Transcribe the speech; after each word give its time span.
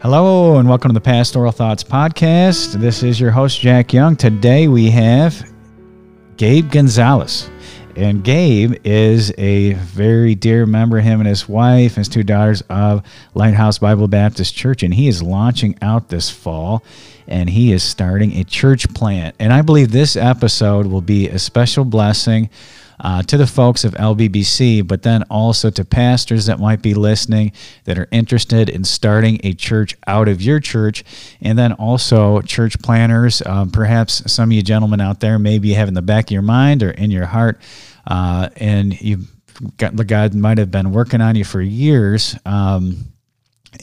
Hello, 0.00 0.58
and 0.58 0.68
welcome 0.68 0.90
to 0.90 0.94
the 0.94 1.00
Pastoral 1.00 1.50
Thoughts 1.50 1.82
Podcast. 1.82 2.74
This 2.74 3.02
is 3.02 3.18
your 3.18 3.32
host, 3.32 3.58
Jack 3.58 3.92
Young. 3.92 4.14
Today 4.14 4.68
we 4.68 4.90
have 4.90 5.52
Gabe 6.36 6.70
Gonzalez. 6.70 7.50
And 7.96 8.22
Gabe 8.22 8.76
is 8.84 9.32
a 9.38 9.72
very 9.72 10.36
dear 10.36 10.66
member, 10.66 11.00
him 11.00 11.18
and 11.18 11.28
his 11.28 11.48
wife 11.48 11.96
and 11.96 12.06
his 12.06 12.08
two 12.08 12.22
daughters 12.22 12.62
of 12.70 13.02
Lighthouse 13.34 13.78
Bible 13.78 14.06
Baptist 14.06 14.54
Church. 14.54 14.84
And 14.84 14.94
he 14.94 15.08
is 15.08 15.20
launching 15.20 15.76
out 15.82 16.10
this 16.10 16.30
fall 16.30 16.84
and 17.26 17.50
he 17.50 17.72
is 17.72 17.82
starting 17.82 18.36
a 18.36 18.44
church 18.44 18.88
plant. 18.94 19.34
And 19.40 19.52
I 19.52 19.62
believe 19.62 19.90
this 19.90 20.14
episode 20.14 20.86
will 20.86 21.00
be 21.00 21.28
a 21.28 21.40
special 21.40 21.84
blessing 21.84 22.50
uh, 23.00 23.22
to 23.22 23.36
the 23.36 23.46
folks 23.46 23.84
of 23.84 23.94
LBBC, 23.94 24.86
but 24.86 25.02
then 25.02 25.22
also 25.24 25.70
to 25.70 25.84
pastors 25.84 26.46
that 26.46 26.58
might 26.58 26.82
be 26.82 26.94
listening 26.94 27.52
that 27.84 27.98
are 27.98 28.08
interested 28.10 28.68
in 28.68 28.84
starting 28.84 29.40
a 29.44 29.52
church 29.54 29.96
out 30.06 30.28
of 30.28 30.42
your 30.42 30.60
church, 30.60 31.04
and 31.40 31.58
then 31.58 31.72
also 31.72 32.40
church 32.42 32.80
planters. 32.82 33.42
Um, 33.46 33.70
perhaps 33.70 34.30
some 34.30 34.50
of 34.50 34.52
you 34.52 34.62
gentlemen 34.62 35.00
out 35.00 35.20
there 35.20 35.38
maybe 35.38 35.72
have 35.74 35.88
in 35.88 35.94
the 35.94 36.02
back 36.02 36.26
of 36.26 36.30
your 36.32 36.42
mind 36.42 36.82
or 36.82 36.90
in 36.90 37.10
your 37.10 37.26
heart, 37.26 37.60
uh, 38.06 38.48
and 38.56 39.00
you 39.00 39.18
got 39.76 39.96
the 39.96 40.04
God 40.04 40.34
might 40.34 40.58
have 40.58 40.70
been 40.70 40.92
working 40.92 41.20
on 41.20 41.36
you 41.36 41.44
for 41.44 41.60
years. 41.60 42.36
Um, 42.44 43.12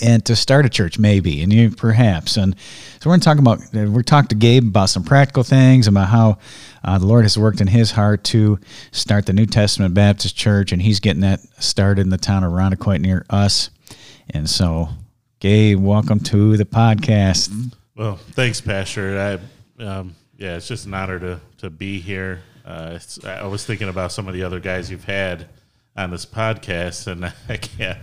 and 0.01 0.25
to 0.25 0.35
start 0.35 0.65
a 0.65 0.69
church 0.69 0.97
maybe 0.97 1.41
and 1.43 1.53
you 1.53 1.69
perhaps. 1.69 2.37
And 2.37 2.55
so 2.99 3.09
we're 3.09 3.17
talking 3.17 3.41
about 3.41 3.61
we're 3.73 4.01
talking 4.01 4.29
to 4.29 4.35
gabe 4.35 4.67
about 4.67 4.89
some 4.89 5.03
practical 5.03 5.43
things 5.43 5.87
about 5.87 6.09
how 6.09 6.37
uh, 6.83 6.97
the 6.97 7.05
lord 7.05 7.23
has 7.23 7.37
worked 7.37 7.61
in 7.61 7.67
his 7.67 7.91
heart 7.91 8.23
to 8.25 8.59
start 8.91 9.25
the 9.25 9.33
new 9.33 9.45
testament 9.45 9.93
baptist 9.93 10.35
church 10.35 10.71
and 10.71 10.81
he's 10.81 10.99
getting 10.99 11.21
that 11.21 11.39
started 11.61 12.01
in 12.01 12.09
the 12.09 12.17
town 12.17 12.43
of 12.43 12.51
Irondequoit 12.51 13.01
near 13.01 13.25
us. 13.29 13.69
And 14.29 14.49
so 14.49 14.89
gabe 15.39 15.79
welcome 15.79 16.19
to 16.21 16.57
the 16.57 16.65
podcast. 16.65 17.71
Well 17.95 18.17
thanks 18.31 18.61
pastor. 18.61 19.39
I 19.79 19.83
um, 19.83 20.15
yeah 20.37 20.55
it's 20.55 20.67
just 20.67 20.85
an 20.85 20.93
honor 20.93 21.19
to, 21.19 21.39
to 21.59 21.69
be 21.69 21.99
here. 21.99 22.41
Uh, 22.65 22.97
i 23.25 23.45
was 23.45 23.63
thinking 23.63 23.89
about 23.89 24.11
some 24.11 24.27
of 24.27 24.33
the 24.33 24.41
other 24.41 24.59
guys 24.59 24.89
you've 24.89 25.03
had 25.03 25.47
on 25.95 26.09
this 26.09 26.25
podcast 26.25 27.05
and 27.05 27.25
i 27.49 27.57
can't 27.57 27.99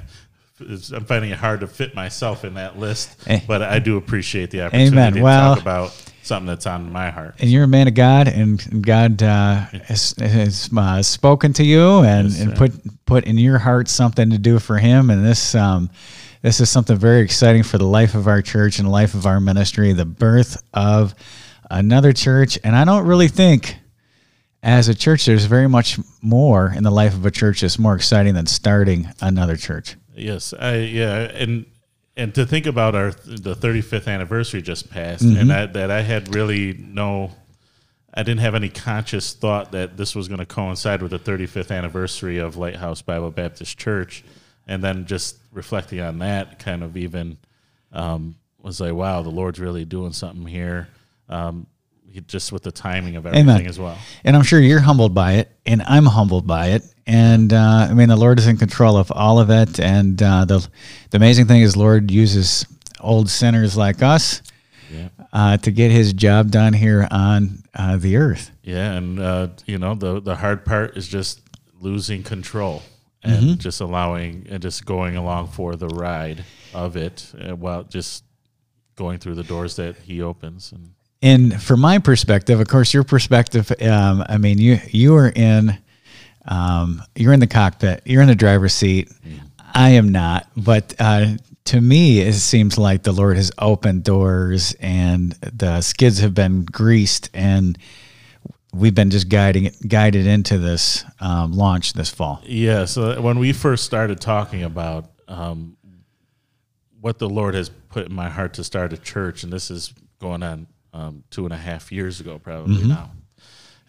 I'm 0.93 1.05
finding 1.05 1.31
it 1.31 1.39
hard 1.39 1.61
to 1.61 1.67
fit 1.67 1.95
myself 1.95 2.45
in 2.45 2.55
that 2.55 2.79
list, 2.79 3.17
eh. 3.27 3.41
but 3.47 3.63
I 3.63 3.79
do 3.79 3.97
appreciate 3.97 4.51
the 4.51 4.63
opportunity 4.63 4.93
Amen. 4.93 5.13
to 5.15 5.23
well, 5.23 5.55
talk 5.55 5.63
about 5.63 6.13
something 6.23 6.47
that's 6.47 6.67
on 6.67 6.91
my 6.91 7.11
heart. 7.11 7.35
And 7.41 7.51
you're 7.51 7.65
a 7.65 7.69
man 7.69 7.89
of 7.89 7.95
God, 7.95 8.29
and 8.29 8.85
God 8.85 9.23
uh, 9.23 9.57
has, 9.85 10.15
has 10.19 10.71
uh, 10.77 11.03
spoken 11.03 11.53
to 11.55 11.65
you 11.65 11.99
and, 12.01 12.31
yes, 12.31 12.41
and 12.41 12.57
put 12.57 12.73
put 13.05 13.25
in 13.25 13.39
your 13.39 13.59
heart 13.59 13.89
something 13.89 14.31
to 14.31 14.39
do 14.39 14.59
for 14.59 14.79
Him. 14.79 15.11
And 15.11 15.25
this 15.25 15.55
um, 15.55 15.91
this 16.43 16.61
is 16.61 16.71
something 16.71 16.97
very 16.97 17.21
exciting 17.21 17.63
for 17.63 17.79
the 17.79 17.87
life 17.87 18.15
of 18.15 18.27
our 18.27 18.43
church 18.43 18.79
and 18.79 18.87
the 18.87 18.93
life 18.93 19.15
of 19.15 19.27
our 19.27 19.41
ministry, 19.41 19.93
the 19.93 20.05
birth 20.05 20.63
of 20.73 21.15
another 21.71 22.13
church. 22.13 22.59
And 22.65 22.75
I 22.75 22.85
don't 22.85 23.07
really 23.07 23.29
think. 23.29 23.77
As 24.65 24.87
a 24.87 24.95
church, 24.95 25.27
there's 25.27 25.47
very 25.47 25.69
much 25.69 25.99
more 26.21 26.73
in 26.73 26.85
the 26.85 26.91
life 26.93 27.15
of 27.15 27.27
a 27.27 27.33
church 27.33 27.63
that's 27.63 27.81
more 27.81 27.97
exciting 27.97 28.35
than 28.35 28.47
starting 28.47 29.09
another 29.21 29.57
church. 29.57 29.97
Yes, 30.15 30.53
I 30.53 30.77
yeah, 30.77 31.21
and 31.21 31.67
and 32.17 32.35
to 32.35 32.45
think 32.45 32.67
about 32.67 32.95
our 32.95 33.13
the 33.13 33.55
35th 33.55 34.07
anniversary 34.07 34.63
just 34.63 34.91
passed, 34.91 35.25
mm-hmm. 35.25 35.41
and 35.41 35.51
that 35.51 35.73
that 35.73 35.91
I 35.91 36.03
had 36.03 36.35
really 36.35 36.75
no, 36.75 37.33
I 38.13 38.23
didn't 38.23 38.41
have 38.41 38.55
any 38.55 38.69
conscious 38.69 39.33
thought 39.33 39.73
that 39.73 39.97
this 39.97 40.15
was 40.15 40.29
going 40.29 40.41
to 40.41 40.47
coincide 40.47 41.03
with 41.03 41.13
the 41.13 41.19
35th 41.19 41.71
anniversary 41.77 42.39
of 42.39 42.57
Lighthouse 42.57 43.03
Bible 43.03 43.31
Baptist 43.31 43.79
Church, 43.79 44.23
and 44.67 44.83
then 44.85 45.07
just 45.07 45.37
reflecting 45.53 46.01
on 46.01 46.19
that, 46.19 46.59
kind 46.59 46.83
of 46.83 46.97
even 46.97 47.39
um, 47.93 48.37
was 48.63 48.81
like, 48.81 48.95
wow, 48.95 49.23
the 49.23 49.31
Lord's 49.31 49.61
really 49.61 49.85
doing 49.85 50.13
something 50.13 50.47
here. 50.47 50.89
Um, 51.29 51.67
just 52.21 52.53
with 52.53 52.63
the 52.63 52.73
timing 52.73 53.17
of 53.17 53.27
everything 53.27 53.49
Amen. 53.49 53.67
as 53.67 53.79
well. 53.79 53.99
And 54.25 54.37
I'm 54.37 54.43
sure 54.43 54.61
you're 54.61 54.81
humbled 54.81 55.15
by 55.15 55.35
it, 55.35 55.51
and 55.67 55.83
I'm 55.83 56.07
humbled 56.07 56.47
by 56.47 56.69
it. 56.69 56.83
And 57.07 57.53
uh, 57.53 57.89
I 57.91 57.95
mean, 57.95 58.09
the 58.09 58.17
Lord 58.17 58.39
is 58.39 58.47
in 58.47 58.57
control 58.57 58.97
of 58.97 59.11
all 59.11 59.39
of 59.39 59.51
it. 59.51 59.81
And 59.81 60.23
uh, 60.23 60.45
the 60.45 60.67
the 61.11 61.17
amazing 61.17 61.47
thing 61.47 61.63
is, 61.63 61.77
Lord 61.77 62.11
uses 62.11 62.67
old 63.01 63.29
sinners 63.29 63.77
like 63.77 64.03
us 64.03 64.43
yeah. 64.91 65.09
uh, 65.33 65.57
to 65.59 65.71
get 65.71 65.91
His 65.91 66.13
job 66.13 66.51
done 66.51 66.73
here 66.73 67.09
on 67.11 67.63
uh, 67.75 67.97
the 67.97 68.17
earth. 68.17 68.51
Yeah, 68.63 68.93
and 68.93 69.19
uh, 69.19 69.49
you 69.67 69.79
know, 69.79 69.95
the 69.95 70.21
the 70.21 70.37
hard 70.37 70.65
part 70.65 70.97
is 70.97 71.09
just 71.09 71.41
losing 71.81 72.23
control 72.23 72.83
and 73.25 73.45
mm-hmm. 73.45 73.59
just 73.59 73.81
allowing 73.81 74.47
and 74.49 74.63
just 74.63 74.85
going 74.85 75.17
along 75.17 75.49
for 75.49 75.75
the 75.77 75.89
ride 75.89 76.45
of 76.75 76.97
it, 76.97 77.33
uh, 77.41 77.57
while 77.57 77.83
just 77.83 78.25
going 78.95 79.19
through 79.19 79.35
the 79.35 79.43
doors 79.43 79.77
that 79.77 79.97
He 79.97 80.23
opens 80.23 80.71
and 80.73 80.91
and 81.23 81.63
from 81.63 81.81
my 81.81 81.99
perspective, 81.99 82.61
of 82.61 82.67
course, 82.67 82.93
your 82.93 83.05
perspective, 83.05 83.73
um, 83.81 84.25
I 84.29 84.39
mean, 84.39 84.59
you 84.59 84.81
you 84.91 85.17
are 85.17 85.29
in, 85.29 85.79
um, 86.47 87.03
you're 87.15 87.33
in 87.33 87.41
the 87.41 87.47
cockpit, 87.47 88.03
you're 88.05 88.23
in 88.23 88.29
the 88.29 88.35
driver's 88.35 88.75
seat. 88.75 89.11
I 89.75 89.91
am 89.91 90.11
not, 90.11 90.49
but 90.57 90.95
uh, 90.99 91.37
to 91.67 91.81
me, 91.81 92.21
it 92.21 92.35
seems 92.35 92.77
like 92.77 93.05
the 93.05 93.13
Lord 93.13 93.37
has 93.37 93.53
opened 93.59 94.05
doors 94.05 94.75
and 94.81 95.33
the 95.33 95.81
skids 95.81 96.19
have 96.19 96.35
been 96.35 96.65
greased, 96.65 97.31
and 97.33 97.79
we've 98.75 98.95
been 98.95 99.11
just 99.11 99.29
guiding 99.29 99.71
guided 99.87 100.27
into 100.27 100.59
this 100.59 101.05
um, 101.21 101.53
launch 101.53 101.93
this 101.93 102.11
fall. 102.11 102.43
Yeah. 102.45 102.85
So 102.85 103.21
when 103.21 103.39
we 103.39 103.53
first 103.53 103.85
started 103.85 104.21
talking 104.21 104.65
about 104.65 105.11
um, 105.29 105.77
what 107.01 107.19
the 107.19 107.29
Lord 107.29 107.55
has 107.55 107.69
put 107.69 108.07
in 108.07 108.13
my 108.13 108.29
heart 108.29 108.55
to 108.55 108.65
start 108.65 108.93
a 108.93 108.99
church, 108.99 109.45
and 109.45 109.53
this 109.53 109.71
is 109.71 109.95
going 110.19 110.43
on 110.43 110.67
um, 110.93 111.25
two 111.31 111.45
and 111.45 111.55
a 111.55 111.59
half 111.59 111.93
years 111.93 112.21
ago, 112.21 112.39
probably 112.39 112.77
mm-hmm. 112.77 112.89
now, 112.89 113.11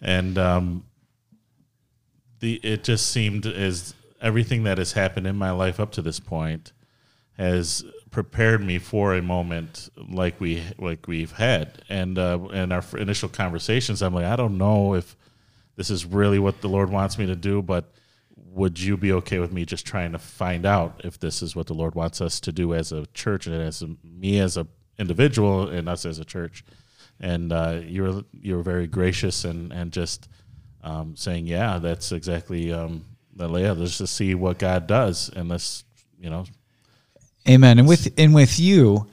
and 0.00 0.38
um, 0.38 0.84
the 2.40 2.54
it 2.62 2.84
just 2.84 3.10
seemed 3.10 3.46
as 3.46 3.94
everything 4.20 4.64
that 4.64 4.78
has 4.78 4.92
happened 4.92 5.26
in 5.26 5.36
my 5.36 5.50
life 5.50 5.78
up 5.78 5.92
to 5.92 6.02
this 6.02 6.20
point 6.20 6.72
has 7.36 7.84
prepared 8.10 8.64
me 8.64 8.78
for 8.78 9.14
a 9.14 9.20
moment 9.20 9.88
like 10.08 10.40
we 10.40 10.62
like 10.78 11.06
we've 11.06 11.32
had, 11.32 11.82
and 11.88 12.18
uh, 12.18 12.38
in 12.52 12.72
our 12.72 12.84
initial 12.96 13.28
conversations, 13.28 14.02
I'm 14.02 14.14
like, 14.14 14.26
I 14.26 14.36
don't 14.36 14.56
know 14.56 14.94
if 14.94 15.16
this 15.76 15.90
is 15.90 16.04
really 16.04 16.38
what 16.38 16.60
the 16.60 16.68
Lord 16.68 16.90
wants 16.90 17.18
me 17.18 17.26
to 17.26 17.36
do, 17.36 17.60
but 17.60 17.92
would 18.36 18.78
you 18.78 18.96
be 18.96 19.12
okay 19.12 19.40
with 19.40 19.52
me 19.52 19.64
just 19.64 19.84
trying 19.84 20.12
to 20.12 20.18
find 20.18 20.64
out 20.64 21.00
if 21.02 21.18
this 21.18 21.42
is 21.42 21.56
what 21.56 21.66
the 21.66 21.74
Lord 21.74 21.94
wants 21.94 22.20
us 22.20 22.38
to 22.40 22.52
do 22.52 22.72
as 22.72 22.92
a 22.92 23.06
church 23.06 23.46
and 23.46 23.56
as 23.56 23.82
a, 23.82 23.90
me 24.04 24.38
as 24.38 24.56
a 24.56 24.66
individual 24.96 25.68
and 25.68 25.88
us 25.88 26.06
as 26.06 26.18
a 26.18 26.24
church? 26.24 26.64
And 27.20 27.52
uh, 27.52 27.80
you 27.84 28.02
were 28.02 28.22
you 28.32 28.56
were 28.56 28.62
very 28.62 28.86
gracious 28.86 29.44
and 29.44 29.72
and 29.72 29.92
just 29.92 30.28
um, 30.82 31.16
saying, 31.16 31.46
yeah, 31.46 31.78
that's 31.78 32.12
exactly 32.12 32.72
um, 32.72 33.04
the 33.34 33.48
layout. 33.48 33.78
Let's 33.78 33.98
just 33.98 34.14
see 34.14 34.34
what 34.34 34.58
God 34.58 34.86
does, 34.86 35.30
and 35.34 35.48
let's 35.48 35.84
you 36.20 36.30
know, 36.30 36.44
Amen. 37.48 37.78
And 37.78 37.88
with 37.88 38.12
and 38.18 38.34
with 38.34 38.58
you, 38.58 39.06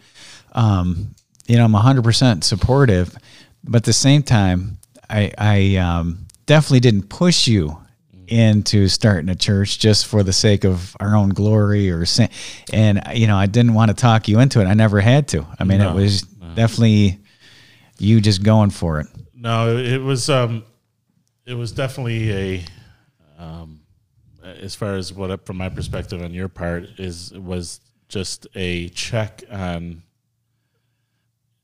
um, 0.54 1.16
you 1.48 1.58
know, 1.58 1.66
I'm 1.66 1.74
100 1.74 2.04
percent 2.04 2.44
supportive, 2.44 3.16
but 3.64 3.78
at 3.78 3.84
the 3.84 3.94
same 3.94 4.24
time, 4.24 4.78
I 5.10 5.32
I 5.38 5.76
um, 5.78 6.28
definitely 6.46 6.80
didn't 6.80 7.10
push 7.10 7.48
you 7.48 7.78
into 8.28 8.88
starting 8.88 9.28
a 9.28 9.36
church 9.36 9.78
just 9.78 10.08
for 10.08 10.24
the 10.24 10.32
sake 10.32 10.64
of 10.64 10.96
our 11.02 11.16
own 11.18 11.30
glory 11.30 11.92
or 11.92 12.06
sin. 12.06 12.30
and 12.72 13.02
you 13.14 13.28
know 13.28 13.36
I 13.36 13.48
didn't 13.48 13.74
want 13.74 13.90
to 13.90 13.96
talk 13.96 14.30
you 14.30 14.40
into 14.40 14.62
it. 14.62 14.66
I 14.66 14.74
never 14.74 15.02
had 15.02 15.28
to. 15.30 15.46
I 15.60 15.66
mean, 15.66 15.80
no, 15.80 15.92
it 15.92 15.96
was 15.96 16.26
no. 16.40 16.54
definitely 16.56 17.20
you 18.02 18.20
just 18.20 18.44
going 18.44 18.72
for 18.72 19.00
it. 19.00 19.08
No, 19.34 19.78
it 19.78 20.02
was 20.02 20.30
um, 20.30 20.64
it 21.46 21.54
was 21.54 21.72
definitely 21.72 22.32
a 22.32 22.66
um, 23.38 23.82
as 24.44 24.76
far 24.76 24.96
as 24.96 25.14
what 25.14 25.46
from 25.46 25.58
my 25.58 25.70
perspective 25.70 26.22
on 26.22 26.34
your 26.34 26.48
part 26.48 26.84
is 26.98 27.32
was 27.34 27.80
just 28.08 28.48
a 28.56 28.90
check 28.90 29.44
on 29.50 30.04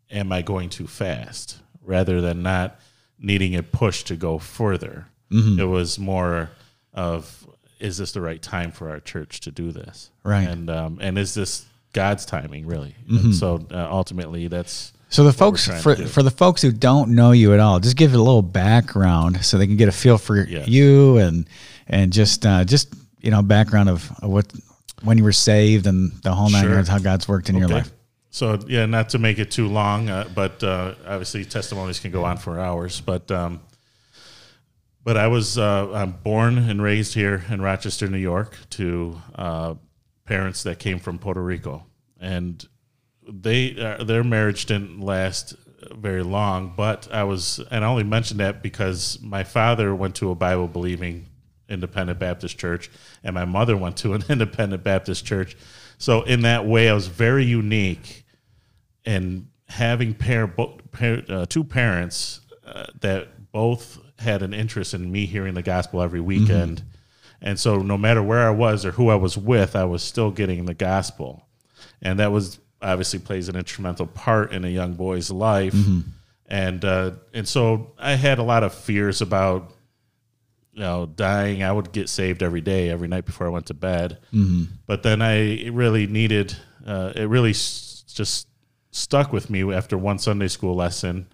am 0.10 0.32
I 0.32 0.42
going 0.42 0.70
too 0.70 0.88
fast 0.88 1.58
rather 1.84 2.22
than 2.22 2.42
not 2.42 2.80
needing 3.20 3.56
a 3.56 3.64
push 3.64 4.04
to 4.04 4.16
go 4.16 4.38
further. 4.38 5.08
Mm-hmm. 5.32 5.60
It 5.60 5.66
was 5.66 6.00
more 6.00 6.52
of 6.94 7.48
is 7.80 7.98
this 7.98 8.12
the 8.12 8.22
right 8.22 8.42
time 8.42 8.72
for 8.72 8.90
our 8.90 9.00
church 9.00 9.42
to 9.42 9.52
do 9.52 9.72
this? 9.72 10.10
Right. 10.24 10.48
And 10.48 10.70
um, 10.70 11.00
and 11.02 11.18
is 11.18 11.34
this 11.34 11.66
God's 11.94 12.26
timing 12.26 12.68
really? 12.68 12.96
Mm-hmm. 13.10 13.32
so 13.32 13.66
uh, 13.72 13.88
ultimately 13.90 14.48
that's 14.48 14.94
so 15.10 15.24
the 15.24 15.34
folks 15.34 15.68
for 15.82 15.96
for 15.96 16.22
the 16.22 16.32
folks 16.32 16.62
who 16.62 16.72
don't 16.72 17.16
know 17.16 17.32
you 17.32 17.54
at 17.54 17.60
all, 17.60 17.80
just 17.80 17.96
give 17.96 18.14
it 18.14 18.18
a 18.18 18.22
little 18.22 18.42
background 18.42 19.44
so 19.46 19.58
they 19.58 19.68
can 19.68 19.78
get 19.78 19.88
a 19.88 19.94
feel 19.94 20.18
for 20.18 20.44
yes. 20.44 20.68
you 20.68 21.18
and 21.18 21.48
and 21.88 22.12
just 22.12 22.46
uh, 22.46 22.66
just 22.66 22.94
you 23.22 23.32
know 23.32 23.42
background 23.42 23.90
of, 23.90 24.12
of, 24.22 24.30
what 24.30 24.54
when 25.04 25.18
you 25.18 25.24
were 25.24 25.32
saved 25.32 25.88
and 25.88 26.12
the 26.24 26.34
whole 26.34 26.50
nine 26.50 26.64
sure. 26.64 26.74
yards, 26.74 26.90
how 26.90 27.00
God's 27.00 27.28
worked 27.28 27.50
in 27.50 27.56
okay. 27.56 27.62
your 27.62 27.70
life. 27.70 27.92
So 28.30 28.60
yeah, 28.68 28.86
not 28.86 29.10
to 29.10 29.20
make 29.20 29.40
it 29.40 29.50
too 29.50 29.68
long, 29.68 30.10
uh, 30.10 30.28
but 30.36 30.62
uh, 30.64 30.96
obviously 31.06 31.46
testimonies 31.46 32.00
can 32.00 32.12
go 32.12 32.26
on 32.26 32.38
for 32.38 32.60
hours. 32.60 33.00
But 33.00 33.32
um, 33.32 33.62
but 35.04 35.16
I 35.16 35.28
was 35.28 35.58
uh, 35.58 35.90
I'm 35.94 36.12
born 36.12 36.58
and 36.58 36.82
raised 36.82 37.14
here 37.14 37.46
in 37.50 37.62
Rochester, 37.62 38.08
New 38.08 38.18
York, 38.18 38.58
to 38.72 39.22
uh, 39.36 39.76
parents 40.26 40.64
that 40.64 40.80
came 40.80 41.00
from 41.00 41.18
Puerto 41.18 41.42
Rico, 41.42 41.86
and 42.20 42.68
they 43.28 43.80
uh, 43.80 44.04
their 44.04 44.24
marriage 44.24 44.66
didn't 44.66 45.02
last 45.02 45.56
very 45.94 46.24
long, 46.24 46.74
but 46.76 47.08
I 47.12 47.24
was, 47.24 47.60
and 47.72 47.84
I 47.84 47.88
only 47.88 48.04
mentioned 48.04 48.40
that 48.40 48.62
because 48.62 49.20
my 49.22 49.44
father 49.44 49.94
went 49.94 50.16
to 50.16 50.32
a 50.32 50.36
Bible 50.36 50.68
believing 50.68 51.28
independent 51.70 52.20
Baptist 52.20 52.58
church, 52.58 52.90
and 53.24 53.34
my 53.34 53.46
mother 53.46 53.78
went 53.78 53.98
to 53.98 54.14
an 54.14 54.24
independent 54.30 54.84
Baptist 54.84 55.26
church. 55.26 55.56
So 55.98 56.24
in 56.24 56.42
that 56.42 56.66
way, 56.66 56.90
I 56.90 56.94
was 56.94 57.08
very 57.08 57.46
unique 57.46 58.26
in 59.06 59.50
having 59.68 60.14
pair, 60.14 60.48
pair 60.48 61.24
uh, 61.30 61.46
two 61.46 61.64
parents 61.64 62.42
uh, 62.66 62.86
that 63.02 63.52
both 63.52 64.00
had 64.20 64.42
an 64.42 64.54
interest 64.54 64.94
in 64.94 65.12
me 65.12 65.26
hearing 65.26 65.54
the 65.54 65.62
gospel 65.62 66.02
every 66.02 66.22
weekend. 66.22 66.84
And 67.42 67.60
so 67.60 67.78
no 67.78 67.98
matter 67.98 68.22
where 68.22 68.48
I 68.48 68.50
was 68.50 68.86
or 68.86 68.92
who 68.92 69.10
I 69.10 69.16
was 69.16 69.38
with, 69.38 69.76
I 69.76 69.86
was 69.86 70.04
still 70.04 70.32
getting 70.32 70.66
the 70.66 70.74
gospel. 70.74 71.48
And 72.02 72.20
that 72.20 72.32
was 72.32 72.60
obviously 72.82 73.20
plays 73.20 73.50
an 73.50 73.56
instrumental 73.56 74.06
part 74.08 74.52
in 74.54 74.64
a 74.66 74.70
young 74.70 74.94
boy's 74.94 75.30
life. 75.32 75.74
And 76.50 76.86
uh, 76.86 77.12
and 77.34 77.48
so 77.48 77.94
I 78.00 78.14
had 78.14 78.40
a 78.40 78.44
lot 78.44 78.64
of 78.64 78.74
fears 78.74 79.22
about 79.22 79.74
you 80.74 80.80
know 80.80 81.06
dying. 81.06 81.64
I 81.64 81.72
would 81.72 81.92
get 81.92 82.08
saved 82.10 82.42
every 82.44 82.62
day, 82.62 82.90
every 82.90 83.08
night 83.08 83.26
before 83.26 83.48
I 83.48 83.50
went 83.50 83.66
to 83.68 83.74
bed. 83.74 84.20
But 84.86 85.04
then 85.04 85.22
I 85.22 85.68
really 85.70 86.08
needed 86.08 86.56
uh, 86.86 87.12
it 87.16 87.28
really 87.28 87.50
s- 87.52 88.04
just 88.08 88.48
stuck 88.92 89.34
with 89.34 89.50
me 89.50 89.74
after 89.74 89.98
one 89.98 90.20
Sunday 90.20 90.48
school 90.48 90.76
lesson. 90.76 91.28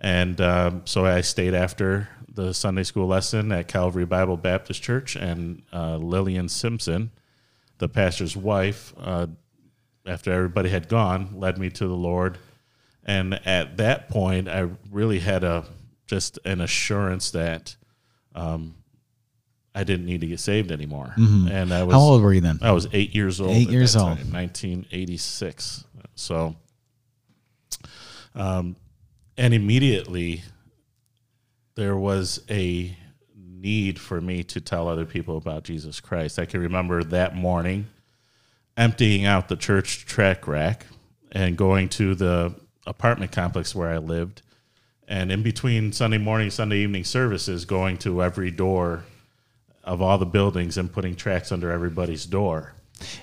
And 0.00 0.40
um, 0.40 0.82
so 0.84 1.04
I 1.06 1.22
stayed 1.22 1.54
after 1.54 2.08
the 2.28 2.52
Sunday 2.52 2.82
school 2.84 3.06
lesson 3.06 3.50
at 3.50 3.66
Calvary 3.66 4.04
Bible 4.04 4.36
Baptist 4.36 4.82
Church, 4.82 5.16
and 5.16 5.62
uh, 5.72 5.96
Lillian 5.96 6.48
Simpson, 6.48 7.10
the 7.78 7.88
pastor's 7.88 8.36
wife, 8.36 8.92
uh, 8.98 9.26
after 10.06 10.32
everybody 10.32 10.68
had 10.68 10.88
gone, 10.88 11.30
led 11.34 11.58
me 11.58 11.70
to 11.70 11.86
the 11.86 11.94
Lord. 11.94 12.38
And 13.04 13.34
at 13.46 13.76
that 13.76 14.08
point, 14.08 14.48
I 14.48 14.68
really 14.90 15.20
had 15.20 15.44
a 15.44 15.64
just 16.06 16.38
an 16.44 16.60
assurance 16.60 17.32
that 17.32 17.76
um, 18.34 18.74
I 19.74 19.84
didn't 19.84 20.06
need 20.06 20.20
to 20.22 20.26
get 20.26 20.40
saved 20.40 20.70
anymore. 20.70 21.12
And 21.16 21.72
I 21.72 21.82
was 21.82 21.94
How 21.94 22.00
old 22.00 22.22
were 22.22 22.32
you 22.32 22.40
then? 22.40 22.58
I 22.62 22.72
was 22.72 22.88
eight 22.92 23.14
years 23.14 23.40
old. 23.40 23.50
Eight 23.50 23.68
years 23.68 23.94
old. 23.96 24.16
time, 24.16 24.32
1986. 24.32 25.84
So, 26.14 26.56
um, 28.34 28.76
and 29.36 29.52
immediately 29.52 30.42
there 31.74 31.96
was 31.96 32.42
a 32.48 32.96
need 33.36 33.98
for 33.98 34.20
me 34.20 34.42
to 34.44 34.60
tell 34.60 34.88
other 34.88 35.04
people 35.04 35.36
about 35.36 35.64
Jesus 35.64 36.00
Christ. 36.00 36.38
I 36.38 36.46
can 36.46 36.60
remember 36.60 37.02
that 37.04 37.34
morning 37.36 37.86
emptying 38.76 39.24
out 39.24 39.48
the 39.48 39.56
church 39.56 40.06
track 40.06 40.46
rack 40.46 40.86
and 41.32 41.56
going 41.56 41.88
to 41.88 42.14
the 42.14 42.54
apartment 42.86 43.32
complex 43.32 43.74
where 43.74 43.88
I 43.88 43.98
lived. 43.98 44.42
And 45.08 45.30
in 45.30 45.42
between 45.42 45.92
Sunday 45.92 46.18
morning, 46.18 46.50
Sunday 46.50 46.78
evening 46.78 47.04
services, 47.04 47.64
going 47.64 47.96
to 47.98 48.22
every 48.22 48.50
door 48.50 49.04
of 49.84 50.02
all 50.02 50.18
the 50.18 50.26
buildings 50.26 50.78
and 50.78 50.92
putting 50.92 51.14
tracks 51.14 51.52
under 51.52 51.70
everybody's 51.70 52.26
door. 52.26 52.74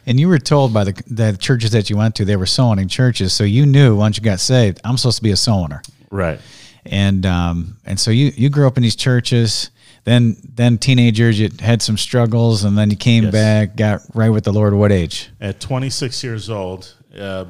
And 0.05 0.19
you 0.19 0.27
were 0.27 0.39
told 0.39 0.73
by 0.73 0.85
the, 0.85 1.03
the 1.07 1.37
churches 1.37 1.71
that 1.71 1.89
you 1.89 1.97
went 1.97 2.15
to, 2.15 2.25
they 2.25 2.35
were 2.35 2.45
sowing 2.45 2.87
churches. 2.87 3.33
So 3.33 3.43
you 3.43 3.65
knew 3.65 3.95
once 3.95 4.17
you 4.17 4.23
got 4.23 4.39
saved, 4.39 4.79
I'm 4.83 4.97
supposed 4.97 5.17
to 5.17 5.23
be 5.23 5.31
a 5.31 5.35
sower. 5.35 5.81
Right. 6.09 6.39
And 6.85 7.25
um, 7.25 7.77
and 7.85 7.99
so 7.99 8.11
you 8.11 8.31
you 8.35 8.49
grew 8.49 8.67
up 8.67 8.77
in 8.77 8.83
these 8.83 8.95
churches. 8.95 9.71
Then 10.05 10.35
then 10.43 10.77
teenagers, 10.77 11.39
you 11.39 11.49
had 11.59 11.81
some 11.81 11.97
struggles, 11.97 12.63
and 12.63 12.77
then 12.77 12.89
you 12.89 12.97
came 12.97 13.23
Yes. 13.25 13.31
back, 13.31 13.75
got 13.77 14.01
right 14.13 14.29
with 14.29 14.43
the 14.43 14.51
Lord. 14.51 14.73
What 14.73 14.91
age? 14.91 15.29
At 15.39 15.59
26 15.61 16.23
years 16.23 16.49
old, 16.49 16.93
uh, 17.17 17.45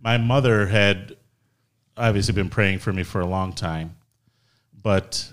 my 0.00 0.18
mother 0.18 0.66
had 0.66 1.16
obviously 1.96 2.34
been 2.34 2.50
praying 2.50 2.78
for 2.80 2.92
me 2.92 3.02
for 3.04 3.20
a 3.20 3.26
long 3.26 3.52
time, 3.54 3.96
but 4.82 5.32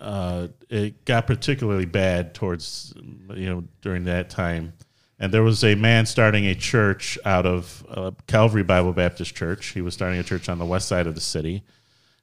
uh, 0.00 0.48
it 0.70 1.04
got 1.04 1.26
particularly 1.26 1.84
bad 1.84 2.34
towards 2.34 2.94
you 3.34 3.46
know 3.46 3.64
during 3.82 4.04
that 4.04 4.30
time. 4.30 4.72
And 5.20 5.34
there 5.34 5.42
was 5.42 5.64
a 5.64 5.74
man 5.74 6.06
starting 6.06 6.46
a 6.46 6.54
church 6.54 7.18
out 7.24 7.44
of 7.44 7.84
uh, 7.90 8.12
Calvary 8.28 8.62
Bible 8.62 8.92
Baptist 8.92 9.34
Church. 9.34 9.66
He 9.66 9.80
was 9.82 9.92
starting 9.92 10.18
a 10.20 10.22
church 10.22 10.48
on 10.48 10.58
the 10.58 10.64
west 10.64 10.86
side 10.86 11.08
of 11.08 11.16
the 11.16 11.20
city, 11.20 11.64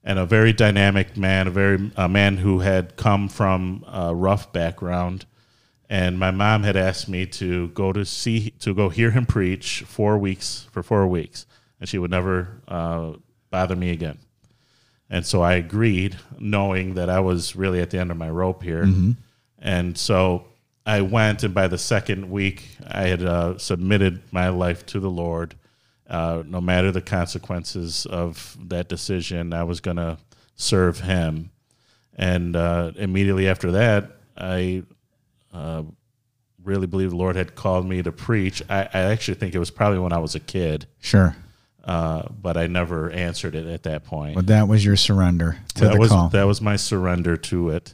and 0.05 0.19
a 0.19 0.25
very 0.25 0.53
dynamic 0.53 1.17
man, 1.17 1.47
a 1.47 1.51
very 1.51 1.91
a 1.97 2.07
man 2.07 2.37
who 2.37 2.59
had 2.59 2.95
come 2.95 3.27
from 3.27 3.83
a 3.87 4.15
rough 4.15 4.53
background. 4.53 5.25
And 5.89 6.17
my 6.17 6.31
mom 6.31 6.63
had 6.63 6.77
asked 6.77 7.09
me 7.09 7.25
to 7.27 7.67
go 7.69 7.91
to 7.91 8.05
see 8.05 8.51
to 8.59 8.73
go 8.73 8.89
hear 8.89 9.11
him 9.11 9.25
preach 9.25 9.83
four 9.85 10.17
weeks 10.17 10.67
for 10.71 10.81
four 10.83 11.07
weeks, 11.07 11.45
and 11.79 11.89
she 11.89 11.97
would 11.97 12.11
never 12.11 12.61
uh, 12.67 13.13
bother 13.49 13.75
me 13.75 13.89
again. 13.89 14.19
And 15.09 15.25
so 15.25 15.41
I 15.41 15.53
agreed, 15.53 16.17
knowing 16.39 16.95
that 16.95 17.09
I 17.09 17.19
was 17.19 17.55
really 17.55 17.81
at 17.81 17.91
the 17.91 17.99
end 17.99 18.09
of 18.09 18.17
my 18.17 18.29
rope 18.29 18.63
here. 18.63 18.83
And 19.59 19.97
so 19.97 20.45
I 20.85 21.01
went, 21.01 21.43
and 21.43 21.53
by 21.53 21.67
the 21.67 21.77
second 21.77 22.29
week, 22.31 22.77
I 22.85 23.03
had 23.03 23.23
uh, 23.23 23.57
submitted 23.59 24.21
my 24.31 24.49
life 24.49 24.85
to 24.87 24.99
the 24.99 25.09
Lord. 25.09 25.55
Uh, 26.09 26.43
no 26.45 26.61
matter 26.61 26.91
the 26.91 27.01
consequences 27.01 28.05
of 28.05 28.55
that 28.69 28.87
decision, 28.89 29.53
I 29.53 29.63
was 29.63 29.79
going 29.81 29.97
to 29.97 30.17
serve 30.55 30.99
Him. 30.99 31.51
And 32.15 32.55
uh, 32.55 32.91
immediately 32.95 33.47
after 33.49 33.71
that, 33.71 34.11
I 34.37 34.83
uh, 35.53 35.83
really 36.63 36.87
believe 36.87 37.09
the 37.09 37.15
Lord 37.15 37.35
had 37.35 37.55
called 37.55 37.87
me 37.87 38.01
to 38.03 38.11
preach. 38.11 38.61
I, 38.69 38.81
I 38.93 38.99
actually 39.11 39.35
think 39.35 39.55
it 39.55 39.59
was 39.59 39.71
probably 39.71 39.99
when 39.99 40.13
I 40.13 40.19
was 40.19 40.35
a 40.35 40.39
kid, 40.39 40.85
Sure. 40.99 41.35
uh, 41.83 42.23
but 42.41 42.55
I 42.57 42.67
never 42.67 43.09
answered 43.11 43.55
it 43.55 43.67
at 43.67 43.83
that 43.83 44.03
point 44.05 44.35
But 44.35 44.47
that 44.47 44.67
was 44.67 44.83
your 44.85 44.95
surrender 44.95 45.57
to 45.75 45.81
that 45.85 45.93
the 45.93 45.99
was 45.99 46.09
call. 46.09 46.29
that 46.29 46.43
was 46.43 46.61
my 46.61 46.75
surrender 46.75 47.35
to 47.37 47.69
it, 47.71 47.93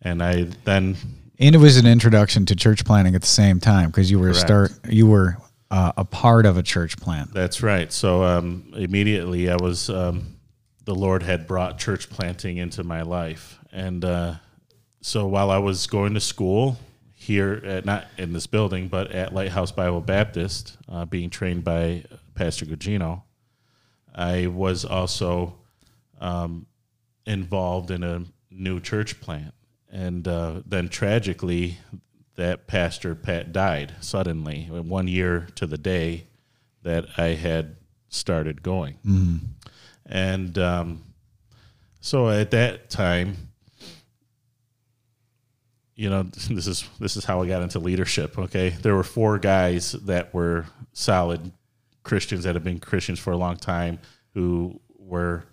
and 0.00 0.22
I 0.22 0.48
then 0.64 0.96
and 1.38 1.54
it 1.54 1.58
was 1.58 1.76
an 1.76 1.86
introduction 1.86 2.46
to 2.46 2.56
church 2.56 2.84
planting 2.84 3.14
at 3.14 3.20
the 3.22 3.26
same 3.26 3.58
time 3.58 3.88
because 3.90 4.10
you 4.10 4.18
were 4.18 4.34
start 4.34 4.72
you 4.88 5.06
were 5.06 5.36
uh, 5.72 5.92
a 5.96 6.04
part 6.04 6.44
of 6.44 6.58
a 6.58 6.62
church 6.62 6.98
plant. 6.98 7.32
that's 7.32 7.62
right. 7.62 7.90
So 7.90 8.22
um, 8.22 8.72
immediately 8.76 9.50
I 9.50 9.56
was 9.56 9.88
um, 9.88 10.36
the 10.84 10.94
Lord 10.94 11.22
had 11.22 11.46
brought 11.46 11.78
church 11.78 12.10
planting 12.10 12.58
into 12.58 12.84
my 12.84 13.02
life, 13.02 13.58
and 13.72 14.04
uh, 14.04 14.34
so 15.00 15.26
while 15.26 15.50
I 15.50 15.58
was 15.58 15.86
going 15.86 16.14
to 16.14 16.20
school 16.20 16.78
here 17.14 17.62
at 17.64 17.86
not 17.86 18.06
in 18.18 18.32
this 18.32 18.46
building 18.46 18.88
but 18.88 19.12
at 19.12 19.32
Lighthouse 19.32 19.72
Bible 19.72 20.02
Baptist, 20.02 20.76
uh, 20.88 21.06
being 21.06 21.30
trained 21.30 21.64
by 21.64 22.04
Pastor 22.34 22.66
Gugino, 22.66 23.22
I 24.14 24.48
was 24.48 24.84
also 24.84 25.54
um, 26.20 26.66
involved 27.24 27.90
in 27.90 28.02
a 28.02 28.24
new 28.50 28.78
church 28.78 29.20
plant. 29.20 29.54
And 29.90 30.26
uh, 30.26 30.62
then 30.66 30.88
tragically, 30.88 31.78
that 32.36 32.66
pastor 32.66 33.14
Pat 33.14 33.52
died 33.52 33.94
suddenly, 34.00 34.64
one 34.64 35.08
year 35.08 35.48
to 35.56 35.66
the 35.66 35.78
day 35.78 36.26
that 36.82 37.06
I 37.16 37.28
had 37.28 37.76
started 38.08 38.62
going. 38.62 38.94
And 40.06 40.58
um, 40.58 41.02
so 42.00 42.28
at 42.28 42.50
that 42.50 42.90
time, 42.90 43.36
you 45.94 46.10
know, 46.10 46.22
this 46.50 46.66
is 46.66 46.88
this 46.98 47.16
is 47.16 47.24
how 47.24 47.42
I 47.42 47.46
got 47.48 47.62
into 47.62 47.78
leadership. 47.78 48.38
Okay, 48.38 48.70
there 48.70 48.94
were 48.94 49.04
four 49.04 49.38
guys 49.38 49.92
that 49.92 50.34
were 50.34 50.66
solid 50.92 51.52
Christians 52.02 52.44
that 52.44 52.54
have 52.54 52.64
been 52.64 52.80
Christians 52.80 53.18
for 53.18 53.32
a 53.32 53.36
long 53.36 53.56
time 53.56 53.98
who 54.34 54.80
were 54.98 55.44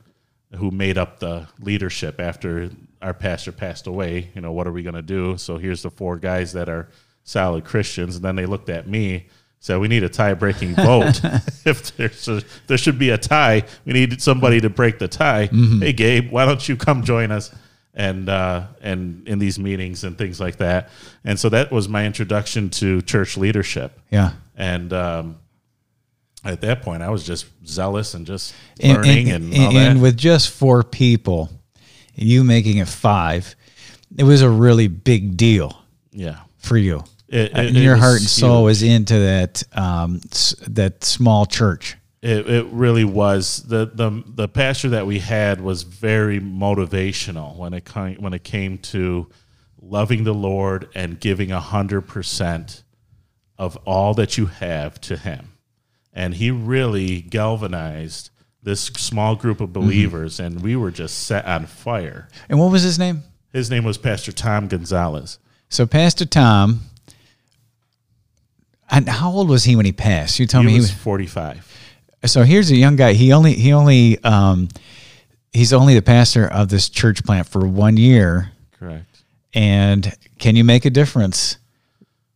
who 0.55 0.71
made 0.71 0.97
up 0.97 1.19
the 1.19 1.47
leadership 1.59 2.19
after 2.19 2.71
our 3.01 3.13
pastor 3.13 3.51
passed 3.51 3.87
away. 3.87 4.29
You 4.35 4.41
know, 4.41 4.51
what 4.51 4.67
are 4.67 4.71
we 4.71 4.83
going 4.83 4.95
to 4.95 5.01
do? 5.01 5.37
So 5.37 5.57
here's 5.57 5.81
the 5.83 5.89
four 5.89 6.17
guys 6.17 6.53
that 6.53 6.69
are 6.69 6.89
solid 7.23 7.63
Christians, 7.65 8.15
and 8.15 8.25
then 8.25 8.35
they 8.35 8.45
looked 8.45 8.69
at 8.69 8.87
me. 8.87 9.27
Said 9.61 9.77
we 9.79 9.89
need 9.89 10.03
a 10.03 10.09
tie-breaking 10.09 10.75
vote. 10.75 11.19
if 11.65 11.95
there's 11.97 12.27
a, 12.29 12.41
there 12.67 12.77
should 12.77 12.97
be 12.97 13.09
a 13.09 13.17
tie, 13.17 13.63
we 13.85 13.93
need 13.93 14.21
somebody 14.21 14.61
to 14.61 14.69
break 14.69 14.99
the 14.99 15.07
tie. 15.07 15.47
Hey, 15.47 15.91
Gabe, 15.91 16.31
why 16.31 16.45
don't 16.45 16.67
you 16.67 16.75
come 16.77 17.03
join 17.03 17.31
us? 17.31 17.53
and 17.95 18.29
uh, 18.29 18.67
and 18.81 19.27
in 19.27 19.39
these 19.39 19.59
meetings 19.59 20.03
and 20.05 20.17
things 20.17 20.39
like 20.39 20.57
that. 20.57 20.89
And 21.25 21.37
so 21.37 21.49
that 21.49 21.71
was 21.71 21.89
my 21.89 22.05
introduction 22.05 22.69
to 22.71 23.01
church 23.01 23.35
leadership. 23.35 23.99
Yeah. 24.09 24.33
And 24.55 24.93
um, 24.93 25.37
at 26.45 26.61
that 26.61 26.81
point, 26.81 27.03
I 27.03 27.09
was 27.09 27.25
just 27.25 27.47
zealous 27.65 28.13
and 28.13 28.25
just 28.25 28.53
And, 28.79 28.97
learning 28.97 29.29
and, 29.31 29.53
and, 29.53 29.63
all 29.63 29.73
that. 29.73 29.91
and 29.91 30.01
with 30.01 30.15
just 30.17 30.49
four 30.51 30.83
people, 30.83 31.49
you 32.21 32.43
making 32.43 32.77
it 32.77 32.87
five, 32.87 33.55
it 34.17 34.23
was 34.23 34.41
a 34.41 34.49
really 34.49 34.87
big 34.87 35.37
deal 35.37 35.81
yeah, 36.11 36.39
for 36.57 36.77
you. 36.77 37.03
It- 37.27 37.53
Uh, 37.55 37.61
it- 37.61 37.67
and 37.67 37.77
it 37.77 37.83
your 37.83 37.93
was 37.93 38.01
heart 38.03 38.19
and 38.21 38.29
soul 38.29 38.63
was 38.63 38.81
into 38.83 39.19
that 39.19 39.63
um, 39.73 40.19
that 40.67 41.03
small 41.03 41.45
church. 41.45 41.95
It, 42.21 42.49
it 42.49 42.65
really 42.65 43.05
was 43.05 43.63
the, 43.67 43.89
the 43.93 44.23
the 44.25 44.47
pastor 44.49 44.89
that 44.89 45.05
we 45.07 45.19
had 45.19 45.61
was 45.61 45.83
very 45.83 46.39
motivational 46.41 47.55
when 47.55 47.73
it 47.73 47.85
came, 47.85 48.15
when 48.17 48.33
it 48.33 48.43
came 48.43 48.77
to 48.79 49.29
loving 49.81 50.25
the 50.25 50.33
Lord 50.33 50.89
and 50.93 51.17
giving 51.19 51.51
a 51.51 51.61
hundred 51.61 52.01
percent 52.01 52.83
of 53.57 53.77
all 53.85 54.13
that 54.15 54.37
you 54.37 54.47
have 54.47 54.99
to 55.01 55.15
Him, 55.15 55.53
and 56.11 56.33
he 56.33 56.51
really 56.51 57.21
galvanized 57.21 58.31
this 58.63 58.81
small 58.81 59.35
group 59.35 59.61
of 59.61 59.71
believers, 59.73 60.39
and 60.39 60.61
we 60.61 60.75
were 60.75 60.91
just 60.91 61.19
set 61.25 61.45
on 61.45 61.65
fire. 61.65 62.27
And 62.49 62.59
what 62.59 62.71
was 62.71 62.83
his 62.83 62.99
name? 62.99 63.23
His 63.53 63.69
name 63.71 63.83
was 63.83 63.97
Pastor 63.97 64.31
Tom 64.31 64.67
Gonzalez. 64.67 65.39
So 65.69 65.85
Pastor 65.85 66.25
Tom. 66.25 66.81
And 68.91 69.07
how 69.07 69.31
old 69.31 69.49
was 69.49 69.65
he 69.65 69.75
when 69.75 69.85
he 69.85 69.91
passed? 69.91 70.39
You 70.39 70.47
told 70.47 70.63
He 70.63 70.67
me 70.67 70.73
he 70.73 70.79
was 70.79 70.91
was. 70.91 70.99
45. 70.99 71.65
So 72.25 72.43
here's 72.43 72.71
a 72.71 72.75
young 72.75 72.95
guy. 72.95 73.13
He 73.13 73.31
only 73.31 73.53
he 73.53 73.71
only 73.71 74.21
um, 74.23 74.67
he's 75.53 75.71
only 75.73 75.93
the 75.93 76.01
pastor 76.01 76.47
of 76.47 76.69
this 76.69 76.89
church 76.89 77.23
plant 77.23 77.47
for 77.47 77.65
one 77.67 77.97
year. 77.97 78.51
Correct. 78.79 79.05
And 79.53 80.13
can 80.39 80.55
you 80.55 80.63
make 80.63 80.85
a 80.85 80.89
difference 80.89 81.57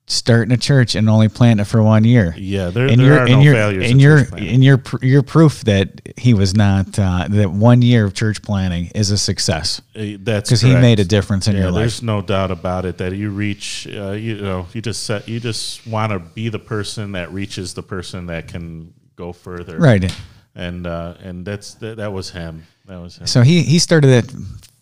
starting 0.06 0.52
a 0.54 0.58
church 0.58 0.96
and 0.96 1.10
only 1.10 1.30
planting 1.30 1.62
it 1.62 1.68
for 1.68 1.82
one 1.82 2.04
year? 2.04 2.34
Yeah, 2.38 2.70
there, 2.70 2.88
and 2.88 3.00
there 3.00 3.08
you're 3.08 3.20
are 3.20 3.26
and 3.26 3.32
no 3.32 3.42
you're 3.42 3.54
failures. 3.54 3.84
and 3.84 3.92
in 3.94 4.00
you're 4.00 4.18
church 4.20 4.30
planting. 4.30 4.50
and 4.56 4.64
you're 4.64 4.82
you're 5.02 5.24
proof 5.24 5.62
that 5.64 6.02
he 6.18 6.34
was 6.34 6.56
not 6.56 7.00
uh, 7.00 7.28
that 7.30 7.52
one 7.52 7.82
year 7.82 8.06
of 8.06 8.14
church 8.14 8.42
planting 8.42 8.88
is 8.96 9.12
a 9.12 9.18
success 9.18 9.82
Uh, 9.96 10.18
That's 10.20 10.50
because 10.50 10.62
he 10.62 10.74
made 10.76 11.00
a 11.00 11.06
difference 11.06 11.48
in 11.48 11.56
Yeah, 11.56 11.62
your 11.64 11.72
life. 11.72 11.80
there's 11.82 12.04
no 12.04 12.22
doubt 12.22 12.52
about 12.52 12.86
it 12.86 12.98
that 12.98 13.16
you 13.16 13.30
reach. 13.30 13.88
Uh, 13.90 14.12
you 14.12 14.36
know, 14.42 14.68
you 14.74 14.82
just 14.82 15.04
set, 15.04 15.28
you 15.30 15.40
just 15.40 15.86
want 15.88 16.12
to 16.12 16.20
be 16.20 16.50
the 16.50 16.60
person 16.60 17.14
that 17.14 17.32
reaches 17.32 17.74
the 17.74 17.84
person 17.84 18.26
that 18.28 18.48
can 18.48 18.94
go 19.16 19.32
further. 19.34 19.78
Right. 19.78 20.14
And 20.56 20.86
uh, 20.86 21.16
and 21.24 21.46
that's 21.46 21.76
that, 21.76 21.98
that 21.98 22.12
was 22.14 22.30
him. 22.30 22.68
That 22.88 23.00
was 23.02 23.18
him. 23.18 23.26
So 23.28 23.42
he 23.42 23.64
he 23.64 23.80
started 23.80 24.08
that 24.08 24.34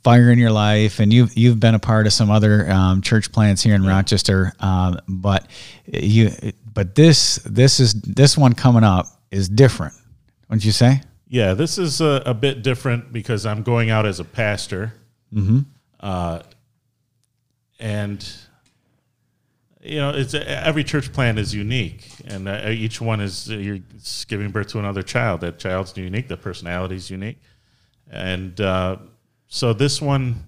fire 0.04 0.32
in 0.32 0.40
your 0.40 0.52
life, 0.52 1.00
and 1.00 1.14
you've 1.14 1.36
you've 1.38 1.60
been 1.60 1.76
a 1.76 1.80
part 1.80 2.08
of 2.08 2.14
some 2.14 2.30
other 2.30 2.70
um, 2.70 3.02
church 3.02 3.32
plants 3.32 3.62
here 3.62 3.76
in 3.76 3.86
Rochester. 3.86 4.54
Um, 4.60 5.00
but 5.08 5.48
you 5.86 6.32
but 6.74 6.96
this 6.96 7.36
this 7.46 7.80
is 7.80 7.94
this 7.94 8.38
one 8.38 8.54
coming 8.54 8.84
up 8.84 9.08
is 9.32 9.50
different. 9.50 9.94
Wouldn't 10.50 10.66
you 10.66 10.72
say? 10.72 11.02
Yeah, 11.28 11.54
this 11.54 11.78
is 11.78 12.02
a, 12.02 12.22
a 12.26 12.34
bit 12.34 12.62
different 12.62 13.14
because 13.14 13.46
I'm 13.46 13.64
going 13.64 13.90
out 13.90 14.06
as 14.06 14.20
a 14.20 14.26
pastor. 14.26 14.94
Mm-hmm. 15.34 15.60
Uh, 16.00 16.42
and 17.80 18.28
you 19.82 19.98
know, 19.98 20.10
it's 20.10 20.34
every 20.34 20.84
church 20.84 21.12
plant 21.12 21.40
is 21.40 21.56
unique, 21.56 22.08
and 22.26 22.48
uh, 22.48 22.68
each 22.70 23.02
one 23.02 23.22
is 23.22 23.48
you're 23.50 23.80
giving 24.28 24.52
birth 24.52 24.68
to 24.68 24.80
another 24.80 25.02
child. 25.02 25.42
That 25.42 25.58
child's 25.58 25.96
unique. 25.98 26.28
The 26.28 26.38
personality 26.38 26.96
is 26.96 27.10
unique, 27.10 27.40
and 28.12 28.60
uh, 28.62 28.98
so 29.54 29.74
this 29.74 30.02
one 30.02 30.46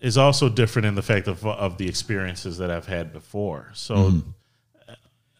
is 0.00 0.16
also 0.16 0.48
different 0.48 0.86
in 0.86 0.94
the 0.94 1.02
fact 1.02 1.26
of 1.26 1.44
of 1.44 1.78
the 1.78 1.88
experiences 1.88 2.58
that 2.58 2.70
I've 2.70 2.86
had 2.86 3.12
before. 3.12 3.70
So 3.74 4.22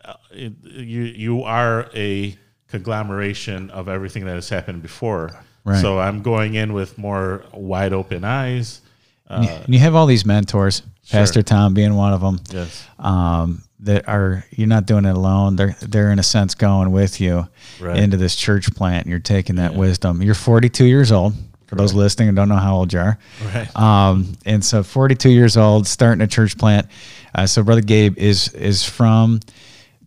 uh, 0.05 0.15
it, 0.33 0.53
you 0.65 1.03
you 1.03 1.43
are 1.45 1.89
a 1.95 2.37
conglomeration 2.69 3.71
of 3.71 3.89
everything 3.89 4.25
that 4.27 4.35
has 4.35 4.49
happened 4.49 4.83
before. 4.83 5.31
Right. 5.65 5.81
So 5.81 5.99
I'm 6.01 6.23
going 6.23 6.55
in 6.55 6.73
with 6.73 6.99
more 6.99 7.45
wide 7.53 7.93
open 7.93 8.25
eyes. 8.25 8.81
and 9.29 9.73
you 9.73 9.79
have 9.81 9.95
all 9.95 10.07
these 10.07 10.25
mentors, 10.27 10.83
Pastor 11.11 11.43
Tom 11.43 11.75
being 11.75 11.95
one 11.95 12.13
of 12.13 12.21
them. 12.21 12.41
Yes. 12.53 12.87
um, 12.99 13.63
that 13.81 14.09
are 14.09 14.45
you're 14.51 14.67
not 14.69 14.87
doing 14.87 15.05
it 15.05 15.15
alone. 15.15 15.55
They're 15.57 15.77
they're 15.83 16.11
in 16.11 16.19
a 16.19 16.23
sense 16.25 16.55
going 16.55 16.91
with 16.93 17.21
you 17.21 17.47
Right. 17.81 17.99
into 17.99 18.17
this 18.17 18.35
church 18.35 18.75
plant. 18.75 19.05
And 19.05 19.11
you're 19.11 19.21
taking 19.21 19.57
that 19.57 19.75
wisdom. 19.75 20.23
You're 20.23 20.35
42 20.35 20.87
years 20.87 21.13
old. 21.13 21.35
For 21.67 21.75
those 21.75 21.93
listening 21.95 22.29
and 22.29 22.37
don't 22.37 22.49
know 22.49 22.57
how 22.57 22.77
old 22.77 22.93
you 22.93 23.01
are, 23.01 23.19
Right. 23.55 23.77
um, 23.77 24.35
and 24.45 24.65
so 24.65 24.83
42 24.85 25.31
years 25.31 25.57
old, 25.57 25.87
starting 25.87 26.23
a 26.23 26.27
church 26.29 26.57
plant. 26.57 26.87
Uh, 27.35 27.47
so 27.47 27.63
Brother 27.63 27.81
Gabe 27.81 28.17
is 28.19 28.49
is 28.55 28.85
from 28.85 29.41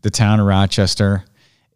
the 0.02 0.10
town 0.10 0.40
of 0.40 0.46
Rochester, 0.46 1.26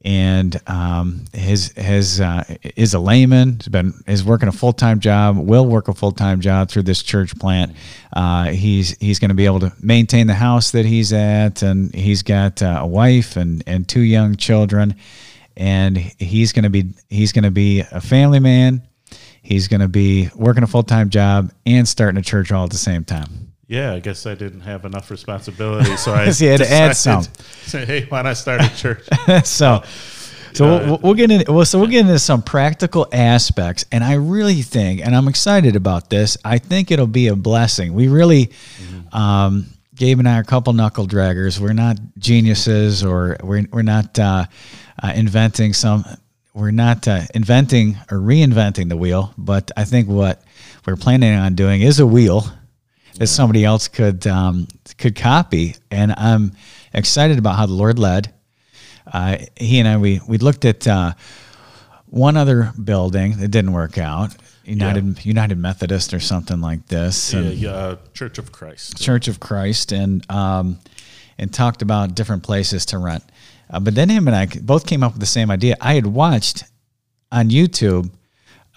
and 0.06 0.58
um, 0.68 1.26
his 1.34 1.74
his 1.74 2.22
uh, 2.22 2.44
is 2.76 2.94
a 2.94 3.00
layman. 3.00 3.58
Has 3.58 3.68
been 3.68 3.94
is 4.08 4.24
working 4.24 4.48
a 4.48 4.52
full 4.54 4.74
time 4.74 5.00
job. 5.02 5.38
Will 5.38 5.66
work 5.66 5.88
a 5.90 5.94
full 5.94 6.12
time 6.14 6.40
job 6.42 6.70
through 6.70 6.84
this 6.84 7.04
church 7.04 7.38
plant. 7.38 7.76
Uh, 8.14 8.46
he's 8.52 8.98
he's 9.00 9.20
going 9.20 9.30
to 9.30 9.36
be 9.36 9.46
able 9.46 9.60
to 9.60 9.74
maintain 9.82 10.28
the 10.28 10.34
house 10.34 10.72
that 10.72 10.86
he's 10.86 11.12
at, 11.14 11.62
and 11.62 11.94
he's 11.94 12.24
got 12.24 12.62
uh, 12.62 12.80
a 12.82 12.88
wife 12.88 13.36
and 13.38 13.64
and 13.68 13.88
two 13.88 14.02
young 14.02 14.36
children, 14.38 14.96
and 15.58 15.98
he's 15.98 16.54
going 16.54 16.64
to 16.64 16.70
be 16.70 16.94
he's 17.10 17.32
going 17.34 17.44
to 17.44 17.52
be 17.52 17.82
a 17.92 18.00
family 18.02 18.40
man. 18.40 18.82
He's 19.44 19.68
going 19.68 19.82
to 19.82 19.88
be 19.88 20.30
working 20.36 20.64
a 20.64 20.68
full 20.68 20.84
time 20.84 21.10
job 21.10 21.52
and 21.66 21.88
starting 21.88 22.18
a 22.18 22.24
church 22.24 22.52
all 22.52 22.64
at 22.64 22.72
the 22.72 22.78
same 22.78 23.04
time. 23.04 23.54
Yeah, 23.68 23.94
I 23.94 24.00
guess 24.00 24.26
I 24.26 24.36
didn't 24.36 24.62
have 24.62 24.86
enough 24.86 25.12
responsibility, 25.12 25.96
so 25.98 26.14
I 26.14 26.30
So 26.32 26.48
had 26.48 26.60
to 26.60 26.72
add 26.72 26.96
some. 26.96 27.24
Say, 27.66 27.86
hey, 27.86 28.06
why 28.06 28.22
not 28.22 28.38
start 28.38 28.62
a 28.62 28.76
church? 28.76 29.08
so 29.46 29.84
so 30.54 30.86
we'll, 30.86 30.98
we'll 31.00 31.14
get 31.14 31.32
into 31.32 31.52
well, 31.52 31.66
so 31.66 31.80
we'll 31.80 31.88
get 31.88 32.02
into 32.02 32.20
some 32.20 32.42
practical 32.42 33.08
aspects 33.12 33.86
and 33.92 34.04
i 34.04 34.14
really 34.14 34.62
think 34.62 35.02
and 35.02 35.16
i'm 35.16 35.28
excited 35.28 35.76
about 35.76 36.10
this 36.10 36.38
i 36.46 36.58
think 36.58 36.92
it'll 36.92 37.08
be 37.08 37.28
a 37.28 37.36
blessing 37.36 37.94
we 37.94 38.08
really 38.08 38.52
um, 39.12 39.66
gabe 39.96 40.20
and 40.20 40.30
i 40.30 40.38
are 40.38 40.42
a 40.42 40.46
couple 40.46 40.72
knuckle 40.74 41.08
draggers 41.08 41.60
we're 41.60 41.74
not 41.74 41.98
geniuses 42.18 43.04
or 43.04 43.38
we're, 43.42 43.66
we're 43.72 43.82
not 43.82 44.18
uh, 44.20 44.46
uh, 45.02 45.14
inventing 45.16 45.74
some 45.74 46.06
we're 46.54 46.72
not 46.72 47.08
uh, 47.08 47.22
inventing 47.34 47.98
or 48.12 48.18
reinventing 48.18 48.90
the 48.90 48.98
wheel 48.98 49.34
but 49.38 49.72
i 49.76 49.84
think 49.84 50.08
what 50.08 50.44
we're 50.86 50.96
planning 50.96 51.34
on 51.34 51.56
doing 51.56 51.82
is 51.82 52.00
a 52.00 52.06
wheel 52.06 52.46
that 53.18 53.28
somebody 53.28 53.64
else 53.64 53.88
could 53.88 54.26
um, 54.28 54.68
could 54.98 55.16
copy. 55.16 55.76
And 55.92 56.14
i'm 56.18 56.54
excited 56.94 57.38
about 57.38 57.58
how 57.58 57.66
the 57.66 57.74
lord 57.74 58.00
led. 58.00 58.34
Uh, 59.06 59.38
he 59.58 59.80
and 59.80 59.88
I 59.88 59.98
we 59.98 60.22
we 60.28 60.38
looked 60.38 60.64
at 60.64 60.88
uh, 60.88 61.14
one 62.06 62.38
other 62.38 62.72
building 62.82 63.38
that 63.38 63.50
didn't 63.50 63.74
work 63.74 63.98
out, 63.98 64.34
United 64.64 65.26
United 65.26 65.58
Methodist 65.58 66.14
or 66.14 66.22
something 66.22 66.62
like 66.62 66.88
this, 66.88 67.34
yeah, 67.34 67.42
yeah, 67.42 67.70
uh, 67.70 67.96
Church 68.14 68.38
of 68.38 68.54
Christ. 68.54 68.98
Church 68.98 69.28
of 69.28 69.42
Christ, 69.42 69.92
and 69.92 70.26
um, 70.32 70.80
and 71.38 71.54
talked 71.54 71.82
about 71.82 72.16
different 72.16 72.44
places 72.44 72.86
to 72.88 72.98
rent. 72.98 73.24
Uh, 73.74 73.80
but 73.80 73.96
then 73.96 74.08
him 74.10 74.28
and 74.28 74.36
I 74.36 74.46
both 74.62 74.86
came 74.86 75.04
up 75.04 75.14
with 75.14 75.20
the 75.20 75.26
same 75.26 75.50
idea. 75.52 75.76
I 75.82 75.96
had 75.96 76.06
watched 76.06 76.64
on 77.32 77.50
YouTube 77.50 78.12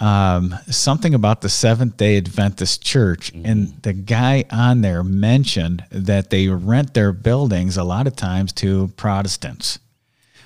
um, 0.00 0.54
something 0.68 1.14
about 1.14 1.40
the 1.40 1.48
Seventh 1.48 1.96
Day 1.96 2.16
Adventist 2.18 2.82
Church, 2.84 3.32
and 3.32 3.80
the 3.82 3.92
guy 3.94 4.44
on 4.50 4.80
there 4.82 5.02
mentioned 5.02 5.84
that 5.90 6.28
they 6.30 6.48
rent 6.48 6.92
their 6.94 7.12
buildings 7.12 7.76
a 7.78 7.84
lot 7.84 8.06
of 8.06 8.14
times 8.16 8.52
to 8.54 8.88
Protestants 8.96 9.78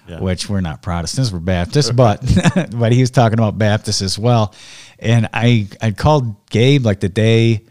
Yeah. 0.08 0.20
which 0.20 0.48
we're 0.48 0.60
not 0.60 0.82
Protestants, 0.82 1.32
we're 1.32 1.40
Baptists, 1.40 1.90
but 2.04 2.20
but 2.76 2.92
he 2.92 3.00
was 3.00 3.10
talking 3.10 3.38
about 3.38 3.58
Baptists 3.58 4.02
as 4.02 4.16
well. 4.18 4.54
And 5.00 5.28
I 5.32 5.66
I 5.80 5.90
called 5.92 6.48
Gabe 6.50 6.84
like 6.84 7.00
the 7.00 7.08
day 7.08 7.62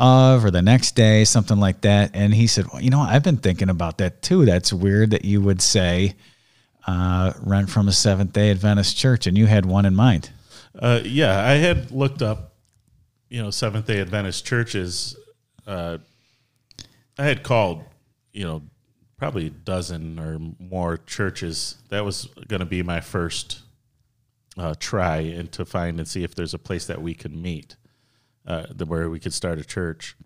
of 0.00 0.44
or 0.44 0.50
the 0.50 0.62
next 0.62 0.96
day, 0.96 1.24
something 1.24 1.58
like 1.58 1.82
that, 1.82 2.10
and 2.14 2.34
he 2.34 2.46
said, 2.46 2.66
well, 2.72 2.82
you 2.82 2.90
know, 2.90 3.00
I've 3.00 3.22
been 3.22 3.36
thinking 3.36 3.68
about 3.68 3.98
that 3.98 4.22
too. 4.22 4.44
That's 4.44 4.72
weird 4.72 5.10
that 5.10 5.24
you 5.24 5.40
would 5.42 5.60
say 5.60 6.16
uh, 6.86 7.32
rent 7.42 7.70
from 7.70 7.86
a 7.86 7.92
Seventh 7.92 8.32
Day 8.32 8.50
Adventist 8.50 8.96
church, 8.96 9.26
and 9.26 9.36
you 9.36 9.46
had 9.46 9.66
one 9.66 9.84
in 9.84 9.94
mind. 9.94 10.30
Uh, 10.76 11.00
yeah, 11.04 11.44
I 11.46 11.54
had 11.54 11.90
looked 11.90 12.22
up, 12.22 12.54
you 13.28 13.42
know, 13.42 13.50
Seventh 13.50 13.86
Day 13.86 14.00
Adventist 14.00 14.44
churches. 14.44 15.16
Uh, 15.66 15.98
I 17.18 17.24
had 17.24 17.42
called, 17.42 17.84
you 18.32 18.44
know, 18.44 18.62
probably 19.18 19.48
a 19.48 19.50
dozen 19.50 20.18
or 20.18 20.38
more 20.58 20.96
churches. 20.96 21.76
That 21.90 22.04
was 22.04 22.26
going 22.48 22.60
to 22.60 22.66
be 22.66 22.82
my 22.82 23.00
first 23.00 23.60
uh, 24.56 24.74
try 24.78 25.18
and 25.18 25.52
to 25.52 25.64
find 25.64 25.98
and 25.98 26.08
see 26.08 26.24
if 26.24 26.34
there's 26.34 26.54
a 26.54 26.58
place 26.58 26.86
that 26.86 27.02
we 27.02 27.14
could 27.14 27.36
meet, 27.36 27.76
uh, 28.50 28.66
where 28.84 29.08
we 29.08 29.20
could 29.20 29.32
start 29.32 29.60
a 29.60 29.64
church. 29.64 30.16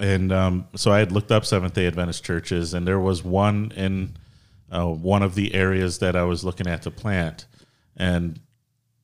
And 0.00 0.32
um, 0.32 0.68
so 0.74 0.90
I 0.90 0.98
had 0.98 1.12
looked 1.12 1.30
up 1.30 1.44
Seventh 1.44 1.74
Day 1.74 1.86
Adventist 1.86 2.24
churches, 2.24 2.72
and 2.72 2.86
there 2.86 2.98
was 2.98 3.22
one 3.22 3.72
in 3.76 4.16
uh, 4.70 4.86
one 4.86 5.22
of 5.22 5.34
the 5.34 5.54
areas 5.54 5.98
that 5.98 6.16
I 6.16 6.24
was 6.24 6.44
looking 6.44 6.66
at 6.66 6.82
to 6.82 6.90
plant, 6.90 7.46
and 7.96 8.40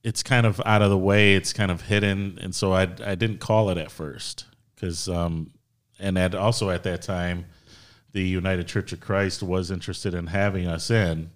it's 0.03 0.23
kind 0.23 0.47
of 0.47 0.61
out 0.65 0.83
of 0.83 0.91
the 0.91 0.99
way. 0.99 1.35
It's 1.35 1.53
kind 1.53 1.71
of 1.71 1.83
hidden, 1.83 2.39
and 2.41 2.55
so 2.55 2.73
I 2.73 2.83
I 2.83 3.15
didn't 3.15 3.39
call 3.39 3.71
it 3.71 3.79
at 3.79 3.91
first 3.91 4.47
because 4.75 5.09
um, 5.09 5.51
and 5.99 6.19
at 6.19 6.35
also 6.35 6.71
at 6.71 6.83
that 6.83 7.03
time, 7.03 7.47
the 8.13 8.23
United 8.23 8.67
Church 8.67 8.93
of 8.93 9.01
Christ 9.01 9.43
was 9.43 9.71
interested 9.71 10.13
in 10.13 10.29
having 10.29 10.67
us 10.67 10.91
in, 10.91 11.31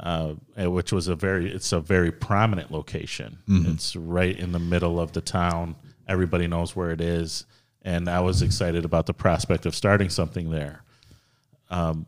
uh, 0.00 0.34
which 0.56 0.92
was 0.92 1.08
a 1.08 1.14
very 1.14 1.52
it's 1.52 1.72
a 1.72 1.80
very 1.80 2.10
prominent 2.10 2.70
location. 2.70 3.38
It's 3.48 3.94
right 3.96 4.36
in 4.38 4.52
the 4.52 4.58
middle 4.58 4.98
of 5.00 5.12
the 5.12 5.20
town. 5.20 5.76
Everybody 6.08 6.46
knows 6.46 6.74
where 6.74 6.90
it 6.90 7.00
is, 7.00 7.44
and 7.82 8.08
I 8.08 8.20
was 8.20 8.42
excited 8.42 8.84
about 8.84 9.06
the 9.06 9.14
prospect 9.14 9.66
of 9.66 9.74
starting 9.74 10.08
something 10.10 10.50
there. 10.50 10.82
Um, 11.70 12.06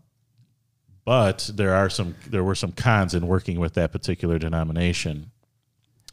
but 1.04 1.50
there 1.54 1.74
are 1.74 1.90
some 1.90 2.14
there 2.28 2.42
were 2.44 2.54
some 2.54 2.72
cons 2.72 3.14
in 3.14 3.26
working 3.26 3.60
with 3.60 3.74
that 3.74 3.92
particular 3.92 4.38
denomination, 4.38 5.30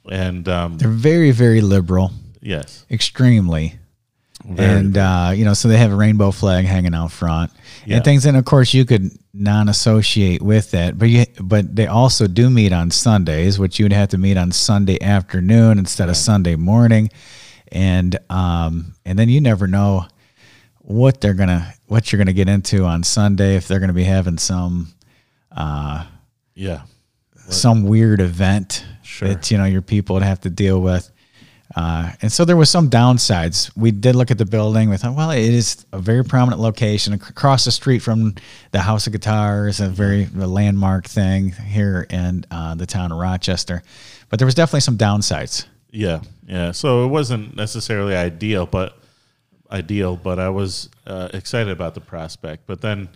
and 0.10 0.48
um, 0.50 0.78
They're 0.78 0.90
very 0.90 1.32
very 1.32 1.62
liberal, 1.62 2.12
yes, 2.42 2.86
extremely. 2.92 3.76
Very, 4.44 4.80
and 4.80 4.98
uh, 4.98 5.32
you 5.36 5.46
know, 5.46 5.54
so 5.54 5.68
they 5.68 5.78
have 5.78 5.92
a 5.92 5.96
rainbow 5.96 6.32
flag 6.32 6.66
hanging 6.66 6.94
out 6.96 7.12
front 7.12 7.52
Yeah. 7.86 7.98
and 7.98 8.06
things. 8.06 8.26
And 8.26 8.36
of 8.36 8.44
course, 8.46 8.74
you 8.74 8.86
could 8.86 9.12
non-associate 9.34 10.42
with 10.42 10.72
that, 10.72 10.98
but 10.98 11.10
you 11.10 11.26
but 11.42 11.76
they 11.76 11.88
also 11.88 12.28
do 12.28 12.50
meet 12.50 12.74
on 12.74 12.92
Sundays, 12.92 13.58
which 13.58 13.80
you'd 13.80 13.94
have 13.94 14.10
to 14.10 14.18
meet 14.18 14.38
on 14.38 14.52
Sunday 14.52 15.02
afternoon 15.02 15.80
instead 15.80 16.10
of 16.10 16.18
Sunday 16.18 16.56
morning, 16.56 17.10
and 17.72 18.18
um, 18.30 18.94
and 19.06 19.18
then 19.18 19.30
you 19.30 19.40
never 19.42 19.68
know 19.68 20.06
what 20.80 21.22
they're 21.22 21.34
gonna 21.34 21.74
what 21.88 22.12
you're 22.12 22.18
gonna 22.18 22.34
get 22.34 22.50
into 22.50 22.84
on 22.86 23.04
Sunday 23.04 23.56
if 23.56 23.68
they're 23.68 23.80
gonna 23.80 23.94
be 23.94 24.04
having 24.04 24.38
some 24.38 24.94
uh 25.52 26.06
yeah. 26.56 26.82
some 27.50 27.84
weird 27.84 28.22
event 28.22 28.86
Sure. 29.04 29.28
that 29.28 29.52
you 29.52 29.58
know 29.58 29.66
your 29.66 29.82
people 29.82 30.14
would 30.16 30.24
have 30.24 30.42
to 30.42 30.50
deal 30.50 30.82
with. 30.82 31.11
Uh, 31.76 32.12
and 32.22 32.32
so 32.32 32.44
there 32.44 32.58
was 32.58 32.70
some 32.70 32.90
downsides. 32.90 33.72
We 33.78 33.92
did 33.92 34.16
look 34.16 34.32
at 34.32 34.38
the 34.38 34.46
building. 34.46 34.90
We 34.90 34.98
thought, 34.98 35.16
well, 35.16 35.32
it 35.32 35.54
is 35.54 35.86
a 35.94 36.00
very 36.00 36.24
prominent 36.24 36.62
location 36.62 37.14
across 37.14 37.66
the 37.66 37.72
street 37.72 38.00
from 38.00 38.36
the 38.72 38.80
House 38.80 39.08
of 39.08 39.14
Guitars, 39.14 39.80
a 39.80 39.88
very 39.88 40.28
a 40.38 40.48
landmark 40.48 41.08
thing 41.08 41.52
here 41.52 42.06
in 42.10 42.46
uh, 42.52 42.76
the 42.76 42.86
town 42.86 43.12
of 43.12 43.18
Rochester. 43.18 43.84
But 44.30 44.40
there 44.40 44.46
was 44.46 44.56
definitely 44.56 44.82
some 44.82 44.98
downsides. 44.98 45.66
Yeah, 45.92 46.22
yeah. 46.46 46.72
So 46.72 47.06
it 47.06 47.10
wasn't 47.10 47.56
necessarily 47.56 48.16
ideal, 48.16 48.66
but 48.66 48.98
ideal. 49.72 50.18
But 50.18 50.40
I 50.40 50.50
was 50.50 50.90
uh, 51.08 51.30
excited 51.34 51.72
about 51.72 51.96
the 51.96 52.02
prospect. 52.02 52.66
But 52.66 52.82
then 52.82 53.10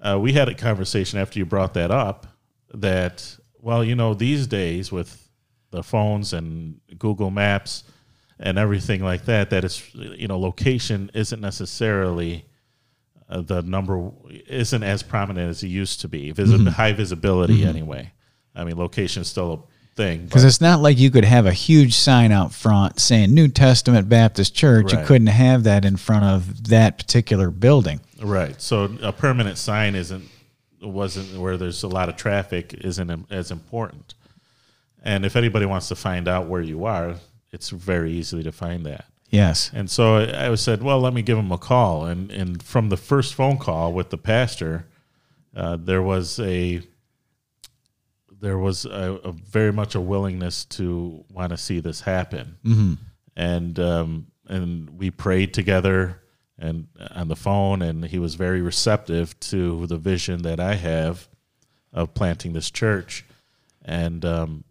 uh, 0.00 0.18
we 0.20 0.32
had 0.32 0.48
a 0.48 0.54
conversation 0.54 1.18
after 1.18 1.38
you 1.38 1.46
brought 1.46 1.74
that 1.74 1.90
up. 1.90 2.26
That 2.74 3.36
well, 3.60 3.84
you 3.84 3.94
know, 3.94 4.14
these 4.14 4.46
days 4.46 4.90
with 4.90 5.28
the 5.70 5.82
phones 5.82 6.32
and 6.32 6.80
Google 6.98 7.30
Maps 7.30 7.84
and 8.42 8.58
everything 8.58 9.02
like 9.02 9.24
that, 9.26 9.50
that 9.50 9.64
it's 9.64 9.94
you 9.94 10.28
know, 10.28 10.38
location 10.38 11.10
isn't 11.14 11.40
necessarily 11.40 12.44
uh, 13.28 13.40
the 13.40 13.62
number 13.62 14.10
isn't 14.46 14.82
as 14.82 15.02
prominent 15.02 15.48
as 15.48 15.62
it 15.62 15.68
used 15.68 16.00
to 16.02 16.08
be. 16.08 16.32
Visi- 16.32 16.64
High 16.66 16.92
visibility, 16.92 17.64
anyway. 17.64 18.12
I 18.54 18.64
mean, 18.64 18.76
location 18.76 19.22
is 19.22 19.28
still 19.28 19.52
a 19.52 19.96
thing. 19.96 20.26
Because 20.26 20.44
it's 20.44 20.60
not 20.60 20.80
like 20.80 20.98
you 20.98 21.10
could 21.10 21.24
have 21.24 21.46
a 21.46 21.52
huge 21.52 21.94
sign 21.94 22.32
out 22.32 22.52
front 22.52 23.00
saying 23.00 23.32
New 23.32 23.48
Testament 23.48 24.08
Baptist 24.08 24.54
Church. 24.54 24.92
You 24.92 25.02
couldn't 25.04 25.28
have 25.28 25.64
that 25.64 25.84
in 25.84 25.96
front 25.96 26.24
of 26.24 26.68
that 26.68 26.98
particular 26.98 27.50
building. 27.50 28.00
Right. 28.20 28.60
So 28.60 28.94
a 29.02 29.12
permanent 29.12 29.56
sign 29.56 29.94
isn't 29.94 30.28
wasn't 30.80 31.40
where 31.40 31.56
there's 31.56 31.84
a 31.84 31.88
lot 31.88 32.08
of 32.08 32.16
traffic 32.16 32.74
isn't 32.74 33.26
as 33.30 33.50
important. 33.50 34.14
And 35.04 35.24
if 35.24 35.36
anybody 35.36 35.64
wants 35.64 35.88
to 35.88 35.94
find 35.96 36.28
out 36.28 36.48
where 36.48 36.60
you 36.60 36.84
are, 36.84 37.14
it's 37.52 37.70
very 37.70 38.12
easily 38.12 38.42
to 38.42 38.52
find 38.52 38.84
that. 38.86 39.04
Yes. 39.30 39.70
And 39.74 39.90
so 39.90 40.16
I, 40.16 40.50
I 40.50 40.54
said, 40.56 40.82
well, 40.82 41.00
let 41.00 41.14
me 41.14 41.22
give 41.22 41.38
him 41.38 41.52
a 41.52 41.58
call. 41.58 42.04
And 42.04 42.30
and 42.30 42.62
from 42.62 42.88
the 42.88 42.96
first 42.96 43.34
phone 43.34 43.58
call 43.58 43.92
with 43.92 44.10
the 44.10 44.18
pastor, 44.18 44.86
uh, 45.56 45.76
there 45.80 46.02
was 46.02 46.38
a 46.40 46.82
there 48.40 48.58
was 48.58 48.84
a, 48.84 49.20
a 49.24 49.32
very 49.32 49.72
much 49.72 49.94
a 49.94 50.00
willingness 50.00 50.64
to 50.64 51.24
want 51.30 51.50
to 51.50 51.56
see 51.56 51.80
this 51.80 52.00
happen. 52.02 52.58
Mm-hmm. 52.64 52.94
And 53.36 53.78
um, 53.78 54.26
and 54.48 54.98
we 54.98 55.10
prayed 55.10 55.54
together 55.54 56.20
and 56.58 56.86
on 57.14 57.28
the 57.28 57.36
phone, 57.36 57.80
and 57.80 58.04
he 58.04 58.18
was 58.18 58.34
very 58.34 58.60
receptive 58.60 59.38
to 59.40 59.86
the 59.86 59.96
vision 59.96 60.42
that 60.42 60.60
I 60.60 60.74
have 60.74 61.28
of 61.92 62.14
planting 62.14 62.52
this 62.52 62.70
church. 62.70 63.24
And 63.82 64.24
um, 64.24 64.64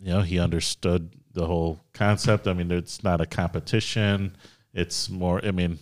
you 0.00 0.12
know 0.12 0.22
he 0.22 0.38
understood 0.38 1.10
the 1.34 1.46
whole 1.46 1.80
concept. 1.92 2.46
I 2.48 2.54
mean 2.54 2.70
it's 2.70 3.04
not 3.04 3.20
a 3.20 3.26
competition. 3.26 4.36
It's 4.72 5.08
more 5.10 5.44
i 5.44 5.50
mean 5.52 5.78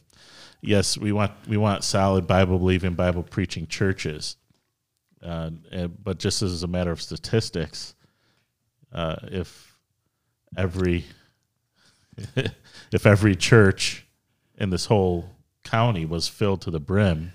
yes 0.61 0.99
we 0.99 1.13
want 1.13 1.33
we 1.49 1.57
want 1.57 1.83
solid 1.85 2.27
bible 2.27 2.59
believing 2.59 2.95
bible 2.95 3.23
preaching 3.23 3.67
churches. 3.67 4.37
Uh, 5.23 5.51
and- 5.71 6.03
but 6.03 6.19
just 6.19 6.43
as 6.43 6.63
a 6.63 6.67
matter 6.67 6.91
of 6.91 7.01
statistics 7.01 7.95
uh, 8.93 9.17
if 9.31 9.79
every 10.57 11.05
if 12.93 13.07
every 13.07 13.35
church 13.37 14.05
in 14.59 14.71
this 14.71 14.87
whole 14.87 15.31
county 15.65 16.05
was 16.05 16.29
filled 16.29 16.61
to 16.63 16.71
the 16.71 16.81
brim 16.81 17.33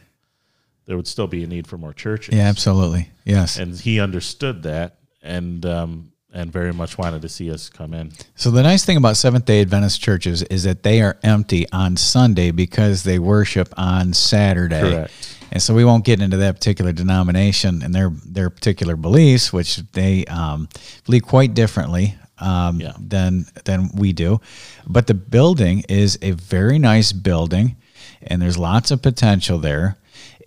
there 0.86 0.96
would 0.96 1.08
still 1.08 1.28
be 1.28 1.44
a 1.44 1.48
need 1.48 1.68
for 1.68 1.78
more 1.78 1.92
churches. 1.94 2.34
Yeah, 2.36 2.44
absolutely. 2.48 3.10
Yes. 3.26 3.58
and 3.58 3.78
he 3.78 4.00
understood 4.00 4.64
that. 4.64 5.00
And 5.22 5.66
um, 5.66 6.14
and 6.34 6.52
very 6.52 6.74
much 6.74 6.98
wanted 6.98 7.22
to 7.22 7.30
see 7.30 7.52
us 7.52 7.70
come 7.70 7.94
in. 7.94 8.12
So 8.36 8.52
the 8.52 8.64
nice 8.64 8.86
thing 8.86 8.98
about 8.98 9.18
Seventh 9.18 9.46
Day 9.46 9.62
Adventist 9.62 10.02
churches 10.02 10.44
is 10.44 10.64
that 10.64 10.84
they 10.84 11.02
are 11.02 11.18
empty 11.24 11.66
on 11.72 11.96
Sunday 11.98 12.52
because 12.52 13.04
they 13.04 13.18
worship 13.20 13.74
on 13.78 14.14
Saturday. 14.14 14.82
Correct. 14.82 15.38
And 15.52 15.62
so 15.62 15.74
we 15.74 15.86
won't 15.86 16.04
get 16.04 16.22
into 16.22 16.38
that 16.38 16.56
particular 16.56 16.92
denomination 16.92 17.82
and 17.82 17.96
their 17.96 18.12
their 18.26 18.50
particular 18.50 18.96
beliefs, 18.98 19.54
which 19.54 19.78
they 19.94 20.26
um, 20.26 20.68
believe 21.06 21.24
quite 21.24 21.54
differently 21.54 22.16
um, 22.40 22.82
Yeah. 22.82 22.94
than 23.00 23.46
than 23.64 23.90
we 23.96 24.12
do. 24.12 24.42
But 24.86 25.08
the 25.08 25.14
building 25.14 25.84
is 25.88 26.20
a 26.22 26.32
very 26.32 26.78
nice 26.80 27.14
building, 27.14 27.78
and 28.22 28.42
there's 28.42 28.58
lots 28.58 28.92
of 28.92 29.02
potential 29.02 29.58
there. 29.58 29.98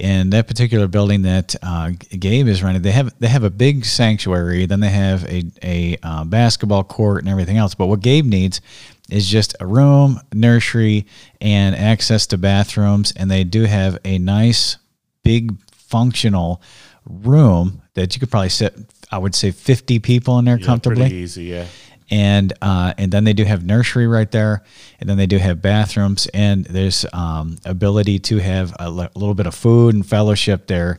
In 0.00 0.30
that 0.30 0.48
particular 0.48 0.88
building 0.88 1.22
that 1.22 1.54
uh, 1.62 1.90
Gabe 2.18 2.48
is 2.48 2.62
running, 2.62 2.80
they 2.80 2.92
have 2.92 3.12
they 3.20 3.28
have 3.28 3.44
a 3.44 3.50
big 3.50 3.84
sanctuary. 3.84 4.64
Then 4.64 4.80
they 4.80 4.88
have 4.88 5.24
a 5.24 5.44
a 5.62 5.98
uh, 6.02 6.24
basketball 6.24 6.84
court 6.84 7.20
and 7.20 7.28
everything 7.28 7.58
else. 7.58 7.74
But 7.74 7.86
what 7.86 8.00
Gabe 8.00 8.24
needs 8.24 8.62
is 9.10 9.28
just 9.28 9.54
a 9.60 9.66
room, 9.66 10.18
nursery, 10.32 11.06
and 11.38 11.76
access 11.76 12.26
to 12.28 12.38
bathrooms. 12.38 13.12
And 13.12 13.30
they 13.30 13.44
do 13.44 13.64
have 13.64 13.98
a 14.06 14.16
nice, 14.18 14.78
big, 15.22 15.52
functional 15.70 16.62
room 17.04 17.82
that 17.92 18.14
you 18.14 18.20
could 18.20 18.30
probably 18.30 18.48
sit. 18.48 18.74
I 19.10 19.18
would 19.18 19.34
say 19.34 19.50
fifty 19.50 19.98
people 19.98 20.38
in 20.38 20.46
there 20.46 20.58
Yeah, 20.58 20.64
comfortably 20.64 21.02
pretty 21.02 21.16
easy, 21.16 21.44
yeah. 21.44 21.66
And 22.10 22.52
uh, 22.60 22.92
and 22.98 23.12
then 23.12 23.24
they 23.24 23.32
do 23.32 23.44
have 23.44 23.64
nursery 23.64 24.06
right 24.06 24.30
there, 24.30 24.62
and 24.98 25.08
then 25.08 25.16
they 25.16 25.26
do 25.26 25.38
have 25.38 25.62
bathrooms, 25.62 26.26
and 26.34 26.64
there's 26.64 27.06
um, 27.12 27.56
ability 27.64 28.18
to 28.18 28.38
have 28.38 28.74
a 28.78 28.90
little 28.90 29.34
bit 29.34 29.46
of 29.46 29.54
food 29.54 29.94
and 29.94 30.04
fellowship 30.04 30.66
there 30.66 30.98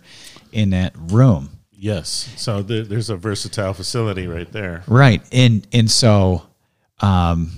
in 0.52 0.70
that 0.72 0.94
room. 0.96 1.50
Yes. 1.72 2.32
So 2.38 2.62
there, 2.62 2.84
there's 2.84 3.10
a 3.10 3.18
versatile 3.18 3.74
facility 3.74 4.28
right 4.28 4.52
there. 4.52 4.84
Right, 4.88 5.22
and 5.32 5.68
and 5.74 5.92
so 5.92 6.44
um, 7.02 7.52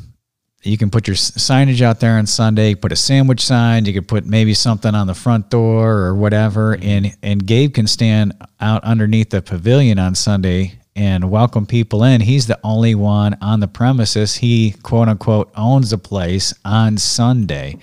you 0.64 0.78
can 0.78 0.90
put 0.90 1.08
your 1.08 1.16
signage 1.16 1.82
out 1.82 2.00
there 2.00 2.18
on 2.18 2.26
Sunday. 2.26 2.74
Put 2.74 2.92
a 2.92 2.96
sandwich 2.96 3.42
sign. 3.42 3.86
You 3.86 3.94
could 3.94 4.08
put 4.08 4.26
maybe 4.26 4.54
something 4.54 4.96
on 4.96 5.08
the 5.08 5.14
front 5.14 5.50
door 5.50 6.00
or 6.00 6.16
whatever. 6.16 6.76
And 6.82 7.16
and 7.22 7.46
Gabe 7.46 7.74
can 7.74 7.86
stand 7.86 8.34
out 8.60 8.84
underneath 8.84 9.30
the 9.30 9.42
pavilion 9.42 10.00
on 10.00 10.16
Sunday 10.16 10.80
and 10.96 11.30
welcome 11.32 11.66
people 11.66 12.04
in. 12.04 12.22
He's 12.22 12.48
the 12.48 12.60
only 12.64 12.96
one 12.96 13.38
on 13.42 13.60
the 13.60 13.68
premises. 13.68 14.36
He 14.36 14.76
quote 14.84 15.08
unquote 15.10 15.52
owns 15.56 15.90
the 15.90 15.98
place 15.98 16.54
on 16.64 16.98
Sunday. 16.98 17.78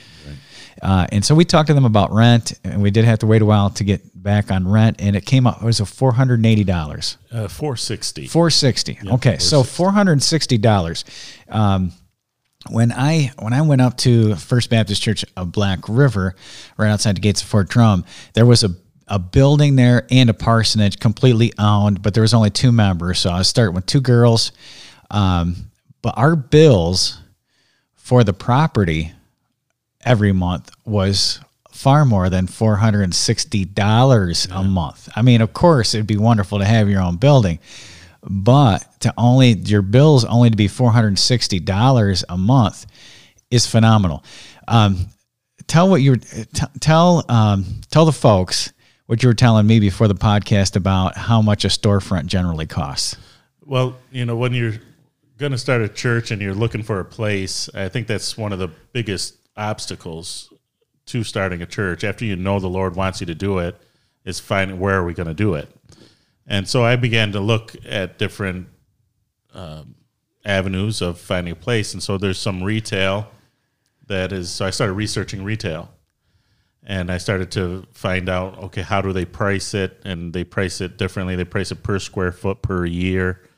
Uh, 0.82 1.06
and 1.12 1.22
so 1.24 1.34
we 1.34 1.44
talked 1.44 1.66
to 1.66 1.74
them 1.74 1.84
about 1.84 2.10
rent, 2.10 2.58
and 2.64 2.80
we 2.80 2.90
did 2.90 3.04
have 3.04 3.18
to 3.18 3.26
wait 3.26 3.42
a 3.42 3.44
while 3.44 3.68
to 3.68 3.84
get 3.84 4.00
back 4.22 4.50
on 4.50 4.66
rent, 4.66 4.96
and 4.98 5.14
it 5.14 5.26
came 5.26 5.46
up. 5.46 5.60
It 5.60 5.64
was 5.64 5.80
a 5.80 5.84
four 5.86 6.12
hundred 6.12 6.38
and 6.38 6.46
eighty 6.46 6.64
dollars. 6.64 7.18
Uh, 7.30 7.48
460. 7.48 8.26
Four 8.28 8.48
sixty. 8.48 8.98
okay, 9.06 9.36
so 9.38 9.62
four 9.62 9.92
hundred 9.92 10.12
and 10.12 10.22
sixty 10.22 10.56
dollars. 10.56 11.04
Um, 11.50 11.92
when 12.70 12.92
I 12.92 13.30
when 13.38 13.52
I 13.52 13.60
went 13.62 13.82
up 13.82 13.96
to 13.98 14.36
First 14.36 14.70
Baptist 14.70 15.02
Church 15.02 15.22
of 15.36 15.52
Black 15.52 15.80
River, 15.88 16.34
right 16.78 16.90
outside 16.90 17.16
the 17.16 17.20
gates 17.20 17.42
of 17.42 17.48
Fort 17.48 17.68
Drum, 17.68 18.04
there 18.32 18.46
was 18.46 18.64
a 18.64 18.70
a 19.10 19.18
building 19.18 19.76
there 19.76 20.06
and 20.10 20.30
a 20.30 20.34
parsonage 20.34 21.00
completely 21.00 21.52
owned, 21.58 22.00
but 22.00 22.14
there 22.14 22.22
was 22.22 22.32
only 22.32 22.50
two 22.50 22.72
members. 22.72 23.18
So 23.18 23.30
I 23.30 23.38
was 23.38 23.48
starting 23.48 23.74
with 23.74 23.86
two 23.86 24.00
girls. 24.00 24.52
Um, 25.10 25.56
but 26.00 26.14
our 26.16 26.36
bills 26.36 27.18
for 27.96 28.24
the 28.24 28.32
property 28.32 29.12
every 30.04 30.32
month 30.32 30.70
was 30.84 31.40
far 31.70 32.04
more 32.04 32.28
than 32.30 32.46
$460 32.46 34.48
a 34.50 34.62
month. 34.62 35.08
I 35.16 35.22
mean, 35.22 35.40
of 35.40 35.52
course, 35.52 35.94
it'd 35.94 36.06
be 36.06 36.16
wonderful 36.16 36.58
to 36.58 36.64
have 36.64 36.88
your 36.88 37.02
own 37.02 37.16
building, 37.16 37.58
but 38.22 38.84
to 39.00 39.12
only 39.16 39.52
your 39.52 39.82
bills 39.82 40.24
only 40.24 40.50
to 40.50 40.56
be 40.56 40.68
$460 40.68 42.24
a 42.28 42.38
month 42.38 42.86
is 43.50 43.66
phenomenal. 43.66 44.24
Um, 44.68 45.06
tell 45.66 45.88
what 45.88 46.02
you 46.02 46.16
t- 46.16 46.44
tell 46.80 47.24
um, 47.28 47.80
tell 47.90 48.04
the 48.04 48.12
folks 48.12 48.72
what 49.10 49.24
you 49.24 49.28
were 49.28 49.34
telling 49.34 49.66
me 49.66 49.80
before 49.80 50.06
the 50.06 50.14
podcast 50.14 50.76
about 50.76 51.16
how 51.16 51.42
much 51.42 51.64
a 51.64 51.68
storefront 51.68 52.26
generally 52.26 52.64
costs. 52.64 53.16
Well, 53.66 53.96
you 54.12 54.24
know, 54.24 54.36
when 54.36 54.54
you're 54.54 54.74
going 55.36 55.50
to 55.50 55.58
start 55.58 55.82
a 55.82 55.88
church 55.88 56.30
and 56.30 56.40
you're 56.40 56.54
looking 56.54 56.84
for 56.84 57.00
a 57.00 57.04
place, 57.04 57.68
I 57.74 57.88
think 57.88 58.06
that's 58.06 58.38
one 58.38 58.52
of 58.52 58.60
the 58.60 58.68
biggest 58.92 59.34
obstacles 59.56 60.52
to 61.06 61.24
starting 61.24 61.60
a 61.60 61.66
church. 61.66 62.04
After 62.04 62.24
you 62.24 62.36
know 62.36 62.60
the 62.60 62.68
Lord 62.68 62.94
wants 62.94 63.18
you 63.18 63.26
to 63.26 63.34
do 63.34 63.58
it, 63.58 63.74
is 64.24 64.38
finding 64.38 64.78
where 64.78 64.98
are 64.98 65.04
we 65.04 65.12
going 65.12 65.26
to 65.26 65.34
do 65.34 65.54
it. 65.54 65.68
And 66.46 66.68
so 66.68 66.84
I 66.84 66.94
began 66.94 67.32
to 67.32 67.40
look 67.40 67.74
at 67.84 68.16
different 68.16 68.68
um, 69.52 69.96
avenues 70.44 71.02
of 71.02 71.18
finding 71.18 71.50
a 71.50 71.56
place. 71.56 71.94
And 71.94 72.00
so 72.00 72.16
there's 72.16 72.38
some 72.38 72.62
retail 72.62 73.26
that 74.06 74.30
is. 74.30 74.52
So 74.52 74.66
I 74.66 74.70
started 74.70 74.92
researching 74.92 75.42
retail, 75.42 75.90
and 76.82 77.10
I 77.10 77.18
started 77.18 77.50
to 77.52 77.86
find 77.92 78.28
out 78.28 78.58
okay, 78.64 78.82
how 78.82 79.00
do 79.00 79.12
they 79.12 79.24
price 79.24 79.74
it? 79.74 80.00
And 80.04 80.32
they 80.32 80.44
price 80.44 80.80
it 80.80 80.96
differently. 80.96 81.36
They 81.36 81.44
price 81.44 81.70
it 81.70 81.82
per 81.82 81.98
square 81.98 82.32
foot 82.32 82.62
per 82.62 82.84
year, 82.86 83.48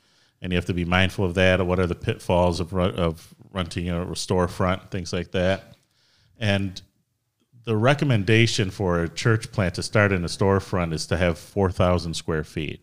and 0.41 0.51
you 0.51 0.57
have 0.57 0.65
to 0.65 0.73
be 0.73 0.85
mindful 0.85 1.25
of 1.25 1.35
that. 1.35 1.59
Or 1.59 1.65
What 1.65 1.79
are 1.79 1.87
the 1.87 1.95
pitfalls 1.95 2.59
of 2.59 2.73
of 2.73 3.33
renting 3.51 3.89
a 3.89 4.05
storefront, 4.07 4.89
things 4.91 5.13
like 5.13 5.31
that, 5.31 5.75
and 6.39 6.81
the 7.65 7.77
recommendation 7.77 8.69
for 8.69 9.03
a 9.03 9.09
church 9.09 9.51
plant 9.51 9.75
to 9.75 9.83
start 9.83 10.11
in 10.11 10.23
a 10.23 10.27
storefront 10.27 10.93
is 10.93 11.07
to 11.07 11.17
have 11.17 11.37
4,000 11.37 12.13
square 12.13 12.43
feet. 12.43 12.81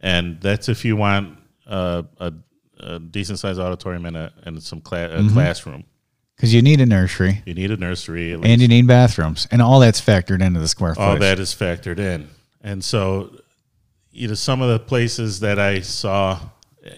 And 0.00 0.40
that's 0.40 0.68
if 0.68 0.84
you 0.84 0.96
want 0.96 1.38
a, 1.66 2.04
a, 2.18 2.32
a 2.78 2.98
decent 2.98 3.38
sized 3.38 3.58
auditorium 3.58 4.04
and, 4.06 4.16
a, 4.16 4.32
and 4.42 4.62
some 4.62 4.80
cla- 4.80 5.06
a 5.06 5.18
mm-hmm. 5.18 5.32
classroom. 5.32 5.84
Because 6.36 6.52
you 6.52 6.62
need 6.62 6.80
a 6.80 6.86
nursery 6.86 7.42
You 7.46 7.54
need 7.54 7.70
a 7.70 7.76
nursery. 7.76 8.32
At 8.32 8.44
and 8.44 8.60
you 8.60 8.68
need 8.68 8.86
bathrooms, 8.86 9.46
and 9.50 9.62
all 9.62 9.80
that's 9.80 10.00
factored 10.00 10.42
into 10.42 10.60
the 10.60 10.68
square 10.68 10.94
footage. 10.94 11.08
All 11.08 11.18
that 11.18 11.38
is 11.38 11.54
factored 11.54 11.98
in. 11.98 12.28
And 12.62 12.84
so, 12.84 13.36
you 14.10 14.28
know, 14.28 14.34
some 14.34 14.60
of 14.62 14.68
the 14.70 14.80
places 14.80 15.40
that 15.40 15.58
I 15.58 15.80
saw 15.80 16.40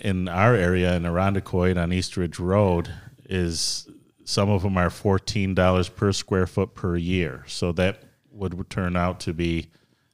in 0.00 0.28
our 0.28 0.54
area 0.54 0.94
in 0.96 1.02
Irondequoit 1.04 1.76
on 1.76 1.92
East 1.92 2.16
Ridge 2.16 2.38
Road 2.38 2.90
is 3.28 3.88
some 4.24 4.48
of 4.48 4.62
them 4.62 4.76
are 4.76 4.90
fourteen 4.90 5.54
dollars 5.54 5.88
per 5.88 6.12
square 6.12 6.46
foot 6.46 6.74
per 6.74 6.96
year. 6.96 7.44
So 7.46 7.72
that 7.72 8.02
would 8.32 8.68
turn 8.70 8.96
out 8.96 9.20
to 9.20 9.32
be, 9.32 9.68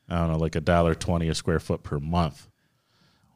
I 0.09 0.19
don't 0.19 0.33
know, 0.33 0.39
like 0.39 0.57
a 0.57 0.61
dollar 0.61 0.95
twenty 0.95 1.29
a 1.29 1.35
square 1.35 1.61
foot 1.61 1.83
per 1.83 1.99
month, 1.99 2.49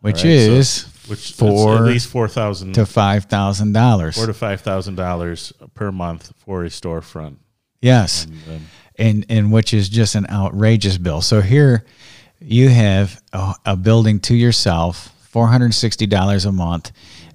which 0.01 0.17
right, 0.17 0.23
so- 0.23 0.29
is 0.29 0.85
which 1.09 1.33
four 1.33 1.77
at 1.77 1.83
least 1.83 2.09
four 2.09 2.29
thousand 2.29 2.73
to 2.75 2.85
five 2.87 3.25
thousand 3.27 3.73
dollars. 3.73 4.17
four 4.17 4.27
to 4.27 4.35
five 4.35 4.61
thousand 4.61 4.97
dollars 4.97 5.53
per 5.75 5.93
month 5.93 6.33
for 6.39 6.65
a 6.65 6.69
storefront. 6.69 7.37
Yes, 7.81 8.25
And, 8.25 8.35
um, 8.57 8.67
and 8.99 9.27
and 9.29 9.53
which 9.53 9.73
is 9.75 9.89
just 9.89 10.15
an 10.15 10.27
outrageous 10.29 10.99
bill. 10.99 11.21
So 11.21 11.41
here 11.41 11.85
you 12.41 12.69
have 12.71 13.23
a, 13.33 13.55
a 13.65 13.77
building 13.77 14.19
to 14.21 14.35
yourself, 14.35 15.13
four 15.31 15.47
hundred 15.49 15.73
sixty 15.75 16.07
dollars 16.07 16.45
a 16.45 16.53
month. 16.53 16.91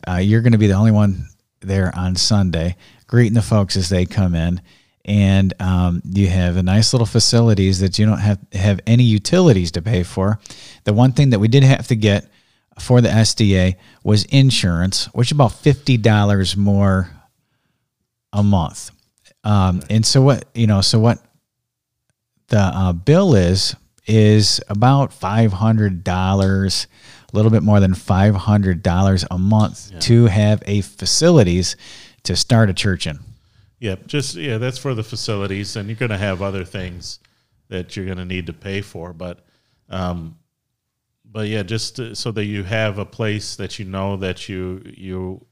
Uh, 0.08 0.16
you're 0.18 0.42
going 0.42 0.52
to 0.52 0.58
be 0.58 0.68
the 0.68 0.74
only 0.74 0.92
one 0.92 1.28
there 1.62 1.96
on 1.96 2.16
Sunday, 2.16 2.76
greeting 3.08 3.36
the 3.36 3.42
folks 3.42 3.78
as 3.78 3.88
they 3.88 4.06
come 4.06 4.34
in, 4.36 4.60
and 5.06 5.54
um, 5.62 6.02
you 6.04 6.28
have 6.28 6.58
a 6.58 6.64
nice 6.64 6.92
little 6.92 7.06
facilities 7.06 7.80
that 7.80 8.00
you 8.00 8.06
don't 8.06 8.18
have 8.20 8.40
have 8.52 8.82
any 8.86 9.04
utilities 9.04 9.72
to 9.74 9.82
pay 9.82 10.04
for. 10.04 10.40
The 10.84 10.94
one 10.94 11.14
thing 11.14 11.30
that 11.30 11.40
we 11.40 11.48
did 11.48 11.64
have 11.64 11.88
to 11.88 11.96
get 11.96 12.28
for 12.82 13.02
the 13.02 13.10
SDA 13.10 13.76
was 14.04 14.26
insurance, 14.26 15.06
which 15.14 15.30
is 15.30 15.32
about 15.34 15.54
fifty 15.54 15.98
dollars 15.98 16.58
more 16.58 17.10
a 18.34 18.44
month. 18.44 18.92
Um, 19.44 19.82
and 19.90 20.06
so 20.06 20.22
what 20.22 20.46
you 20.54 20.68
know, 20.68 20.82
so 20.82 21.00
what 21.00 21.20
the 22.48 22.60
uh, 22.60 22.94
bill 22.94 23.36
is 23.36 23.76
is 24.08 24.62
about 24.68 25.14
five 25.14 25.54
hundred 25.54 26.04
dollars, 26.04 26.88
a 27.32 27.36
little 27.36 27.52
bit 27.52 27.64
more 27.64 27.80
than 27.80 27.94
five 27.94 28.36
hundred 28.36 28.84
dollars 28.84 29.26
a 29.32 29.38
month 29.38 30.00
to 30.02 30.26
have 30.26 30.62
a 30.66 30.82
facilities 30.82 31.76
to 32.24 32.36
start 32.36 32.70
a 32.70 32.74
church 32.74 33.08
in. 33.08 33.20
Yeah, 33.80 33.96
just 34.06 34.36
yeah, 34.36 34.58
that's 34.58 34.78
for 34.78 34.94
the 34.94 35.04
facilities, 35.04 35.76
and 35.76 35.88
you're 35.88 35.96
going 35.96 36.12
to 36.12 36.18
have 36.18 36.42
other 36.42 36.64
things 36.64 37.20
that 37.72 37.96
you're 37.96 38.06
going 38.06 38.18
to 38.18 38.26
need 38.26 38.46
to 38.48 38.54
pay 38.54 38.82
for, 38.82 39.14
but, 39.14 39.46
um, 39.90 40.38
but 41.32 41.48
yeah, 41.48 41.64
just 41.64 41.96
to, 41.96 42.16
so 42.16 42.32
that 42.32 42.46
you 42.46 42.64
have 42.64 42.98
a 42.98 43.06
place 43.06 43.56
that 43.56 43.80
you 43.80 43.86
know 43.86 44.18
that 44.18 44.50
you 44.50 44.82
you, 44.86 45.46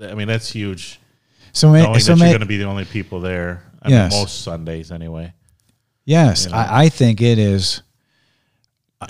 I 0.00 0.14
mean, 0.14 0.28
that's 0.28 0.50
huge. 0.50 0.98
So, 1.52 1.72
Knowing 1.72 1.98
so 2.00 2.14
that 2.14 2.20
you're 2.20 2.28
going 2.28 2.40
to 2.40 2.46
be 2.46 2.58
the 2.58 2.64
only 2.64 2.84
people 2.84 3.20
there. 3.20 3.64
I 3.82 3.88
Yes. 3.90 4.12
mean, 4.12 4.20
most 4.20 4.42
Sundays 4.42 4.92
anyway. 4.92 5.32
Yes, 6.04 6.44
you 6.44 6.50
know? 6.52 6.56
I, 6.56 6.84
I 6.84 6.88
think 6.88 7.20
it 7.20 7.38
is 7.38 7.82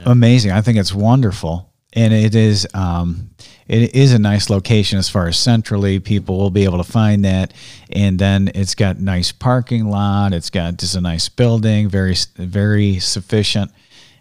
amazing. 0.05 0.53
I 0.53 0.61
think 0.61 0.79
it's 0.79 0.95
wonderful, 0.95 1.73
and 1.93 2.13
it 2.13 2.35
is 2.35 2.67
um, 2.75 3.31
it 3.67 3.95
is 3.95 4.13
a 4.13 4.19
nice 4.19 4.51
location 4.51 4.99
as 4.99 5.09
far 5.09 5.29
as 5.29 5.39
centrally. 5.39 5.99
People 6.01 6.39
will 6.39 6.51
be 6.51 6.65
able 6.65 6.79
to 6.79 6.91
find 6.93 7.25
that, 7.25 7.53
and 7.91 8.19
then 8.19 8.51
it's 8.55 8.75
got 8.75 8.99
nice 8.99 9.33
parking 9.33 9.87
lot. 9.89 10.33
It's 10.33 10.51
got 10.51 10.77
just 10.77 10.95
a 10.95 11.01
nice 11.01 11.29
building, 11.29 11.89
very 11.89 12.17
very 12.37 12.99
sufficient, 12.99 13.71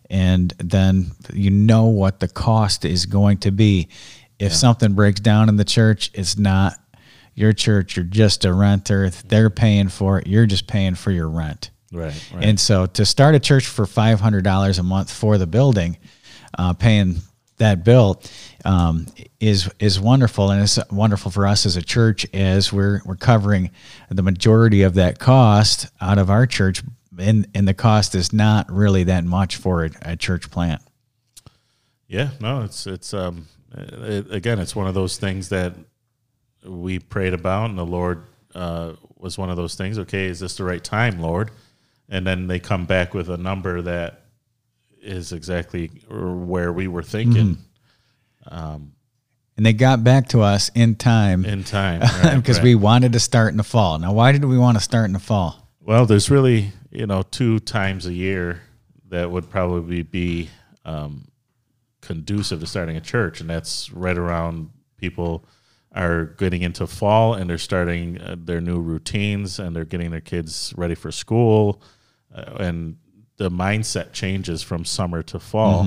and 0.10 0.54
then 0.58 1.12
you 1.34 1.52
know 1.52 1.86
what 1.86 2.20
the 2.20 2.28
cost 2.28 2.86
is 2.86 3.06
going 3.06 3.38
to 3.40 3.52
be. 3.52 3.90
If 4.40 4.54
something 4.54 4.94
breaks 4.94 5.20
down 5.20 5.50
in 5.50 5.58
the 5.58 5.66
church, 5.66 6.12
it's 6.14 6.38
not 6.38 6.78
your 7.36 7.52
church. 7.54 7.98
You're 7.98 8.06
just 8.06 8.46
a 8.46 8.54
renter. 8.54 9.10
They're 9.10 9.50
paying 9.50 9.90
for 9.90 10.20
it. 10.20 10.28
You're 10.28 10.46
just 10.46 10.68
paying 10.68 10.96
for 10.96 11.12
your 11.12 11.30
rent. 11.30 11.72
Right. 11.92 12.14
Right. 12.34 12.44
And 12.44 12.60
so 12.60 12.86
to 12.86 13.06
start 13.06 13.36
a 13.36 13.40
church 13.40 13.68
for 13.68 13.86
five 13.86 14.20
hundred 14.20 14.44
dollars 14.44 14.80
a 14.80 14.84
month 14.84 15.12
for 15.12 15.38
the 15.38 15.48
building, 15.48 15.98
uh, 16.58 16.74
paying 16.74 17.18
that 17.58 17.84
bill 17.84 18.22
um, 18.66 19.06
is 19.40 19.70
is 19.80 20.00
wonderful, 20.00 20.52
and 20.52 20.62
it's 20.62 20.80
wonderful 20.92 21.32
for 21.32 21.46
us 21.46 21.66
as 21.66 21.76
a 21.78 21.82
church 21.82 22.26
as 22.34 22.74
we're 22.74 23.02
we're 23.06 23.16
covering 23.16 23.72
the 24.10 24.24
majority 24.24 24.82
of 24.82 24.96
that 24.96 25.20
cost 25.20 25.88
out 26.02 26.18
of 26.18 26.30
our 26.30 26.46
church, 26.46 26.82
and 27.20 27.48
and 27.54 27.68
the 27.68 27.74
cost 27.74 28.16
is 28.16 28.34
not 28.34 28.72
really 28.72 29.04
that 29.06 29.24
much 29.24 29.56
for 29.56 29.86
a, 29.86 29.92
a 30.02 30.16
church 30.16 30.50
plant. 30.52 30.82
Yeah, 32.08 32.30
no, 32.40 32.62
it's 32.62 32.88
it's 32.88 33.14
um 33.14 33.48
it, 33.76 34.32
again, 34.32 34.60
it's 34.60 34.76
one 34.76 34.88
of 34.88 34.94
those 34.94 35.18
things 35.18 35.50
that 35.50 35.74
we 36.66 37.00
prayed 37.00 37.34
about, 37.34 37.70
and 37.70 37.78
the 37.78 37.86
Lord 37.86 38.24
uh, 38.56 38.94
was 39.18 39.38
one 39.38 39.50
of 39.50 39.58
those 39.58 39.76
things. 39.76 40.00
Okay, 40.00 40.26
is 40.26 40.40
this 40.40 40.58
the 40.58 40.64
right 40.64 40.84
time, 40.84 41.22
Lord? 41.22 41.52
And 42.10 42.26
then 42.26 42.48
they 42.48 42.60
come 42.60 42.86
back 42.86 43.14
with 43.14 43.30
a 43.30 43.38
number 43.38 43.82
that 43.84 44.24
is 45.02 45.32
exactly 45.32 45.88
where 46.10 46.74
we 46.74 46.88
were 46.88 47.04
thinking 47.04 47.58
And 49.58 49.66
they 49.66 49.74
got 49.74 50.04
back 50.04 50.30
to 50.30 50.42
us 50.42 50.72
in 50.74 50.96
time 50.96 51.46
in 51.46 51.64
time 51.64 52.02
right, 52.24 52.36
because 52.36 52.58
right. 52.58 52.64
we 52.64 52.76
wanted 52.76 53.14
to 53.14 53.20
start 53.20 53.52
in 53.52 53.58
the 53.58 53.64
fall. 53.64 54.00
Now, 54.00 54.14
why 54.14 54.32
did 54.32 54.46
we 54.46 54.58
want 54.58 54.78
to 54.78 54.84
start 54.84 55.06
in 55.06 55.14
the 55.14 55.20
fall? 55.20 55.70
Well, 55.82 56.06
there's 56.06 56.32
really 56.32 56.72
you 56.92 57.06
know 57.06 57.22
two 57.22 57.60
times 57.60 58.06
a 58.06 58.14
year 58.14 58.62
that 59.10 59.30
would 59.30 59.50
probably 59.50 60.04
be 60.04 60.50
um, 60.86 61.28
conducive 62.02 62.60
to 62.60 62.68
starting 62.68 62.98
a 62.98 63.02
church, 63.02 63.42
and 63.42 63.50
that's 63.50 63.92
right 63.92 64.18
around 64.18 64.70
people 64.98 65.44
are 65.92 66.26
getting 66.26 66.62
into 66.62 66.86
fall 66.86 67.34
and 67.34 67.50
they're 67.50 67.58
starting 67.58 68.22
uh, 68.22 68.36
their 68.38 68.62
new 68.62 68.80
routines 68.80 69.58
and 69.58 69.76
they're 69.76 69.86
getting 69.86 70.12
their 70.12 70.22
kids 70.22 70.72
ready 70.78 70.94
for 70.96 71.12
school, 71.12 71.82
uh, 72.34 72.58
and 72.60 72.98
the 73.38 73.50
mindset 73.50 74.12
changes 74.14 74.62
from 74.62 74.86
summer 74.86 75.24
to 75.24 75.40
fall. 75.40 75.84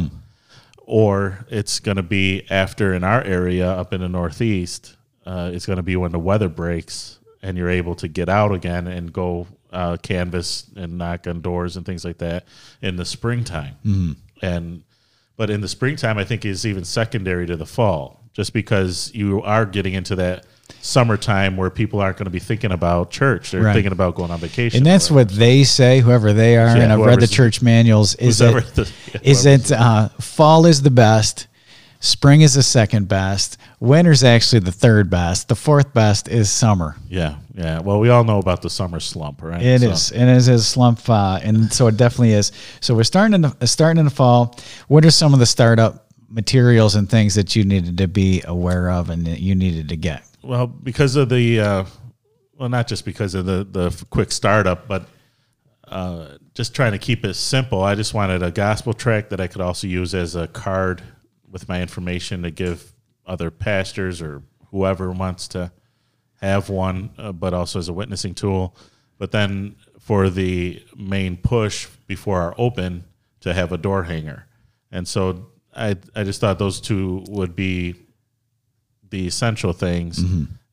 Or 0.85 1.47
it's 1.49 1.79
going 1.79 1.97
to 1.97 2.03
be 2.03 2.45
after 2.51 2.93
in 2.93 3.05
our 3.05 3.23
area 3.23 3.71
up 3.71 3.93
in 3.93 4.01
the 4.01 4.09
Northeast, 4.09 4.97
uh, 5.25 5.51
it's 5.55 5.65
going 5.65 5.77
to 5.77 5.83
be 5.83 5.95
when 5.95 6.11
the 6.11 6.19
weather 6.19 6.49
breaks 6.49 7.21
and 7.41 7.57
you're 7.57 7.71
able 7.71 7.95
to 7.97 8.09
get 8.09 8.29
out 8.29 8.53
again 8.53 8.89
and 8.89 9.13
go 9.13 9.47
uh, 9.73 9.97
canvas 10.03 10.71
and 10.77 10.99
knock 10.99 11.27
on 11.27 11.41
doors 11.41 11.77
and 11.77 11.87
things 11.87 12.05
like 12.05 12.19
that 12.19 12.45
in 12.81 12.97
the 12.97 13.05
springtime. 13.05 14.17
And 14.43 14.83
but 15.37 15.51
in 15.51 15.61
the 15.61 15.69
springtime, 15.69 16.19
I 16.19 16.25
think 16.25 16.45
is 16.45 16.67
even 16.67 16.85
secondary 16.85 17.47
to 17.47 17.57
the 17.57 17.67
fall, 17.67 18.23
just 18.35 18.53
because 18.53 19.11
you 19.15 19.41
are 19.43 19.65
getting 19.67 19.95
into 19.95 20.15
that 20.17 20.45
summertime 20.81 21.57
where 21.57 21.71
people 21.71 22.01
aren't 22.01 22.17
going 22.17 22.25
to 22.27 22.31
be 22.31 22.39
thinking 22.39 22.71
about 22.73 23.11
church; 23.11 23.51
they're 23.51 23.63
Right. 23.63 23.73
thinking 23.73 23.93
about 23.93 24.15
going 24.15 24.31
on 24.31 24.41
vacation. 24.41 24.79
And 24.79 24.87
that's 24.87 25.11
what 25.11 25.29
they 25.29 25.65
say, 25.65 26.01
whoever 26.01 26.33
they 26.33 26.57
are. 26.57 26.77
Yeah, 26.77 26.83
and 26.83 26.93
I've 26.93 27.01
read 27.01 27.21
the 27.21 27.27
church 27.27 27.63
manuals. 27.63 28.15
Is 28.17 28.39
that, 28.39 28.75
the- 28.75 28.91
yeah, 29.15 29.21
is 29.23 29.45
that 29.45 29.73
uh, 29.73 30.09
fall 30.21 30.67
is 30.67 30.83
the 30.83 30.91
best, 30.91 31.47
spring 32.03 32.41
is 32.43 32.53
the 32.55 32.63
second 32.63 33.09
best, 33.09 33.57
winter's 33.81 34.23
actually 34.25 34.59
the 34.59 34.73
third 34.73 35.09
best, 35.09 35.49
the 35.49 35.55
fourth 35.55 35.95
best 35.95 36.29
is 36.29 36.51
summer. 36.51 36.97
yeah, 37.09 37.37
yeah. 37.55 37.79
Well, 37.81 38.01
we 38.01 38.11
all 38.11 38.25
know 38.25 38.39
about 38.39 38.61
the 38.61 38.69
summer 38.71 39.01
slump, 39.01 39.41
right? 39.43 39.63
It 39.63 39.81
So- 39.81 39.91
is, 39.91 40.11
and 40.11 40.29
it 40.29 40.37
is 40.37 40.49
a 40.49 40.59
slump, 40.63 41.09
uh, 41.09 41.39
and 41.43 41.73
so 41.73 41.87
it 41.87 41.97
definitely 41.97 42.33
is. 42.33 42.51
So 42.81 42.95
we're 42.95 43.05
starting 43.05 43.35
in 43.35 43.41
the 43.43 43.67
starting 43.67 43.99
in 44.01 44.05
the 44.05 44.11
fall. 44.11 44.59
What 44.89 45.05
are 45.07 45.11
some 45.11 45.33
of 45.33 45.39
the 45.39 45.47
startup 45.47 46.07
materials 46.29 46.95
and 46.97 47.09
things 47.09 47.35
that 47.37 47.55
you 47.55 47.63
needed 47.65 47.99
to 47.99 48.09
be 48.09 48.43
aware 48.47 48.91
of 48.91 49.09
and 49.11 49.25
that 49.27 49.41
you 49.41 49.55
needed 49.55 49.89
to 49.91 49.97
get? 49.97 50.25
Well, 50.43 50.67
because 50.67 51.15
of 51.15 51.29
the, 51.29 51.61
uh, 51.61 51.85
well, 52.59 52.69
not 52.69 52.89
just 52.89 53.05
because 53.05 53.35
of 53.37 53.47
the 53.47 53.65
the 53.71 54.05
quick 54.11 54.33
startup, 54.33 54.89
but 54.89 55.07
uh, 55.87 56.39
just 56.55 56.75
trying 56.75 56.93
to 56.93 56.99
keep 56.99 57.25
it 57.25 57.35
simple. 57.35 57.83
I 57.85 57.95
just 57.95 58.13
wanted 58.15 58.43
a 58.43 58.51
gospel 58.51 58.93
track 58.93 59.29
that 59.29 59.41
I 59.41 59.47
could 59.47 59.61
also 59.61 59.87
use 59.87 60.15
as 60.15 60.35
a 60.35 60.49
card 60.49 61.03
with 61.53 61.69
my 61.69 61.81
information 61.81 62.43
to 62.43 62.51
give 62.51 62.93
other 63.25 63.53
pastors 63.53 64.21
or 64.21 64.43
whoever 64.71 65.13
wants 65.13 65.47
to 65.49 65.71
have 66.41 66.69
one, 66.69 67.11
uh, 67.19 67.31
but 67.31 67.55
also 67.55 67.79
as 67.79 67.89
a 67.89 67.93
witnessing 67.93 68.35
tool. 68.35 68.75
But 69.19 69.31
then 69.31 69.77
for 70.01 70.29
the 70.29 70.83
main 70.97 71.37
push 71.37 71.87
before 72.09 72.41
our 72.41 72.55
open 72.59 73.05
to 73.43 73.55
have 73.55 73.71
a 73.71 73.79
door 73.79 74.03
hanger, 74.03 74.47
and 74.91 75.07
so 75.07 75.47
I 75.77 75.97
I 76.17 76.25
just 76.25 76.41
thought 76.41 76.59
those 76.59 76.81
two 76.81 77.25
would 77.29 77.55
be 77.55 77.95
the 79.11 79.29
essential 79.29 79.73
things. 79.73 80.21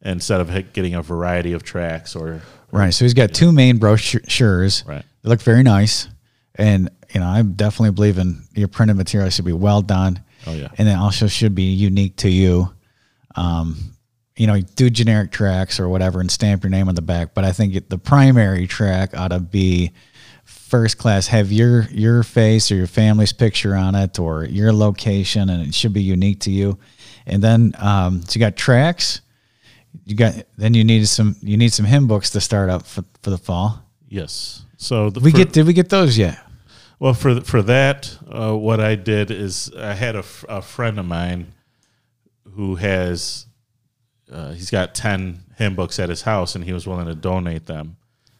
instead 0.02 0.40
of 0.40 0.72
getting 0.72 0.96
a 0.96 1.02
variety 1.02 1.52
of 1.52 1.62
tracks 1.62 2.16
or 2.16 2.42
Right. 2.72 2.94
So 2.94 3.06
he's 3.06 3.14
got 3.14 3.34
two 3.34 3.52
main 3.52 3.78
brochures. 3.78 4.84
Right. 4.88 5.04
They 5.24 5.30
look 5.30 5.42
very 5.42 5.64
nice. 5.64 6.08
And, 6.56 6.90
you 7.14 7.20
know, 7.20 7.28
I 7.28 7.40
am 7.40 7.54
definitely 7.54 7.92
believe 7.92 8.18
in 8.18 8.44
your 8.54 8.68
printed 8.68 8.98
material 8.98 9.30
should 9.30 9.46
be 9.46 9.54
well 9.54 9.82
done. 9.82 10.24
Oh, 10.48 10.54
yeah. 10.54 10.70
And 10.78 10.88
then 10.88 10.98
also 10.98 11.28
should 11.28 11.54
be 11.56 11.72
unique 11.74 12.16
to 12.18 12.30
you. 12.30 12.74
Um, 13.36 13.78
you 14.36 14.48
know, 14.48 14.60
do 14.62 14.90
generic 14.90 15.32
tracks 15.32 15.80
or 15.80 15.90
whatever 15.90 16.22
and 16.22 16.32
stamp 16.32 16.64
your 16.64 16.70
name 16.70 16.88
on 16.88 16.96
the 16.96 17.02
back. 17.02 17.34
But 17.34 17.44
I 17.44 17.52
think 17.52 17.90
the 17.90 17.98
primary 17.98 18.68
track 18.68 19.18
ought 19.18 19.30
to 19.30 19.40
be 19.40 19.92
first 20.46 20.98
class. 20.98 21.28
Have 21.28 21.52
your 21.52 21.84
your 21.92 22.24
face 22.24 22.72
or 22.72 22.76
your 22.76 22.88
family's 22.88 23.34
picture 23.34 23.76
on 23.76 23.96
it 23.96 24.18
or 24.18 24.46
your 24.46 24.72
location, 24.72 25.50
and 25.50 25.62
it 25.68 25.74
should 25.76 25.92
be 25.94 26.02
unique 26.02 26.40
to 26.42 26.52
you. 26.52 26.80
And 27.26 27.44
then 27.44 27.74
um, 27.78 28.22
so 28.24 28.36
you 28.36 28.40
got 28.40 28.56
tracks. 28.56 29.22
You 30.06 30.16
got 30.16 30.36
then 30.58 30.74
you 30.74 30.84
need 30.86 31.06
some 31.08 31.36
you 31.42 31.58
need 31.58 31.74
some 31.74 31.86
hymn 31.86 32.08
books 32.08 32.30
to 32.32 32.42
start 32.42 32.70
up 32.70 32.86
for, 32.86 33.04
for 33.22 33.30
the 33.32 33.38
fall. 33.38 33.84
yes. 34.08 34.64
So 34.78 35.10
the 35.10 35.20
We 35.20 35.32
fir- 35.32 35.40
get 35.40 35.52
did 35.52 35.68
we 35.68 35.74
get 35.74 35.90
those 35.90 36.18
yet? 36.18 36.40
Well, 37.00 37.14
for 37.14 37.40
for 37.42 37.62
that, 37.62 38.18
uh, 38.30 38.56
what 38.58 38.82
I 38.82 38.96
did 38.96 39.32
is 39.32 39.72
I 39.78 39.94
had 39.94 40.18
a, 40.18 40.24
a 40.50 40.62
friend 40.62 41.00
of 41.00 41.06
mine 41.06 41.54
who 42.56 42.76
has 42.76 43.46
uh, 44.30 44.52
he's 44.52 44.70
got 44.70 44.96
ten 44.96 45.46
hymn 45.58 45.76
books 45.76 45.98
at 45.98 46.10
his 46.10 46.24
house, 46.24 46.56
and 46.56 46.66
he 46.66 46.74
was 46.74 46.86
willing 46.86 47.06
to 47.06 47.16
donate 47.16 47.68
them. 47.68 47.96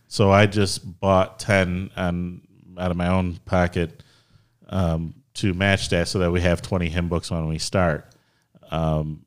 So 0.08 0.30
I 0.30 0.46
just 0.46 1.00
bought 1.00 1.40
ten 1.40 1.90
on 1.96 2.42
out 2.78 2.92
of 2.92 2.98
my 2.98 3.08
own 3.08 3.38
pocket 3.46 4.04
um, 4.68 5.16
to 5.36 5.54
match 5.54 5.88
that, 5.90 6.10
so 6.10 6.20
that 6.20 6.32
we 6.32 6.42
have 6.42 6.62
twenty 6.62 6.90
hymn 6.90 7.08
books 7.08 7.32
when 7.32 7.48
we 7.48 7.60
start. 7.60 8.14
Um, 8.72 9.24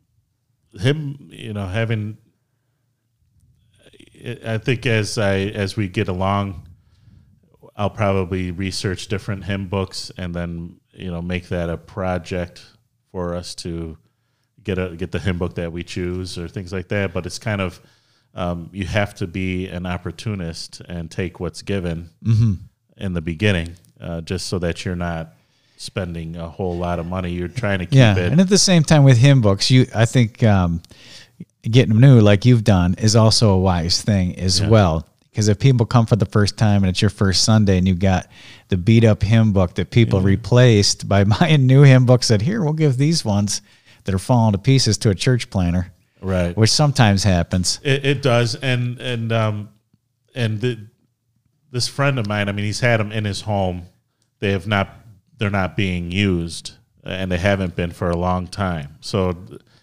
him, 0.79 1.31
you 1.33 1.55
know, 1.55 1.67
having. 1.67 2.19
I 4.47 4.59
think 4.59 4.85
as 4.85 5.17
I 5.17 5.37
as 5.37 5.75
we 5.75 5.89
get 5.89 6.09
along, 6.09 6.69
I'll 7.77 7.91
probably 7.91 8.51
research 8.51 9.09
different 9.09 9.45
hymn 9.45 9.67
books 9.69 10.11
and 10.19 10.35
then 10.35 10.81
you 10.93 11.11
know 11.11 11.23
make 11.23 11.49
that 11.49 11.71
a 11.71 11.77
project 11.79 12.65
for 13.11 13.35
us 13.35 13.55
to 13.57 13.97
get 14.63 14.79
a 14.79 14.95
get 14.97 15.11
the 15.13 15.19
hymn 15.19 15.39
book 15.39 15.55
that 15.55 15.73
we 15.73 15.83
choose 15.83 16.37
or 16.39 16.49
things 16.49 16.73
like 16.73 16.89
that. 16.89 17.13
But 17.13 17.27
it's 17.27 17.39
kind 17.39 17.61
of 17.61 17.81
um, 18.35 18.71
you 18.73 18.87
have 18.87 19.15
to 19.17 19.27
be 19.27 19.69
an 19.69 19.87
opportunist 19.87 20.81
and 20.89 21.11
take 21.11 21.41
what's 21.41 21.63
given 21.63 22.11
in 22.97 23.13
the 23.15 23.21
beginning, 23.21 23.77
uh, 24.01 24.21
just 24.23 24.47
so 24.49 24.59
that 24.61 24.85
you're 24.85 24.97
not 24.97 25.35
spending 25.77 26.37
a 26.37 26.49
whole 26.49 26.77
lot 26.77 26.99
of 26.99 27.07
money. 27.07 27.33
You're 27.33 27.49
trying 27.49 27.81
to 27.81 27.87
keep 27.87 27.97
Yeah, 27.97 28.17
it. 28.17 28.33
and 28.33 28.41
at 28.41 28.49
the 28.49 28.57
same 28.59 28.83
time 28.85 29.03
with 29.05 29.19
hymn 29.19 29.41
books, 29.41 29.71
you 29.71 29.87
I 29.95 30.05
think 30.07 30.43
um, 30.43 30.81
getting 31.63 31.91
them 31.93 32.01
new 32.01 32.21
like 32.21 32.45
you've 32.45 32.65
done 32.65 32.95
is 32.99 33.17
also 33.17 33.51
a 33.51 33.59
wise 33.59 34.01
thing 34.03 34.39
as 34.39 34.61
Yeah. 34.61 34.69
well. 34.69 35.07
Because 35.33 35.49
if 35.49 35.59
people 35.59 35.87
come 35.87 36.05
for 36.05 36.17
the 36.17 36.27
first 36.27 36.59
time 36.59 36.83
and 36.83 36.91
it's 36.91 37.01
your 37.01 37.09
first 37.09 37.43
Sunday 37.43 37.79
and 37.79 37.89
you've 37.89 37.99
got 37.99 38.29
the 38.69 38.77
beat 38.77 39.03
up 39.03 39.23
hymn 39.23 39.55
book 39.55 39.75
that 39.77 39.91
people 39.91 40.21
replaced 40.21 41.09
by 41.09 41.25
buying 41.41 41.67
new 41.67 41.83
hymn 41.83 42.05
books, 42.05 42.29
that 42.29 42.43
here 42.43 42.63
we'll 42.63 42.75
give 42.75 42.99
these 42.99 43.25
ones 43.25 43.63
that 44.05 44.15
are 44.15 44.19
falling 44.19 44.53
to 44.53 44.59
pieces 44.59 44.99
to 44.99 45.09
a 45.09 45.15
church 45.15 45.49
planter, 45.49 45.91
right. 46.21 46.55
which 46.55 46.69
sometimes 46.69 47.25
happens. 47.25 47.81
It, 47.83 48.05
it 48.05 48.23
does, 48.23 48.57
and 48.57 49.01
and 49.01 49.33
um, 49.33 49.71
and 50.35 50.61
the, 50.61 50.79
this 51.71 51.89
friend 51.89 52.19
of 52.19 52.27
mine, 52.27 52.51
I 52.51 52.53
mean, 52.53 52.67
he's 52.67 52.81
had 52.81 53.01
them 53.01 53.11
in 53.11 53.25
his 53.25 53.41
home. 53.41 53.85
They 54.41 54.53
have 54.53 54.67
not, 54.67 54.91
they're 55.39 55.49
not 55.49 55.77
being 55.77 56.11
used, 56.11 56.73
and 57.05 57.33
they 57.33 57.39
haven't 57.39 57.75
been 57.75 57.93
for 57.93 58.11
a 58.11 58.17
long 58.17 58.49
time. 58.49 58.99
So 59.01 59.35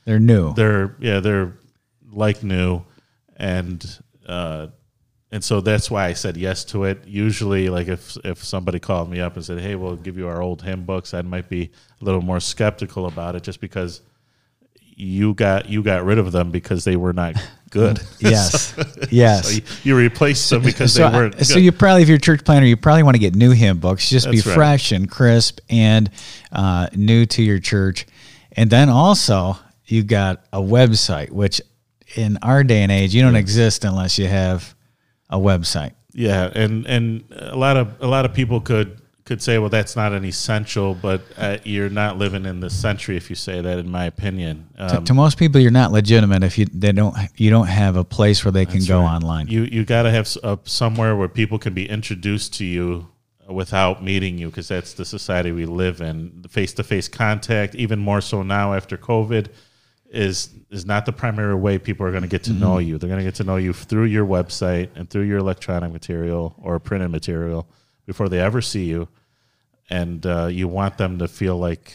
They're 0.05 0.19
new. 0.19 0.53
they're 0.53 0.95
yeah, 0.99 1.21
they're 1.21 1.53
like 2.11 2.43
new, 2.43 2.83
and 3.35 3.83
uh, 4.27 4.67
and 5.31 5.43
so 5.43 5.61
that's 5.61 5.91
why 5.91 6.05
I 6.07 6.13
said 6.13 6.37
yes 6.37 6.63
to 6.65 6.85
it. 6.85 7.05
Usually, 7.05 7.69
like 7.69 7.87
if 7.87 8.17
if 8.23 8.43
somebody 8.43 8.79
called 8.79 9.09
me 9.11 9.19
up 9.19 9.35
and 9.35 9.45
said, 9.45 9.59
"Hey, 9.59 9.75
we'll 9.75 9.95
give 9.95 10.17
you 10.17 10.27
our 10.27 10.41
old 10.41 10.61
hymn 10.61 10.85
books," 10.85 11.13
I 11.13 11.21
might 11.21 11.49
be 11.49 11.69
a 12.01 12.03
little 12.05 12.21
more 12.21 12.39
skeptical 12.39 13.05
about 13.05 13.35
it, 13.35 13.43
just 13.43 13.61
because 13.61 14.01
you 14.95 15.33
got 15.33 15.69
you 15.69 15.81
got 15.83 16.03
rid 16.03 16.17
of 16.17 16.31
them 16.31 16.51
because 16.51 16.83
they 16.83 16.95
were 16.95 17.13
not 17.13 17.35
good. 17.69 17.99
yes, 18.19 18.73
yes. 19.11 19.47
So 19.47 19.55
you, 19.55 19.61
you 19.83 19.95
replaced 19.95 20.49
them 20.49 20.63
because 20.63 20.93
so, 20.93 21.09
they 21.09 21.15
weren't. 21.15 21.35
I- 21.35 21.43
so 21.43 21.55
good. 21.55 21.63
you 21.63 21.71
probably, 21.71 22.01
if 22.03 22.07
you're 22.09 22.17
a 22.17 22.21
church 22.21 22.43
planter, 22.43 22.67
you 22.67 22.75
probably 22.77 23.03
want 23.03 23.15
to 23.15 23.19
get 23.19 23.35
new 23.35 23.51
hymn 23.51 23.79
books. 23.79 24.09
Just 24.09 24.29
be 24.29 24.37
That's 24.37 24.47
right. 24.47 24.55
fresh 24.55 24.91
and 24.91 25.09
crisp 25.09 25.59
and 25.69 26.09
uh, 26.51 26.87
new 26.95 27.25
to 27.27 27.43
your 27.43 27.59
church. 27.59 28.07
And 28.53 28.69
then 28.69 28.89
also, 28.89 29.57
you 29.85 30.03
got 30.03 30.43
a 30.51 30.59
website, 30.59 31.29
which 31.29 31.61
in 32.15 32.37
our 32.41 32.63
day 32.63 32.81
and 32.81 32.91
age, 32.91 33.13
you 33.13 33.21
don't 33.21 33.35
exist 33.35 33.85
unless 33.85 34.17
you 34.17 34.27
have 34.27 34.75
a 35.29 35.37
website. 35.37 35.93
yeah, 36.13 36.51
and 36.55 36.85
and 36.87 37.23
a 37.31 37.55
lot 37.55 37.77
of 37.77 38.01
a 38.01 38.07
lot 38.07 38.25
of 38.25 38.33
people 38.33 38.61
could 38.61 38.99
could 39.29 39.43
say, 39.43 39.59
well, 39.59 39.69
that's 39.69 39.95
not 39.95 40.11
an 40.11 40.25
essential, 40.25 40.95
but 40.95 41.21
uh, 41.37 41.59
you're 41.63 41.91
not 41.91 42.17
living 42.17 42.47
in 42.47 42.61
this 42.61 42.75
century 42.75 43.15
if 43.15 43.29
you 43.29 43.35
say 43.35 43.61
that, 43.61 43.77
in 43.77 43.87
my 43.87 44.05
opinion. 44.05 44.67
Um, 44.79 45.03
to 45.03 45.13
most 45.13 45.37
people, 45.37 45.61
you're 45.61 45.69
not 45.69 45.91
legitimate 45.91 46.43
if 46.43 46.57
you 46.57 46.65
they 46.65 46.91
don't 46.91 47.15
you 47.37 47.51
don't 47.51 47.67
have 47.67 47.95
a 47.95 48.03
place 48.03 48.43
where 48.43 48.51
they 48.51 48.65
can 48.65 48.83
go 48.83 49.01
right. 49.01 49.15
online. 49.15 49.47
You 49.47 49.63
you 49.63 49.85
got 49.85 50.03
to 50.03 50.11
have 50.11 50.35
uh, 50.43 50.57
somewhere 50.63 51.15
where 51.15 51.27
people 51.27 51.59
can 51.59 51.75
be 51.75 51.87
introduced 51.87 52.55
to 52.55 52.65
you 52.65 53.07
without 53.47 54.03
meeting 54.03 54.39
you, 54.39 54.47
because 54.47 54.67
that's 54.67 54.93
the 54.93 55.05
society 55.05 55.51
we 55.51 55.65
live 55.65 56.01
in. 56.01 56.41
The 56.41 56.49
face 56.49 56.73
to 56.73 56.83
face 56.83 57.07
contact, 57.07 57.75
even 57.75 57.99
more 57.99 58.21
so 58.21 58.41
now 58.41 58.73
after 58.73 58.97
COVID, 58.97 59.49
is 60.11 60.49
is 60.69 60.85
not 60.85 61.05
the 61.05 61.11
primary 61.11 61.55
way 61.55 61.77
people 61.77 62.05
are 62.05 62.11
going 62.11 62.23
to 62.23 62.29
get 62.29 62.43
to 62.43 62.53
know 62.53 62.79
you. 62.79 62.97
They're 62.97 63.09
going 63.09 63.19
to 63.19 63.25
get 63.25 63.35
to 63.35 63.43
know 63.43 63.57
you 63.57 63.73
through 63.73 64.05
your 64.05 64.25
website 64.25 64.89
and 64.95 65.09
through 65.09 65.23
your 65.23 65.37
electronic 65.37 65.91
material 65.91 66.55
or 66.61 66.79
printed 66.79 67.11
material 67.11 67.67
before 68.05 68.29
they 68.29 68.39
ever 68.39 68.61
see 68.61 68.85
you, 68.85 69.07
and 69.89 70.25
uh, 70.25 70.47
you 70.47 70.67
want 70.67 70.97
them 70.97 71.19
to 71.19 71.27
feel 71.27 71.57
like 71.57 71.93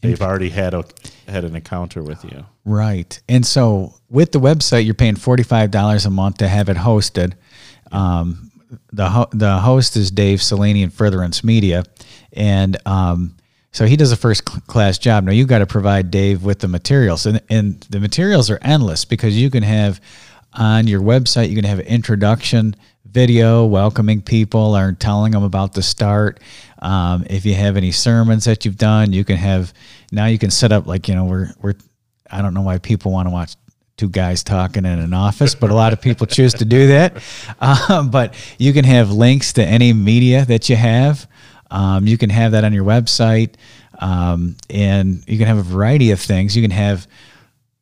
they've 0.00 0.20
already 0.20 0.50
had 0.50 0.74
a 0.74 0.84
had 1.28 1.44
an 1.44 1.56
encounter 1.56 2.02
with 2.02 2.24
you. 2.24 2.44
Right. 2.64 3.20
And 3.28 3.46
so 3.46 3.94
with 4.08 4.32
the 4.32 4.40
website, 4.40 4.84
you're 4.84 4.94
paying 4.94 5.16
$45 5.16 6.06
a 6.06 6.10
month 6.10 6.38
to 6.38 6.48
have 6.48 6.68
it 6.68 6.76
hosted. 6.76 7.34
Um, 7.90 8.50
the, 8.92 9.08
ho- 9.08 9.28
the 9.32 9.58
host 9.58 9.96
is 9.96 10.10
Dave 10.10 10.42
Selene 10.42 10.76
and 10.76 10.92
Furtherance 10.92 11.42
Media. 11.42 11.84
And 12.32 12.76
um, 12.86 13.36
so 13.72 13.86
he 13.86 13.96
does 13.96 14.12
a 14.12 14.16
first 14.16 14.44
class 14.44 14.98
job. 14.98 15.24
Now 15.24 15.32
you've 15.32 15.48
got 15.48 15.58
to 15.58 15.66
provide 15.66 16.10
Dave 16.10 16.44
with 16.44 16.60
the 16.60 16.68
materials. 16.68 17.24
And, 17.26 17.40
and 17.48 17.80
the 17.90 18.00
materials 18.00 18.50
are 18.50 18.58
endless 18.62 19.04
because 19.04 19.36
you 19.36 19.50
can 19.50 19.62
have 19.62 20.00
on 20.52 20.86
your 20.86 21.00
website, 21.00 21.48
you 21.48 21.56
can 21.56 21.64
have 21.64 21.78
an 21.78 21.86
introduction 21.86 22.76
video 23.06 23.64
welcoming 23.64 24.20
people 24.20 24.76
or 24.76 24.92
telling 24.92 25.32
them 25.32 25.42
about 25.42 25.72
the 25.72 25.82
start. 25.82 26.40
Um, 26.80 27.24
if 27.28 27.46
you 27.46 27.54
have 27.54 27.76
any 27.76 27.92
sermons 27.92 28.44
that 28.44 28.64
you've 28.64 28.76
done, 28.78 29.12
you 29.12 29.24
can 29.24 29.36
have 29.36 29.72
now 30.10 30.26
you 30.26 30.38
can 30.38 30.50
set 30.50 30.72
up 30.72 30.86
like 30.86 31.08
you 31.08 31.14
know 31.14 31.24
we're 31.24 31.48
we're 31.60 31.74
I 32.30 32.42
don't 32.42 32.54
know 32.54 32.62
why 32.62 32.78
people 32.78 33.12
want 33.12 33.28
to 33.28 33.32
watch 33.32 33.54
two 33.96 34.08
guys 34.08 34.42
talking 34.42 34.84
in 34.84 34.98
an 34.98 35.14
office, 35.14 35.54
but 35.54 35.70
a 35.70 35.74
lot 35.74 35.92
of 35.92 36.00
people 36.00 36.26
choose 36.26 36.54
to 36.54 36.64
do 36.64 36.88
that. 36.88 37.22
Um, 37.88 38.10
but 38.10 38.34
you 38.58 38.72
can 38.72 38.84
have 38.84 39.12
links 39.12 39.52
to 39.52 39.64
any 39.64 39.92
media 39.92 40.44
that 40.46 40.68
you 40.68 40.74
have. 40.74 41.28
Um, 41.72 42.06
you 42.06 42.16
can 42.18 42.30
have 42.30 42.52
that 42.52 42.64
on 42.64 42.72
your 42.72 42.84
website, 42.84 43.54
um, 43.98 44.56
and 44.70 45.24
you 45.26 45.38
can 45.38 45.46
have 45.48 45.58
a 45.58 45.62
variety 45.62 46.10
of 46.12 46.20
things. 46.20 46.54
You 46.54 46.62
can 46.62 46.70
have 46.70 47.08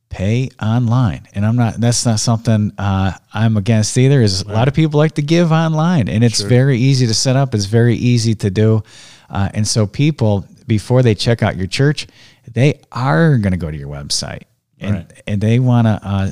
pay 0.09 0.49
online. 0.61 1.25
And 1.33 1.45
i'm 1.45 1.55
not 1.55 1.75
that's 1.79 2.05
not 2.05 2.19
something 2.19 2.73
uh, 2.77 3.13
i'm 3.33 3.55
against 3.55 3.97
either 3.97 4.21
is 4.21 4.41
a 4.41 4.47
lot 4.49 4.67
of 4.67 4.73
people 4.73 4.97
like 4.97 5.13
to 5.13 5.21
give 5.21 5.53
online 5.53 6.09
and 6.09 6.21
it's 6.21 6.41
very 6.41 6.77
easy 6.77 7.07
to 7.07 7.13
set 7.13 7.37
up. 7.37 7.55
It's 7.55 7.63
very 7.65 7.95
easy 7.95 8.35
to 8.35 8.49
do. 8.49 8.83
Uh, 9.29 9.47
and 9.53 9.65
so 9.65 9.87
people 9.87 10.45
before 10.67 11.01
they 11.01 11.15
check 11.15 11.41
out 11.41 11.55
your 11.55 11.67
church 11.67 12.07
they 12.51 12.81
are 12.91 13.37
going 13.37 13.53
to 13.53 13.57
go 13.57 13.71
to 13.71 13.77
your 13.77 13.87
website. 13.87 14.43
And, 14.81 14.95
Right. 14.95 15.23
and 15.27 15.39
they 15.39 15.59
want 15.59 15.87
to 15.87 15.99
uh, 16.03 16.31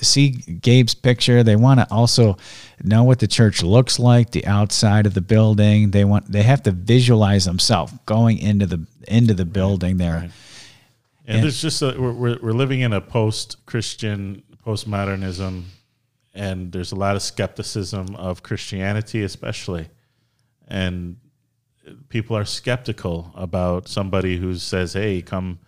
see 0.00 0.30
gabe's 0.30 0.94
picture. 0.94 1.42
They 1.42 1.56
want 1.56 1.80
to 1.80 1.86
also 1.90 2.36
know 2.82 3.04
what 3.04 3.18
the 3.18 3.26
church 3.26 3.62
looks 3.62 3.98
like 3.98 4.30
the 4.30 4.46
outside 4.46 5.06
of 5.06 5.14
the 5.14 5.20
building. 5.20 5.90
They 5.90 6.04
want 6.04 6.30
they 6.30 6.42
have 6.42 6.62
to 6.64 6.70
visualize 6.72 7.44
themselves 7.44 7.92
going 8.06 8.38
into 8.38 8.66
the 8.66 8.86
into 9.06 9.34
the 9.34 9.44
building 9.44 9.96
there. 9.98 10.16
And 11.26 11.36
Yeah. 11.36 11.40
there's 11.42 11.60
just 11.60 11.82
a, 11.82 11.94
we're, 11.98 12.12
we're 12.12 12.38
we're 12.42 12.52
living 12.52 12.80
in 12.80 12.92
a 12.92 13.00
post-Christian, 13.00 14.42
postmodernism, 14.66 15.64
and 16.34 16.72
there's 16.72 16.92
a 16.92 16.96
lot 16.96 17.16
of 17.16 17.22
skepticism 17.22 18.14
of 18.16 18.42
Christianity, 18.42 19.22
especially, 19.22 19.88
and 20.66 21.16
people 22.08 22.36
are 22.36 22.44
skeptical 22.44 23.32
about 23.34 23.88
somebody 23.88 24.36
who 24.38 24.54
says, 24.56 24.92
"Hey, 24.92 25.22
come 25.22 25.58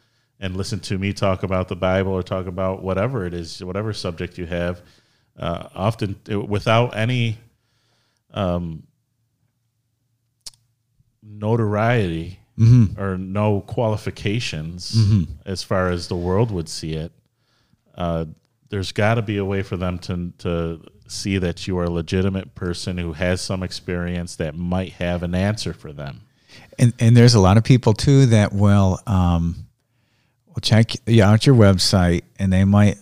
and 0.40 0.57
listen 0.57 0.81
to 0.81 0.98
me 0.98 1.12
talk 1.12 1.42
about 1.42 1.68
the 1.68 1.76
Bible 1.76 2.12
or 2.12 2.22
talk 2.22 2.46
about 2.46 2.83
whatever 2.83 3.26
it 3.26 3.35
is, 3.35 3.62
whatever 3.62 3.92
subject 3.92 4.38
you 4.38 4.46
have." 4.46 4.83
Uh, 5.38 5.68
often, 5.74 6.18
uh, 6.31 6.40
without 6.40 6.96
any 6.96 7.38
um, 8.35 8.83
notoriety 11.22 12.40
or 12.98 13.16
no 13.16 13.61
qualifications 13.62 14.94
as 15.46 15.62
far 15.62 15.90
as 15.90 16.09
the 16.09 16.16
world 16.16 16.50
would 16.50 16.68
see 16.68 16.92
it. 16.92 17.12
Uh, 17.94 18.26
there's 18.68 18.92
got 18.92 19.14
to 19.14 19.22
be 19.22 19.38
a 19.38 19.44
way 19.44 19.62
for 19.62 19.76
them 19.76 19.98
to 19.98 20.33
to 20.38 20.81
see 21.09 21.38
that 21.38 21.66
you 21.66 21.76
are 21.79 21.85
a 21.85 21.90
legitimate 21.90 22.55
person 22.55 22.96
who 22.98 23.12
has 23.14 23.40
some 23.40 23.62
experience 23.62 24.37
that 24.37 24.55
might 24.55 24.92
have 24.92 25.22
an 25.22 25.35
answer 25.35 25.72
for 25.72 25.92
them. 25.92 26.20
And 26.79 26.92
and 27.00 27.16
there's 27.16 27.35
a 27.35 27.40
lot 27.40 27.57
of 27.57 27.64
people 27.64 27.94
too 27.94 28.26
that 28.26 28.53
will 28.53 29.00
um, 29.07 29.66
will 30.55 30.61
check 30.61 30.93
out 31.21 31.47
your 31.47 31.55
website 31.55 32.23
and 32.39 32.53
they 32.53 32.65
might 32.65 32.97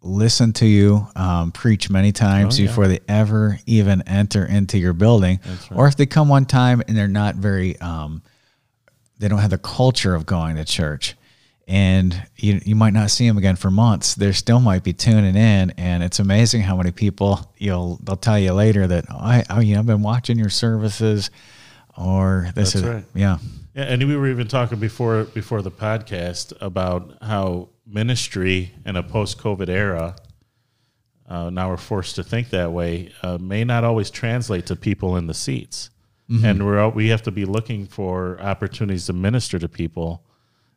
listen 0.00 0.52
to 0.54 0.66
you 0.66 1.06
um, 1.16 1.50
preach 1.52 1.90
many 1.90 2.12
times 2.12 2.58
Oh, 2.58 2.62
yeah. 2.62 2.68
before 2.68 2.88
they 2.88 3.00
ever 3.08 3.58
even 3.66 4.02
enter 4.06 4.44
into 4.44 4.78
your 4.78 4.92
building. 4.92 5.40
Or 5.74 5.86
if 5.88 5.96
they 5.96 6.06
come 6.06 6.28
one 6.28 6.44
time 6.46 6.82
and 6.86 6.96
they're 6.96 7.08
not 7.08 7.34
very, 7.34 7.78
um, 7.80 8.22
they 9.18 9.26
don't 9.28 9.40
have 9.40 9.50
the 9.50 9.58
culture 9.58 10.14
of 10.14 10.24
going 10.24 10.56
to 10.56 10.64
church. 10.64 11.16
And 11.66 12.14
you, 12.36 12.60
you 12.64 12.74
might 12.76 12.94
not 12.94 13.10
see 13.10 13.26
them 13.28 13.36
again 13.36 13.56
for 13.56 13.70
months. 13.70 14.14
They 14.14 14.32
still 14.32 14.60
might 14.60 14.82
be 14.82 14.94
tuning 14.94 15.36
in, 15.36 15.70
and 15.76 16.02
it's 16.02 16.18
amazing 16.18 16.62
how 16.62 16.76
many 16.76 16.92
people 16.92 17.52
you'll 17.58 17.98
they'll 18.02 18.16
tell 18.16 18.38
you 18.38 18.54
later 18.54 18.86
that 18.86 19.04
oh, 19.10 19.16
I 19.18 19.44
oh, 19.50 19.60
you 19.60 19.74
know, 19.74 19.80
I've 19.80 19.86
been 19.86 20.00
watching 20.00 20.38
your 20.38 20.48
services, 20.48 21.30
or 21.94 22.48
this 22.54 22.72
That's 22.72 22.74
is 22.76 22.82
right. 22.84 23.04
yeah 23.14 23.36
Yeah, 23.78 23.84
and 23.84 24.08
we 24.08 24.16
were 24.16 24.26
even 24.26 24.48
talking 24.48 24.80
before 24.80 25.22
before 25.22 25.62
the 25.62 25.70
podcast 25.70 26.52
about 26.60 27.16
how 27.22 27.68
ministry 27.86 28.72
in 28.84 28.96
a 28.96 29.04
post-COVID 29.04 29.68
era, 29.68 30.16
uh, 31.28 31.50
now 31.50 31.68
we're 31.70 31.76
forced 31.76 32.16
to 32.16 32.24
think 32.24 32.50
that 32.50 32.72
way, 32.72 33.12
uh, 33.22 33.38
may 33.38 33.62
not 33.62 33.84
always 33.84 34.10
translate 34.10 34.66
to 34.66 34.74
people 34.74 35.16
in 35.16 35.28
the 35.28 35.34
seats, 35.34 35.90
and 36.44 36.66
we're 36.66 36.80
all, 36.80 36.90
we 36.90 37.06
have 37.10 37.22
to 37.22 37.30
be 37.30 37.44
looking 37.44 37.86
for 37.86 38.40
opportunities 38.40 39.06
to 39.06 39.12
minister 39.12 39.60
to 39.60 39.68
people 39.68 40.24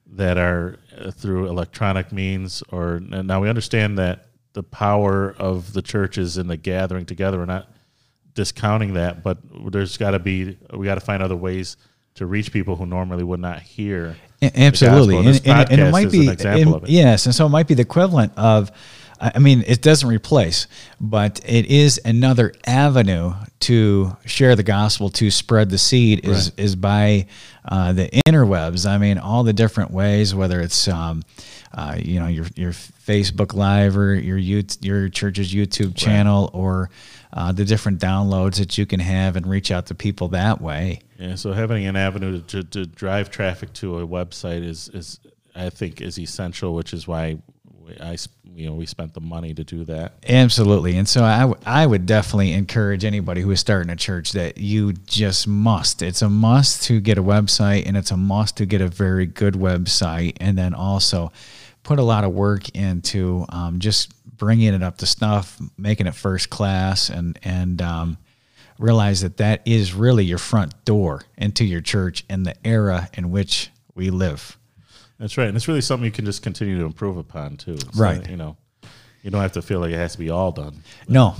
that 0.06 0.38
are 0.38 0.78
uh, 0.96 1.10
through 1.10 1.48
electronic 1.48 2.12
means. 2.12 2.62
Or 2.70 3.00
now 3.00 3.42
we 3.42 3.50
understand 3.50 3.98
that 3.98 4.28
the 4.54 4.62
power 4.62 5.34
of 5.40 5.74
the 5.74 5.82
church 5.82 6.20
is 6.20 6.38
in 6.38 6.46
the 6.46 6.56
gathering 6.56 7.08
together. 7.08 7.40
We're 7.40 7.46
not 7.46 7.68
discounting 8.36 8.94
that, 8.94 9.24
but 9.24 9.40
there's 9.72 9.98
got 9.98 10.12
to 10.12 10.20
be 10.20 10.60
we 10.72 10.86
got 10.86 10.96
to 10.96 11.02
find 11.02 11.24
other 11.24 11.36
ways 11.36 11.78
to 12.16 12.26
reach 12.26 12.52
people 12.52 12.76
who 12.76 12.86
normally 12.86 13.24
would 13.24 13.40
not 13.40 13.62
hear. 13.62 14.16
Absolutely, 14.42 15.18
and, 15.18 15.28
and, 15.46 15.72
and 15.72 15.82
it 15.82 15.92
might 15.92 16.12
be 16.12 16.28
an 16.28 16.34
example 16.34 16.76
of 16.76 16.84
it. 16.84 16.90
yes, 16.90 17.26
and 17.26 17.36
so 17.36 17.46
it 17.46 17.50
might 17.50 17.68
be 17.68 17.74
the 17.74 17.84
equivalent 17.84 18.34
of. 18.38 18.72
I 19.24 19.38
mean, 19.38 19.64
it 19.68 19.84
doesn't 19.84 20.10
replace, 20.10 20.66
but 21.00 21.42
it 21.46 21.68
is 21.68 22.02
another 22.04 22.54
avenue 22.66 23.36
to 23.60 24.18
share 24.26 24.56
the 24.56 24.64
gospel, 24.64 25.12
to 25.12 25.30
spread 25.30 25.70
the 25.70 25.78
seed, 25.78 26.26
is 26.26 26.52
is 26.58 26.76
by 26.76 27.28
uh, 27.64 27.94
the 27.94 28.10
interwebs. 28.28 28.90
I 28.90 28.98
mean, 28.98 29.20
all 29.20 29.44
the 29.44 29.54
different 29.54 29.92
ways, 29.92 30.34
whether 30.34 30.60
it's 30.60 30.88
um, 30.88 31.22
uh, 31.72 31.98
you 32.00 32.20
know 32.20 32.26
your 32.26 32.48
your 32.56 32.72
Facebook 32.72 33.54
Live 33.54 33.96
or 33.96 34.16
your 34.16 34.40
YouTube, 34.40 34.84
your 34.84 35.08
church's 35.10 35.54
YouTube 35.54 35.96
channel, 35.96 36.50
or 36.52 36.90
uh, 37.32 37.52
the 37.52 37.64
different 37.64 38.00
downloads 38.00 38.58
that 38.58 38.76
you 38.80 38.88
can 38.88 39.00
have 39.00 39.36
and 39.36 39.46
reach 39.46 39.70
out 39.70 39.86
to 39.86 39.96
people 39.96 40.30
that 40.30 40.62
way. 40.62 41.02
Yeah, 41.22 41.36
so 41.36 41.54
having 41.54 41.86
an 41.86 41.96
avenue 41.96 42.42
to, 42.42 42.64
to 42.64 42.88
drive 42.88 43.30
traffic 43.30 43.72
to 43.74 44.00
a 44.00 44.08
website 44.08 44.64
is 44.64 44.90
is 44.90 45.20
I 45.56 45.70
think 45.70 46.02
is 46.02 46.18
essential, 46.18 46.74
which 46.74 46.94
is 46.94 47.08
why 47.08 47.38
we, 47.64 47.96
I 48.02 48.18
you 48.44 48.66
know 48.68 48.74
we 48.74 48.88
spent 48.88 49.14
the 49.14 49.22
money 49.22 49.54
to 49.54 49.64
do 49.64 49.86
that. 49.86 50.16
Absolutely. 50.28 50.98
And 50.98 51.08
so 51.08 51.24
I, 51.24 51.42
w- 51.42 51.60
I 51.64 51.86
would 51.86 52.08
definitely 52.08 52.54
encourage 52.54 53.06
anybody 53.06 53.42
who 53.42 53.52
is 53.52 53.60
starting 53.60 53.92
a 53.92 53.96
church 53.96 54.32
that 54.32 54.58
you 54.58 54.94
just 54.94 55.48
must. 55.48 56.02
It's 56.02 56.24
a 56.24 56.30
must 56.30 56.84
to 56.86 57.00
get 57.00 57.20
a 57.20 57.24
website 57.24 57.86
and 57.86 57.96
it's 57.96 58.10
a 58.10 58.18
must 58.18 58.58
to 58.58 58.66
get 58.66 58.82
a 58.82 58.88
very 58.88 59.28
good 59.28 59.54
website. 59.54 60.38
And 60.42 60.58
then 60.58 60.74
also 60.74 61.32
put 61.84 62.00
a 62.00 62.04
lot 62.04 62.24
of 62.24 62.32
work 62.34 62.68
into 62.70 63.46
um, 63.50 63.78
just 63.78 64.12
bringing 64.38 64.74
it 64.74 64.82
up 64.82 64.98
to 64.98 65.06
snuff, 65.06 65.62
making 65.78 66.08
it 66.08 66.16
first 66.16 66.50
class, 66.50 67.10
and, 67.10 67.38
and, 67.44 67.80
um, 67.80 68.18
realize 68.82 69.22
that 69.22 69.38
that 69.38 69.62
is 69.66 69.94
really 69.94 70.26
your 70.26 70.38
front 70.38 70.86
door 70.86 71.24
into 71.38 71.64
your 71.64 71.82
church 71.82 72.24
in 72.30 72.44
the 72.44 72.56
era 72.66 73.10
in 73.14 73.32
which 73.32 73.70
we 73.96 74.10
live. 74.10 74.58
That's 75.20 75.38
right, 75.38 75.48
and 75.48 75.56
it's 75.56 75.68
really 75.68 75.82
something 75.82 76.06
you 76.06 76.12
can 76.12 76.26
just 76.26 76.42
continue 76.42 76.80
to 76.80 76.86
improve 76.86 77.16
upon 77.16 77.58
too. 77.58 77.78
So, 77.78 77.88
Right. 77.96 78.28
You 78.28 78.38
know, 78.38 78.58
you 79.22 79.30
don't 79.30 79.42
have 79.42 79.52
to 79.52 79.62
feel 79.62 79.80
like 79.80 79.92
it 79.92 79.98
has 79.98 80.14
to 80.14 80.18
be 80.18 80.32
all 80.32 80.52
done. 80.52 80.82
No, 81.08 81.36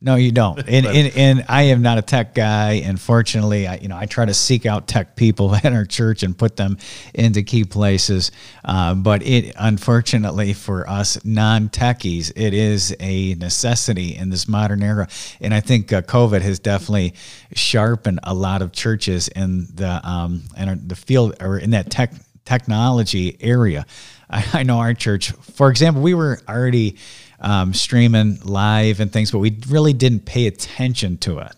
no, 0.00 0.16
you 0.16 0.30
don't. 0.30 0.58
And, 0.68 0.84
and 0.84 1.16
and 1.16 1.44
I 1.48 1.64
am 1.64 1.80
not 1.80 1.96
a 1.96 2.02
tech 2.02 2.34
guy. 2.34 2.82
And 2.84 3.00
fortunately, 3.00 3.66
I 3.66 3.76
you 3.76 3.88
know 3.88 3.96
I 3.96 4.06
try 4.06 4.24
to 4.24 4.34
seek 4.34 4.66
out 4.66 4.86
tech 4.88 5.16
people 5.16 5.54
at 5.64 5.72
our 5.72 5.84
church 5.84 6.22
and 6.22 6.36
put 6.36 6.56
them 6.56 6.76
into 7.14 7.42
key 7.42 7.64
places. 7.64 8.30
Uh, 8.64 8.94
but 8.94 9.22
it 9.22 9.54
unfortunately 9.58 10.52
for 10.52 10.88
us 10.88 11.24
non 11.24 11.68
techies, 11.68 12.32
it 12.36 12.52
is 12.52 12.94
a 13.00 13.34
necessity 13.34 14.16
in 14.16 14.28
this 14.28 14.46
modern 14.48 14.82
era. 14.82 15.08
And 15.40 15.54
I 15.54 15.60
think 15.60 15.92
uh, 15.92 16.02
COVID 16.02 16.42
has 16.42 16.58
definitely 16.58 17.14
sharpened 17.54 18.20
a 18.22 18.34
lot 18.34 18.62
of 18.62 18.72
churches 18.72 19.28
in 19.28 19.66
the 19.74 20.06
um 20.06 20.42
in 20.56 20.88
the 20.88 20.96
field 20.96 21.36
or 21.40 21.58
in 21.58 21.70
that 21.70 21.90
tech 21.90 22.12
technology 22.44 23.36
area. 23.40 23.86
I, 24.28 24.44
I 24.52 24.62
know 24.62 24.78
our 24.78 24.94
church, 24.94 25.32
for 25.32 25.70
example, 25.70 26.02
we 26.02 26.14
were 26.14 26.40
already 26.48 26.96
um, 27.40 27.74
streaming 27.74 28.38
live 28.44 29.00
and 29.00 29.12
things, 29.12 29.30
but 29.30 29.38
we 29.38 29.58
really 29.68 29.92
didn't 29.92 30.24
pay 30.26 30.46
attention 30.46 31.18
to 31.18 31.38
it 31.38 31.52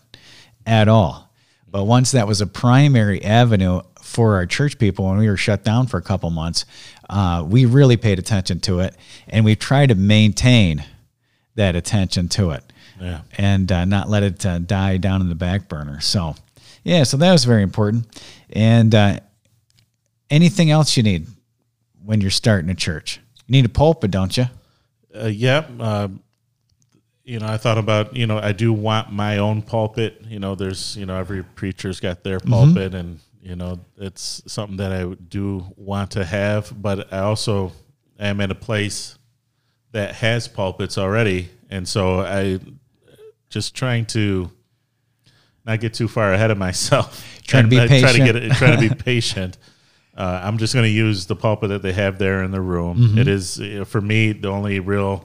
at 0.65 0.87
all. 0.87 1.29
But 1.71 1.85
once 1.85 2.11
that 2.11 2.27
was 2.27 2.41
a 2.41 2.47
primary 2.47 3.23
avenue 3.23 3.81
for 4.01 4.35
our 4.35 4.45
church 4.45 4.79
people 4.79 5.05
when 5.07 5.17
we 5.19 5.27
were 5.29 5.37
shut 5.37 5.63
down 5.63 5.87
for 5.87 5.97
a 5.97 6.01
couple 6.01 6.29
months, 6.31 6.65
uh, 7.09 7.45
we 7.47 7.65
really 7.65 7.95
paid 7.97 8.17
attention 8.19 8.59
to 8.61 8.79
it, 8.79 8.95
and 9.27 9.45
we 9.45 9.55
tried 9.55 9.89
to 9.89 9.95
maintain 9.95 10.83
that 11.55 11.75
attention 11.75 12.27
to 12.29 12.51
it 12.51 12.63
Yeah. 12.99 13.21
and 13.37 13.71
uh, 13.71 13.85
not 13.85 14.09
let 14.09 14.23
it 14.23 14.45
uh, 14.45 14.59
die 14.59 14.97
down 14.97 15.21
in 15.21 15.29
the 15.29 15.35
back 15.35 15.67
burner. 15.69 15.99
So, 16.01 16.35
yeah, 16.83 17.03
so 17.03 17.17
that 17.17 17.31
was 17.31 17.45
very 17.45 17.63
important. 17.63 18.07
And 18.51 18.93
uh, 18.95 19.19
anything 20.29 20.71
else 20.71 20.95
you 20.97 21.03
need 21.03 21.27
when 22.03 22.21
you're 22.21 22.31
starting 22.31 22.69
a 22.69 22.75
church? 22.75 23.19
You 23.47 23.51
need 23.53 23.65
a 23.65 23.69
pulpit, 23.69 24.11
don't 24.11 24.35
you? 24.37 24.45
Uh, 25.15 25.27
yeah. 25.27 25.65
Um, 25.79 26.21
you 27.23 27.39
know, 27.39 27.47
I 27.47 27.57
thought 27.57 27.77
about, 27.77 28.15
you 28.15 28.25
know, 28.25 28.39
I 28.39 28.53
do 28.53 28.73
want 28.73 29.11
my 29.11 29.37
own 29.37 29.61
pulpit. 29.61 30.21
You 30.27 30.39
know, 30.39 30.55
there's, 30.55 30.97
you 30.97 31.05
know, 31.05 31.15
every 31.15 31.43
preacher's 31.43 31.99
got 31.99 32.23
their 32.23 32.39
pulpit 32.39 32.95
and, 32.95 33.19
you 33.41 33.55
know, 33.55 33.79
it's 33.97 34.41
something 34.47 34.77
that 34.77 34.91
I 34.91 35.13
do 35.13 35.65
want 35.77 36.11
to 36.11 36.25
have, 36.25 36.73
but 36.81 37.13
I 37.13 37.19
also 37.19 37.71
am 38.19 38.41
in 38.41 38.49
a 38.49 38.55
place 38.55 39.17
that 39.91 40.15
has 40.15 40.47
pulpits 40.47 40.97
already. 40.97 41.49
And 41.69 41.87
so 41.87 42.21
I 42.21 42.59
just 43.49 43.75
trying 43.75 44.05
to 44.07 44.49
not 45.65 45.79
get 45.79 45.93
too 45.93 46.07
far 46.07 46.33
ahead 46.33 46.49
of 46.49 46.57
myself. 46.57 47.23
Trying 47.43 47.65
to 47.65 47.69
be 47.87 47.99
Try 47.99 48.11
to 48.11 48.17
get 48.17 48.33
to 48.33 48.77
be 48.89 48.89
patient. 49.03 49.57
Uh, 50.19 50.41
I'm 50.43 50.57
just 50.57 50.73
going 50.73 50.83
to 50.83 50.89
use 50.89 51.27
the 51.27 51.35
pulpit 51.35 51.69
that 51.69 51.81
they 51.81 51.93
have 51.93 52.19
there 52.19 52.43
in 52.43 52.51
the 52.51 52.59
room. 52.59 52.97
Mm-hmm. 52.97 53.17
It 53.19 53.27
is 53.29 53.61
for 53.87 54.01
me 54.01 54.33
the 54.33 54.49
only 54.49 54.81
real 54.81 55.23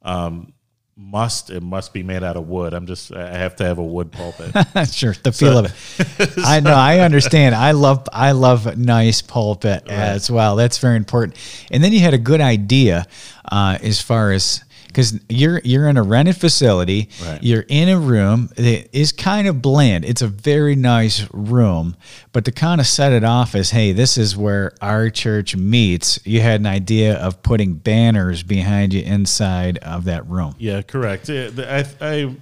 um, 0.00 0.54
must. 0.96 1.50
It 1.50 1.62
must 1.62 1.92
be 1.92 2.02
made 2.02 2.24
out 2.24 2.38
of 2.38 2.48
wood. 2.48 2.72
I'm 2.72 2.86
just 2.86 3.12
I 3.12 3.36
have 3.36 3.56
to 3.56 3.64
have 3.64 3.76
a 3.76 3.84
wood 3.84 4.10
pulpit. 4.10 4.52
sure, 4.90 5.14
the 5.22 5.32
feel 5.32 5.58
of 5.58 5.66
it. 5.66 6.32
I 6.46 6.60
know, 6.60 6.72
I 6.72 7.00
understand. 7.00 7.54
I 7.54 7.72
love, 7.72 8.08
I 8.10 8.32
love 8.32 8.78
nice 8.78 9.20
pulpit 9.20 9.86
as 9.88 10.30
well. 10.30 10.56
That's 10.56 10.78
very 10.78 10.96
important. 10.96 11.36
And 11.70 11.84
then 11.84 11.92
you 11.92 12.00
had 12.00 12.14
a 12.14 12.18
good 12.18 12.40
idea 12.40 13.06
uh, 13.50 13.76
as 13.82 14.00
far 14.00 14.32
as 14.32 14.64
because 14.92 15.18
you're 15.28 15.60
you're 15.64 15.88
in 15.88 15.96
a 15.96 16.02
rented 16.02 16.36
facility. 16.36 17.08
Right. 17.24 17.42
You're 17.42 17.64
in 17.68 17.88
a 17.88 17.98
room 17.98 18.50
that 18.56 18.96
is 18.96 19.10
kind 19.10 19.48
of 19.48 19.62
bland. 19.62 20.04
It's 20.04 20.22
a 20.22 20.28
very 20.28 20.76
nice 20.76 21.26
room, 21.32 21.96
but 22.32 22.44
to 22.44 22.52
kind 22.52 22.80
of 22.80 22.86
set 22.86 23.12
it 23.12 23.24
off 23.24 23.54
as, 23.54 23.70
hey, 23.70 23.92
this 23.92 24.18
is 24.18 24.36
where 24.36 24.72
our 24.80 25.10
church 25.10 25.56
meets. 25.56 26.20
You 26.24 26.40
had 26.40 26.60
an 26.60 26.66
idea 26.66 27.16
of 27.16 27.42
putting 27.42 27.74
banners 27.74 28.42
behind 28.42 28.92
you 28.92 29.02
inside 29.02 29.78
of 29.78 30.04
that 30.04 30.28
room. 30.28 30.54
Yeah, 30.58 30.82
correct. 30.82 31.30
I, 31.30 31.86
I, 32.00 32.36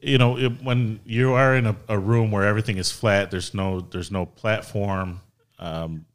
you 0.00 0.18
know, 0.18 0.38
it, 0.38 0.62
when 0.62 1.00
you 1.04 1.34
are 1.34 1.54
in 1.54 1.66
a, 1.66 1.76
a 1.88 1.98
room 1.98 2.30
where 2.30 2.44
everything 2.44 2.78
is 2.78 2.90
flat, 2.90 3.30
there's 3.30 3.54
no, 3.54 3.80
there's 3.80 4.10
no 4.10 4.26
platform, 4.26 5.20
um, 5.58 6.06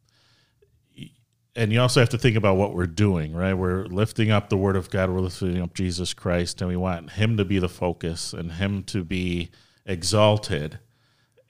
and 1.58 1.74
you 1.74 1.82
also 1.82 1.99
have 1.99 2.10
to 2.10 2.18
think 2.20 2.38
about 2.38 2.55
what 2.55 2.76
we're 2.76 2.86
doing, 2.86 3.34
right? 3.34 3.55
We're 3.55 3.86
lifting 3.86 4.30
up 4.30 4.49
the 4.49 4.58
Word 4.58 4.76
of 4.76 4.91
God, 4.91 5.10
we're 5.10 5.22
lifting 5.22 5.60
up 5.60 5.74
Jesus 5.74 6.14
Christ, 6.14 6.62
and 6.62 6.70
we 6.70 6.78
want 6.78 7.12
Him 7.12 7.36
to 7.38 7.43
be 7.43 7.58
the 7.58 7.68
focus 7.68 8.32
and 8.32 8.53
Him 8.53 8.84
to 8.84 9.03
be 9.03 9.49
exalted, 9.86 10.80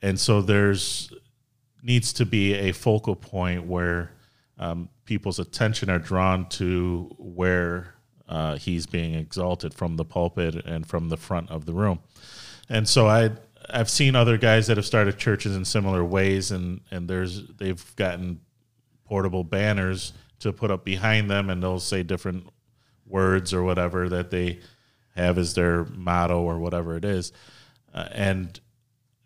and 0.01 0.19
so 0.19 0.41
there's 0.41 1.11
needs 1.83 2.13
to 2.13 2.25
be 2.25 2.53
a 2.53 2.71
focal 2.71 3.15
point 3.15 3.65
where 3.65 4.11
um, 4.57 4.89
people's 5.05 5.39
attention 5.39 5.89
are 5.89 5.99
drawn 5.99 6.47
to 6.49 7.13
where 7.17 7.95
uh, 8.27 8.57
he's 8.57 8.85
being 8.85 9.13
exalted 9.13 9.73
from 9.73 9.95
the 9.95 10.05
pulpit 10.05 10.55
and 10.65 10.87
from 10.87 11.09
the 11.09 11.17
front 11.17 11.49
of 11.49 11.65
the 11.65 11.73
room. 11.73 11.99
And 12.69 12.87
so 12.87 13.07
I 13.07 13.31
I've 13.69 13.89
seen 13.89 14.15
other 14.15 14.37
guys 14.37 14.67
that 14.67 14.77
have 14.77 14.85
started 14.85 15.17
churches 15.17 15.55
in 15.55 15.65
similar 15.65 16.03
ways, 16.03 16.51
and 16.51 16.81
and 16.91 17.09
there's 17.09 17.47
they've 17.57 17.95
gotten 17.95 18.39
portable 19.07 19.43
banners 19.43 20.13
to 20.39 20.53
put 20.53 20.69
up 20.69 20.85
behind 20.85 21.29
them, 21.29 21.49
and 21.49 21.63
they'll 21.63 21.79
say 21.79 22.03
different 22.03 22.47
words 23.05 23.53
or 23.53 23.63
whatever 23.63 24.09
that 24.09 24.29
they 24.29 24.59
have 25.15 25.37
as 25.37 25.53
their 25.53 25.85
motto 25.85 26.41
or 26.41 26.59
whatever 26.59 26.95
it 26.95 27.05
is. 27.05 27.31
Uh, 27.93 28.07
and 28.11 28.59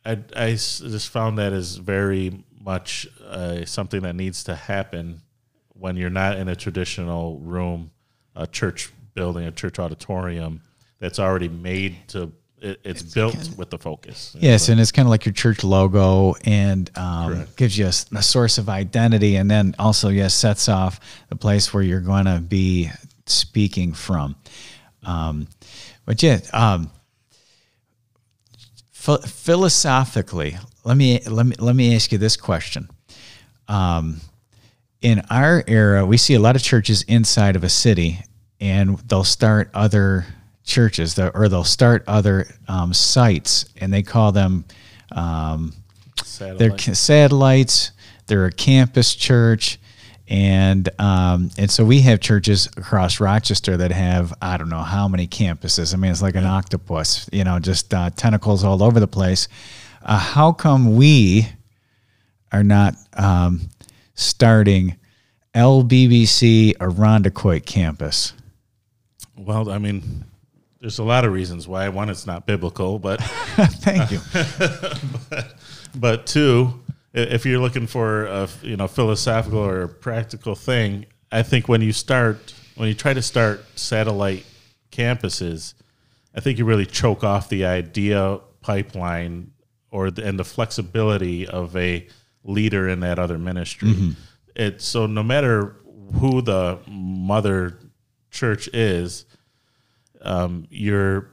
I 0.06 0.52
just 0.52 1.10
found 1.10 1.38
that 1.38 1.54
is 1.54 1.76
very 1.78 2.44
much 2.60 3.08
uh, 3.26 3.66
something 3.66 4.02
that 4.02 4.16
needs 4.16 4.44
to 4.46 4.56
happen 4.56 5.22
when 5.70 5.96
you're 5.96 6.10
not 6.10 6.38
in 6.38 6.48
a 6.48 6.56
traditional 6.56 7.40
room, 7.40 7.92
a 8.36 8.48
church 8.48 8.92
building, 9.14 9.46
a 9.46 9.52
church 9.52 9.80
auditorium 9.80 10.62
that's 11.00 11.20
already 11.20 11.50
made 11.50 12.08
to. 12.10 12.32
It, 12.62 12.80
it's, 12.84 13.01
built 13.01 13.49
with 13.57 13.72
the 13.72 13.80
focus. 13.80 14.36
Yes, 14.39 14.70
and 14.70 14.80
it's 14.80 14.91
kind 14.91 15.07
of 15.07 15.09
like 15.09 15.26
your 15.26 15.34
church 15.34 15.64
logo 15.64 16.36
and 16.45 16.91
um, 16.95 17.47
gives 17.55 17.76
you 17.76 17.88
a 17.88 18.22
source 18.22 18.59
of 18.59 18.70
identity, 18.70 19.38
and 19.38 19.49
then 19.49 19.74
also, 19.80 20.09
yes, 20.09 20.36
sets 20.36 20.70
off 20.70 20.99
the 21.30 21.36
place 21.36 21.74
where 21.74 21.82
you're 21.82 22.01
going 22.01 22.26
to 22.26 22.39
be 22.39 22.91
speaking 23.26 23.93
from. 23.93 24.36
Um, 25.03 25.47
but 26.05 26.22
yeah, 26.22 26.39
um, 26.53 26.91
ph- 28.93 29.26
philosophically, 29.26 30.55
let 30.84 30.97
me 30.97 31.20
let 31.28 31.47
me 31.47 31.55
let 31.57 31.76
me 31.76 31.95
ask 31.95 32.12
you 32.12 32.20
this 32.20 32.38
question. 32.38 32.89
Um, 33.68 34.22
in 35.01 35.24
our 35.32 35.64
era, 35.66 36.05
we 36.05 36.18
see 36.18 36.36
a 36.36 36.39
lot 36.39 36.55
of 36.55 36.62
churches 36.62 37.01
inside 37.03 37.55
of 37.55 37.64
a 37.64 37.70
city, 37.70 38.20
and 38.59 38.99
they'll 38.99 39.24
start 39.24 39.72
other 39.74 40.28
churches, 40.64 41.16
that- 41.16 41.32
or 41.36 41.49
they'll 41.49 41.64
start 41.64 42.03
other 42.07 42.47
um, 42.68 42.93
sites, 42.93 43.66
and 43.80 43.91
they 43.93 44.03
call 44.03 44.32
them 44.32 44.66
um, 45.12 45.74
they're 46.57 46.70
satellites. 46.95 47.91
They're 48.28 48.45
a 48.45 48.51
campus 48.51 49.14
church, 49.16 49.80
and 50.28 50.88
um, 50.99 51.49
and 51.57 51.70
so 51.70 51.84
we 51.84 52.01
have 52.01 52.20
churches 52.22 52.68
across 52.78 53.20
Rochester 53.20 53.76
that 53.78 53.91
have 53.91 54.34
I 54.41 54.57
don't 54.57 54.70
know 54.70 54.82
how 54.84 55.07
many 55.07 55.28
campuses. 55.28 55.93
I 55.93 55.97
mean, 55.97 56.12
it's 56.12 56.22
like 56.22 56.36
an 56.36 56.45
octopus, 56.45 57.28
you 57.34 57.43
know, 57.43 57.59
just 57.59 57.93
uh, 57.93 58.09
tentacles 58.12 58.64
all 58.64 58.82
over 58.82 58.99
the 58.99 59.07
place. 59.07 59.47
Uh, 60.03 60.18
how 60.18 60.51
come 60.53 60.95
we 60.95 61.47
are 62.51 62.64
not 62.64 62.95
um, 63.14 63.70
starting 64.16 64.95
LBBC 65.53 66.78
Irondequoit 66.78 67.66
campus? 67.66 68.34
Well, 69.38 69.70
I 69.70 69.78
mean, 69.78 70.24
there's 70.82 70.98
a 70.98 71.04
lot 71.04 71.26
of 71.26 71.32
reasons 71.32 71.68
why. 71.68 71.88
One, 71.90 72.10
it's 72.10 72.26
not 72.26 72.48
biblical, 72.48 72.98
but 72.98 73.22
Thank 73.22 74.12
you. 74.12 74.20
but 75.96 76.26
two, 76.26 76.82
if 77.14 77.46
you're 77.46 77.60
looking 77.60 77.86
for 77.86 78.26
a 78.26 78.50
you 78.64 78.76
know 78.76 78.88
philosophical 78.88 79.60
or 79.60 79.88
practical 79.88 80.56
thing, 80.56 81.06
I 81.32 81.44
think 81.44 81.70
when 81.70 81.82
you 81.82 81.94
start 81.94 82.54
when 82.76 82.88
you 82.88 82.96
try 82.96 83.14
to 83.14 83.22
start 83.22 83.64
satellite 83.76 84.44
campuses, 84.92 85.76
I 86.36 86.40
think 86.40 86.58
you 86.58 86.66
really 86.66 86.88
choke 86.88 87.24
off 87.24 87.48
the 87.48 87.66
idea 87.66 88.40
pipeline 88.62 89.52
or 89.92 90.10
the, 90.10 90.26
and 90.26 90.40
the 90.40 90.44
flexibility 90.44 91.48
of 91.48 91.76
a 91.78 92.08
leader 92.44 92.90
in 92.90 93.02
that 93.02 93.20
other 93.20 93.38
ministry. 93.38 93.90
Mm-hmm. 93.90 94.12
It's 94.56 94.86
so 94.86 95.06
no 95.06 95.22
matter 95.22 95.76
who 96.20 96.42
the 96.42 96.80
mother 96.88 97.78
church 98.32 98.68
is, 98.74 99.26
um, 100.22 100.68
you're 100.70 101.32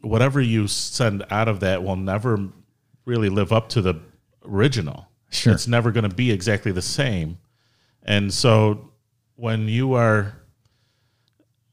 whatever 0.00 0.40
you 0.40 0.68
send 0.68 1.24
out 1.30 1.48
of 1.48 1.60
that 1.60 1.82
will 1.82 1.96
never 1.96 2.48
really 3.04 3.28
live 3.28 3.52
up 3.52 3.68
to 3.70 3.82
the 3.82 4.00
original. 4.44 5.08
Sure. 5.30 5.52
It's 5.52 5.66
never 5.66 5.90
going 5.90 6.08
to 6.08 6.14
be 6.14 6.30
exactly 6.30 6.72
the 6.72 6.82
same. 6.82 7.38
And 8.02 8.32
so 8.32 8.92
when 9.36 9.68
you 9.68 9.94
are 9.94 10.34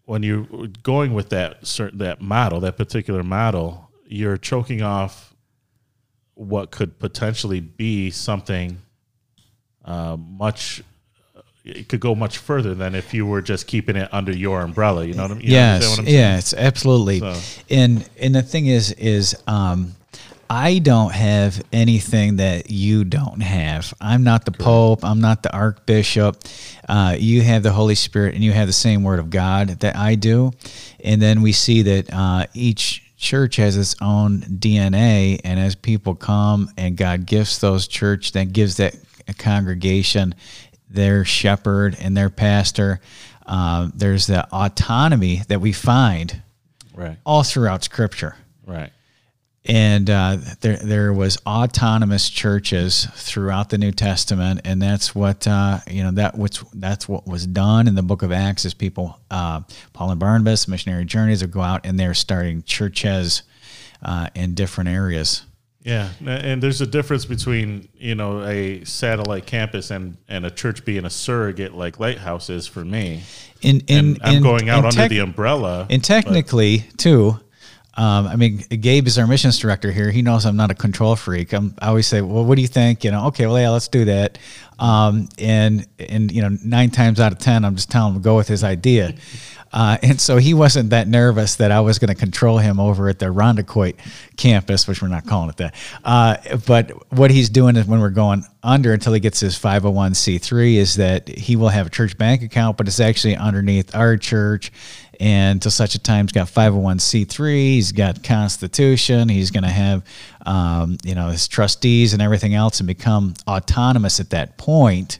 when 0.05 0.21
you're 0.21 0.47
going 0.83 1.13
with 1.13 1.29
that 1.29 1.65
certain 1.65 1.99
that 1.99 2.21
model, 2.21 2.59
that 2.61 2.77
particular 2.77 3.23
model, 3.23 3.89
you're 4.05 4.37
choking 4.37 4.81
off 4.81 5.33
what 6.35 6.71
could 6.71 6.99
potentially 6.99 7.59
be 7.59 8.11
something 8.11 8.81
uh, 9.83 10.17
much 10.17 10.83
it 11.65 11.89
could 11.89 11.99
go 11.99 12.13
much 12.13 12.37
further 12.37 12.75
than 12.75 12.93
if 12.95 13.13
you 13.13 13.25
were 13.25 13.41
just 13.41 13.65
keeping 13.67 13.95
it 13.95 14.07
under 14.13 14.31
your 14.31 14.61
umbrella. 14.61 15.03
You 15.03 15.15
know 15.15 15.23
what 15.23 15.31
I 15.31 15.35
mean? 15.35 15.43
You 15.47 15.53
yes, 15.53 15.89
what 15.89 15.99
I'm 15.99 16.07
yes, 16.07 16.53
absolutely. 16.53 17.19
So- 17.19 17.35
And 17.69 18.07
and 18.19 18.35
the 18.35 18.43
thing 18.43 18.67
is, 18.67 18.91
is 18.93 19.35
um, 19.47 19.95
I 20.47 20.77
don't 20.77 21.11
have 21.11 21.63
anything 21.73 22.35
that 22.35 22.69
you 22.69 23.03
don't 23.03 23.41
have. 23.41 23.91
I'm 23.99 24.23
not 24.23 24.45
the 24.45 24.51
Pope. 24.51 25.03
I'm 25.03 25.19
not 25.19 25.41
the 25.41 25.51
Archbishop. 25.51 26.37
Uh, 26.87 27.15
you 27.17 27.41
have 27.41 27.63
the 27.63 27.71
Holy 27.71 27.95
Spirit, 27.95 28.35
and 28.35 28.43
you 28.43 28.51
have 28.51 28.67
the 28.67 28.73
same 28.73 29.01
Word 29.03 29.17
of 29.17 29.31
God 29.31 29.69
that 29.79 29.95
I 29.95 30.13
do. 30.13 30.51
And 31.03 31.19
then 31.19 31.41
we 31.41 31.51
see 31.51 31.81
that 31.81 32.13
uh, 32.13 32.45
each 32.53 33.01
church 33.17 33.55
has 33.55 33.75
its 33.75 33.95
own 34.01 34.41
DNA, 34.41 35.41
and 35.43 35.59
as 35.59 35.73
people 35.73 36.13
come 36.13 36.69
and 36.77 36.95
God 36.95 37.25
gifts 37.25 37.57
those 37.57 37.87
church, 37.87 38.33
that 38.33 38.53
gives 38.53 38.77
that 38.77 38.95
congregation 39.39 40.35
their 40.89 41.25
shepherd 41.25 41.95
and 41.99 42.15
their 42.15 42.29
pastor. 42.29 42.99
Uh, 43.45 43.89
there's 43.93 44.27
the 44.27 44.47
autonomy 44.53 45.41
that 45.47 45.61
we 45.61 45.71
find 45.71 46.41
Right. 46.93 47.17
all 47.25 47.43
throughout 47.43 47.83
Scripture, 47.83 48.35
Right. 48.65 48.91
and 49.65 50.09
uh, 50.09 50.37
there 50.61 50.77
there 50.77 51.13
was 51.13 51.37
autonomous 51.45 52.29
churches 52.29 53.07
throughout 53.15 53.69
the 53.69 53.77
New 53.77 53.91
Testament, 53.91 54.61
and 54.63 54.81
that's 54.81 55.13
what 55.13 55.45
uh, 55.47 55.79
you 55.89 56.03
know 56.03 56.11
that 56.11 56.37
what's 56.37 56.63
that's 56.73 57.07
what 57.09 57.27
was 57.27 57.45
done 57.45 57.87
in 57.87 57.95
the 57.95 58.01
Book 58.03 58.21
of 58.23 58.31
Acts. 58.31 58.63
Is 58.65 58.73
people 58.73 59.19
uh, 59.29 59.61
Paul 59.93 60.11
and 60.11 60.19
Barnabas 60.19 60.67
missionary 60.67 61.05
journeys 61.05 61.41
would 61.41 61.51
go 61.51 61.61
out 61.61 61.85
and 61.85 61.99
they're 61.99 62.13
starting 62.13 62.63
churches 62.63 63.43
uh, 64.01 64.29
in 64.35 64.53
different 64.55 64.89
areas. 64.89 65.43
Yeah, 65.85 66.09
and 66.25 66.63
there's 66.63 66.81
a 66.81 66.87
difference 66.87 67.25
between 67.25 67.87
you 67.95 68.15
know 68.15 68.43
a 68.43 68.83
satellite 68.85 69.45
campus 69.45 69.91
and 69.91 70.17
and 70.27 70.43
a 70.43 70.49
church 70.49 70.83
being 70.83 71.05
a 71.05 71.11
surrogate 71.11 71.75
like 71.75 71.99
Lighthouse 71.99 72.49
is 72.49 72.65
for 72.65 72.83
me. 72.83 73.21
In 73.61 73.81
in 73.81 73.97
And 73.97 74.19
I'm 74.23 74.35
in- 74.37 74.43
going 74.43 74.67
out 74.69 74.79
under 74.83 74.95
tech- 74.95 75.09
the 75.11 75.19
umbrella. 75.19 75.85
And 75.91 76.03
technically, 76.03 76.79
too, 76.97 77.39
um, 77.97 78.25
I 78.27 78.35
mean, 78.35 78.57
Gabe 78.57 79.05
is 79.05 79.19
our 79.19 79.27
missions 79.27 79.59
director 79.59 79.91
here. 79.91 80.09
He 80.09 80.23
knows 80.23 80.43
I'm 80.45 80.57
not 80.57 80.71
a 80.71 80.73
control 80.75 81.15
freak. 81.15 81.53
I'm, 81.53 81.75
I 81.79 81.89
always 81.89 82.07
say, 82.07 82.19
"Well, 82.21 82.43
what 82.45 82.55
do 82.55 82.63
you 82.63 82.67
think?" 82.67 83.03
You 83.03 83.11
know, 83.11 83.27
okay, 83.27 83.45
well, 83.45 83.59
yeah, 83.59 83.69
let's 83.69 83.87
do 83.87 84.05
that. 84.05 84.39
Um, 84.79 85.29
and 85.37 85.85
and 85.99 86.31
you 86.31 86.41
know, 86.41 86.57
nine 86.63 86.89
times 86.89 87.19
out 87.19 87.31
of 87.31 87.37
ten, 87.37 87.63
I'm 87.63 87.75
just 87.75 87.91
telling 87.91 88.15
him 88.15 88.21
to 88.21 88.23
go 88.23 88.35
with 88.35 88.47
his 88.47 88.63
idea. 88.63 89.13
Uh, 89.75 89.97
and 90.01 90.21
so 90.21 90.37
he 90.37 90.53
wasn't 90.53 90.91
that 90.91 91.05
nervous 91.05 91.57
that 91.57 91.69
I 91.69 91.81
was 91.81 91.99
going 91.99 92.07
to 92.07 92.15
control 92.15 92.57
him 92.57 92.79
over 92.79 93.09
at 93.09 93.19
the 93.19 93.25
Irondequoit 93.25 93.97
campus, 94.37 94.87
which 94.87 95.01
we're 95.01 95.09
not 95.09 95.27
calling 95.27 95.49
it 95.49 95.57
that. 95.57 95.75
Uh, 96.05 96.37
but 96.65 96.91
what 97.11 97.29
he's 97.29 97.49
doing 97.49 97.75
is 97.75 97.85
when 97.85 97.99
we're 97.99 98.09
going 98.09 98.45
under 98.63 98.93
until 98.93 99.11
he 99.11 99.19
gets 99.19 99.41
his 99.41 99.59
501c3 99.59 100.75
is 100.75 100.95
that 100.95 101.27
he 101.27 101.57
will 101.57 101.67
have 101.67 101.87
a 101.87 101.89
church 101.89 102.17
bank 102.17 102.41
account, 102.41 102.77
but 102.77 102.87
it's 102.87 103.01
actually 103.01 103.35
underneath 103.35 103.93
our 103.93 104.15
church. 104.15 104.71
And 105.19 105.61
to 105.63 105.71
such 105.71 105.95
a 105.95 105.99
time, 105.99 106.25
he's 106.25 106.31
got 106.31 106.47
501c3, 106.47 107.55
he's 107.55 107.91
got 107.91 108.23
constitution, 108.23 109.27
he's 109.27 109.51
going 109.51 109.63
to 109.63 109.69
have, 109.69 110.03
um, 110.45 110.97
you 111.03 111.15
know, 111.15 111.29
his 111.29 111.49
trustees 111.49 112.13
and 112.13 112.21
everything 112.21 112.53
else 112.53 112.79
and 112.79 112.87
become 112.87 113.33
autonomous 113.45 114.21
at 114.21 114.29
that 114.29 114.57
point. 114.57 115.19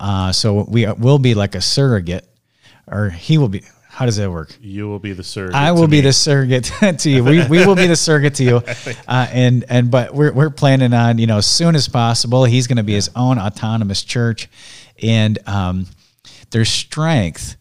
Uh, 0.00 0.32
so 0.32 0.64
we 0.68 0.86
will 0.86 1.18
be 1.18 1.34
like 1.34 1.54
a 1.54 1.60
surrogate, 1.60 2.28
or 2.90 3.10
he 3.10 3.38
will 3.38 3.48
be. 3.48 3.62
How 3.88 4.06
does 4.06 4.16
that 4.18 4.30
work? 4.30 4.56
you 4.60 4.88
will 4.88 5.00
be 5.00 5.12
the 5.12 5.24
surrogate. 5.24 5.56
I 5.56 5.72
will 5.72 5.88
be 5.88 5.96
me. 5.96 6.02
the 6.02 6.12
surrogate 6.12 6.64
to 7.00 7.10
you. 7.10 7.24
We, 7.24 7.44
we 7.48 7.66
will 7.66 7.74
be 7.74 7.88
the 7.88 7.96
surrogate 7.96 8.34
to 8.36 8.44
you, 8.44 8.56
uh, 9.08 9.26
and 9.32 9.64
and 9.68 9.90
but 9.90 10.14
we're 10.14 10.32
we're 10.32 10.50
planning 10.50 10.92
on 10.92 11.18
you 11.18 11.26
know 11.26 11.38
as 11.38 11.46
soon 11.46 11.74
as 11.74 11.88
possible. 11.88 12.44
He's 12.44 12.68
going 12.68 12.76
to 12.76 12.84
be 12.84 12.92
his 12.92 13.10
own 13.16 13.38
autonomous 13.38 14.04
church, 14.04 14.48
and 15.02 15.38
um, 15.48 15.86
there's 16.50 16.68
strength 16.68 17.56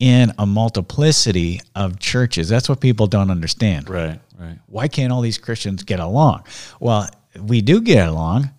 in 0.00 0.32
a 0.38 0.46
multiplicity 0.46 1.60
of 1.74 1.98
churches. 1.98 2.48
That's 2.48 2.68
what 2.68 2.80
people 2.80 3.06
don't 3.06 3.30
understand 3.30 3.88
right. 3.88 4.20
Right. 4.38 4.58
why 4.66 4.88
can't 4.88 5.12
all 5.12 5.20
these 5.20 5.38
Christians 5.38 5.82
get 5.82 6.00
along? 6.00 6.44
Well, 6.80 7.08
we 7.40 7.60
do 7.60 7.80
get 7.80 8.08
along, 8.08 8.50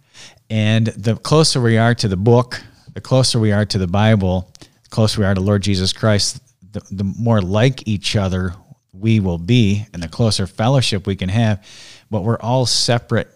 and 0.49 0.87
the 0.87 1.15
closer 1.15 1.61
we 1.61 1.77
are 1.77 1.95
to 1.95 2.07
the 2.07 2.17
book, 2.17 2.61
the 2.93 3.01
closer 3.01 3.39
we 3.39 3.51
are 3.51 3.65
to 3.65 3.77
the 3.77 3.87
Bible, 3.87 4.51
closer 4.89 5.21
we 5.21 5.25
are 5.25 5.33
to 5.33 5.41
Lord 5.41 5.61
Jesus 5.61 5.93
Christ, 5.93 6.41
the, 6.71 6.81
the 6.91 7.03
more 7.03 7.41
like 7.41 7.87
each 7.87 8.15
other 8.15 8.53
we 8.93 9.19
will 9.19 9.37
be, 9.37 9.85
and 9.93 10.03
the 10.03 10.07
closer 10.07 10.45
fellowship 10.47 11.07
we 11.07 11.15
can 11.15 11.29
have. 11.29 11.65
But 12.11 12.23
we're 12.23 12.39
all 12.39 12.65
separate 12.65 13.29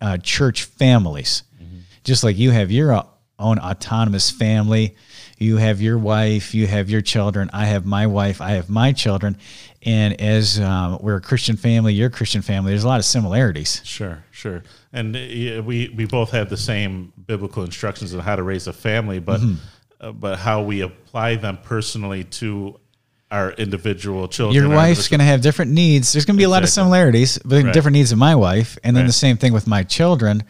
uh, 0.00 0.18
church 0.18 0.64
families, 0.64 1.42
just 2.04 2.24
like 2.24 2.38
you 2.38 2.50
have 2.50 2.70
your 2.70 3.04
own 3.38 3.58
autonomous 3.58 4.30
family. 4.30 4.96
You 5.38 5.56
have 5.56 5.80
your 5.80 5.98
wife, 5.98 6.54
you 6.54 6.66
have 6.66 6.90
your 6.90 7.00
children. 7.00 7.48
I 7.52 7.64
have 7.64 7.86
my 7.86 8.06
wife, 8.06 8.42
I 8.42 8.50
have 8.52 8.68
my 8.68 8.92
children. 8.92 9.38
And 9.82 10.20
as 10.20 10.60
um, 10.60 10.98
we're 11.00 11.16
a 11.16 11.20
Christian 11.20 11.56
family, 11.56 11.94
you're 11.94 12.08
a 12.08 12.10
Christian 12.10 12.42
family, 12.42 12.72
there's 12.72 12.84
a 12.84 12.88
lot 12.88 12.98
of 13.00 13.06
similarities. 13.06 13.80
Sure. 13.84 14.22
Sure. 14.30 14.62
And 14.92 15.16
uh, 15.16 15.62
we 15.62 15.92
we 15.96 16.04
both 16.04 16.30
have 16.32 16.50
the 16.50 16.58
same 16.58 17.12
biblical 17.26 17.64
instructions 17.64 18.14
on 18.14 18.20
how 18.20 18.36
to 18.36 18.42
raise 18.42 18.66
a 18.66 18.72
family, 18.72 19.18
but 19.18 19.40
Mm-hmm. 19.40 19.54
Uh, 20.00 20.12
but 20.12 20.38
how 20.38 20.62
we 20.62 20.80
apply 20.80 21.36
them 21.36 21.58
personally 21.62 22.24
to 22.24 22.78
our 23.30 23.52
individual 23.52 24.26
children. 24.26 24.60
Your 24.60 24.74
wife's 24.74 25.06
going 25.08 25.20
to 25.20 25.24
have 25.24 25.40
different 25.40 25.70
needs. 25.70 26.12
There's 26.12 26.24
going 26.24 26.34
to 26.36 26.38
be 26.38 26.44
a 26.44 26.48
lot 26.48 26.64
of 26.64 26.68
similarities, 26.68 27.38
but 27.44 27.62
Right. 27.62 27.72
different 27.72 27.94
needs 27.94 28.10
of 28.10 28.18
my 28.18 28.34
wife, 28.34 28.76
and 28.82 28.96
then 28.96 29.04
Right. 29.04 29.08
the 29.08 29.12
same 29.12 29.36
thing 29.36 29.52
with 29.52 29.66
my 29.68 29.84
children. 29.84 30.42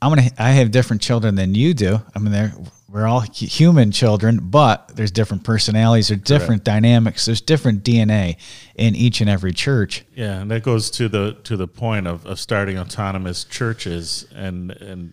I'm 0.00 0.08
gonna. 0.10 0.30
I 0.38 0.50
have 0.52 0.70
different 0.72 1.00
children 1.02 1.36
than 1.36 1.54
you 1.54 1.74
do. 1.74 2.00
I 2.14 2.18
mean, 2.18 2.32
they're 2.32 2.52
we're 2.88 3.06
all 3.06 3.20
human 3.20 3.90
children, 3.90 4.38
but 4.42 4.90
there's 4.96 5.10
different 5.12 5.44
personalities, 5.44 6.08
there's 6.08 6.20
different 6.20 6.62
dynamics, 6.64 7.24
there's 7.24 7.40
different 7.40 7.82
DNA 7.84 8.36
in 8.74 8.94
each 8.94 9.20
and 9.22 9.30
every 9.30 9.52
church. 9.52 10.04
Yeah, 10.14 10.40
and 10.40 10.50
that 10.50 10.62
goes 10.62 10.90
to 10.92 11.08
the 11.08 11.36
to 11.44 11.56
the 11.56 11.68
point 11.68 12.06
of, 12.06 12.26
of 12.26 12.38
starting 12.40 12.78
autonomous 12.78 13.44
churches 13.44 14.26
and 14.34 14.72
and 14.72 15.12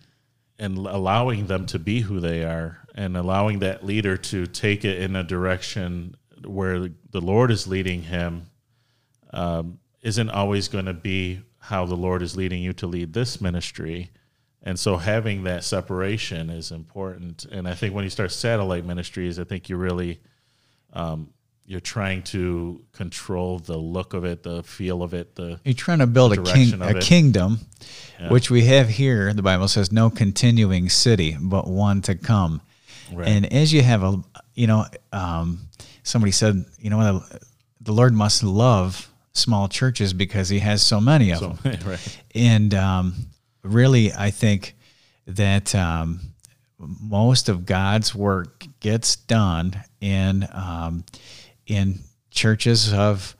and 0.58 0.76
allowing 0.76 1.46
them 1.46 1.64
to 1.66 1.78
be 1.78 2.00
who 2.00 2.18
they 2.20 2.44
are 2.44 2.79
and 2.94 3.16
allowing 3.16 3.60
that 3.60 3.84
leader 3.84 4.16
to 4.16 4.46
take 4.46 4.84
it 4.84 5.00
in 5.02 5.16
a 5.16 5.22
direction 5.22 6.16
where 6.44 6.88
the 7.10 7.20
Lord 7.20 7.50
is 7.50 7.66
leading 7.66 8.02
him 8.02 8.46
um, 9.32 9.78
isn't 10.02 10.30
always 10.30 10.68
going 10.68 10.86
to 10.86 10.94
be 10.94 11.40
how 11.58 11.84
the 11.86 11.94
Lord 11.94 12.22
is 12.22 12.36
leading 12.36 12.62
you 12.62 12.72
to 12.74 12.86
lead 12.86 13.12
this 13.12 13.40
ministry. 13.40 14.10
And 14.62 14.78
so 14.78 14.96
having 14.96 15.44
that 15.44 15.64
separation 15.64 16.50
is 16.50 16.70
important. 16.70 17.44
And 17.44 17.68
I 17.68 17.74
think 17.74 17.94
when 17.94 18.04
you 18.04 18.10
start 18.10 18.32
satellite 18.32 18.84
ministries, 18.84 19.38
I 19.38 19.44
think 19.44 19.68
you 19.68 19.76
really 19.76 20.20
um, 20.92 21.30
you're 21.70 21.78
trying 21.78 22.22
to 22.24 22.84
control 22.90 23.60
the 23.60 23.76
look 23.76 24.12
of 24.12 24.24
it, 24.24 24.42
the 24.42 24.62
feel 24.64 25.04
of 25.04 25.14
it, 25.14 25.36
the 25.36 25.60
You're 25.64 25.74
trying 25.74 26.00
to 26.00 26.06
build 26.08 26.36
a 26.36 26.42
king, 26.42 26.82
a 26.82 26.98
kingdom, 26.98 27.60
which 28.28 28.50
we 28.50 28.64
have 28.64 28.88
here. 28.88 29.32
The 29.32 29.42
Bible 29.42 29.68
says, 29.68 29.92
"No 29.92 30.10
continuing 30.10 30.88
city, 30.88 31.36
but 31.40 31.68
one 31.68 32.02
to 32.02 32.16
come." 32.16 32.60
Right. 33.12 33.28
And 33.28 33.52
as 33.52 33.72
you 33.72 33.82
have 33.82 34.02
a, 34.02 34.22
you 34.54 34.66
know, 34.66 34.86
um, 35.12 35.68
somebody 36.02 36.32
said, 36.32 36.64
you 36.78 36.90
know, 36.90 37.20
the, 37.20 37.40
the 37.80 37.92
Lord 37.92 38.14
must 38.14 38.42
love 38.42 39.10
small 39.32 39.68
churches 39.68 40.12
because 40.12 40.48
He 40.48 40.58
has 40.60 40.82
so 40.82 41.00
many 41.00 41.30
of 41.30 41.38
so, 41.38 41.48
them. 41.48 41.78
right. 41.86 42.22
And 42.34 42.74
um, 42.74 43.14
really, 43.62 44.12
I 44.12 44.30
think 44.30 44.76
that 45.26 45.74
um, 45.74 46.20
most 46.78 47.48
of 47.48 47.66
God's 47.66 48.14
work 48.14 48.66
gets 48.80 49.16
done 49.16 49.74
in 50.00 50.48
um, 50.52 51.04
in 51.66 52.00
churches 52.30 52.92
of 52.92 53.36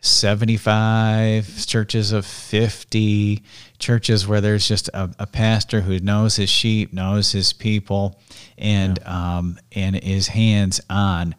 75 0.00 1.66
churches 1.66 2.12
of 2.12 2.24
50 2.24 3.42
churches 3.78 4.26
where 4.26 4.40
there's 4.40 4.66
just 4.66 4.88
a, 4.88 5.10
a 5.18 5.26
pastor 5.26 5.80
who 5.80 5.98
knows 5.98 6.36
his 6.36 6.50
sheep 6.50 6.92
knows 6.92 7.32
his 7.32 7.52
people 7.52 8.20
and 8.56 9.02
um, 9.04 9.58
and 9.72 9.96
is 9.96 10.28
hands 10.28 10.80
on 10.88 11.34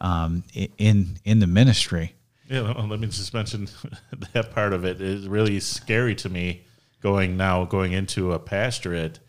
um, 0.00 0.44
in 0.78 1.18
in 1.24 1.38
the 1.40 1.46
ministry. 1.46 2.14
Yeah, 2.48 2.60
let 2.60 2.98
me 2.98 3.08
just 3.08 3.34
mention 3.34 3.68
that 4.32 4.52
part 4.52 4.72
of 4.72 4.84
it. 4.84 5.00
Is 5.00 5.28
really 5.28 5.60
scary 5.60 6.14
to 6.16 6.30
me 6.30 6.64
going 7.02 7.36
now 7.36 7.64
going 7.64 7.92
into 7.92 8.32
a 8.32 8.38
pastorate 8.38 9.20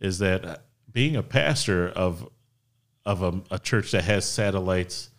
is 0.00 0.18
that 0.18 0.64
being 0.92 1.16
a 1.16 1.22
pastor 1.22 1.88
of 1.88 2.28
of 3.06 3.22
a, 3.22 3.40
a 3.50 3.58
church 3.58 3.92
that 3.92 4.04
has 4.04 4.24
satellites 4.24 5.10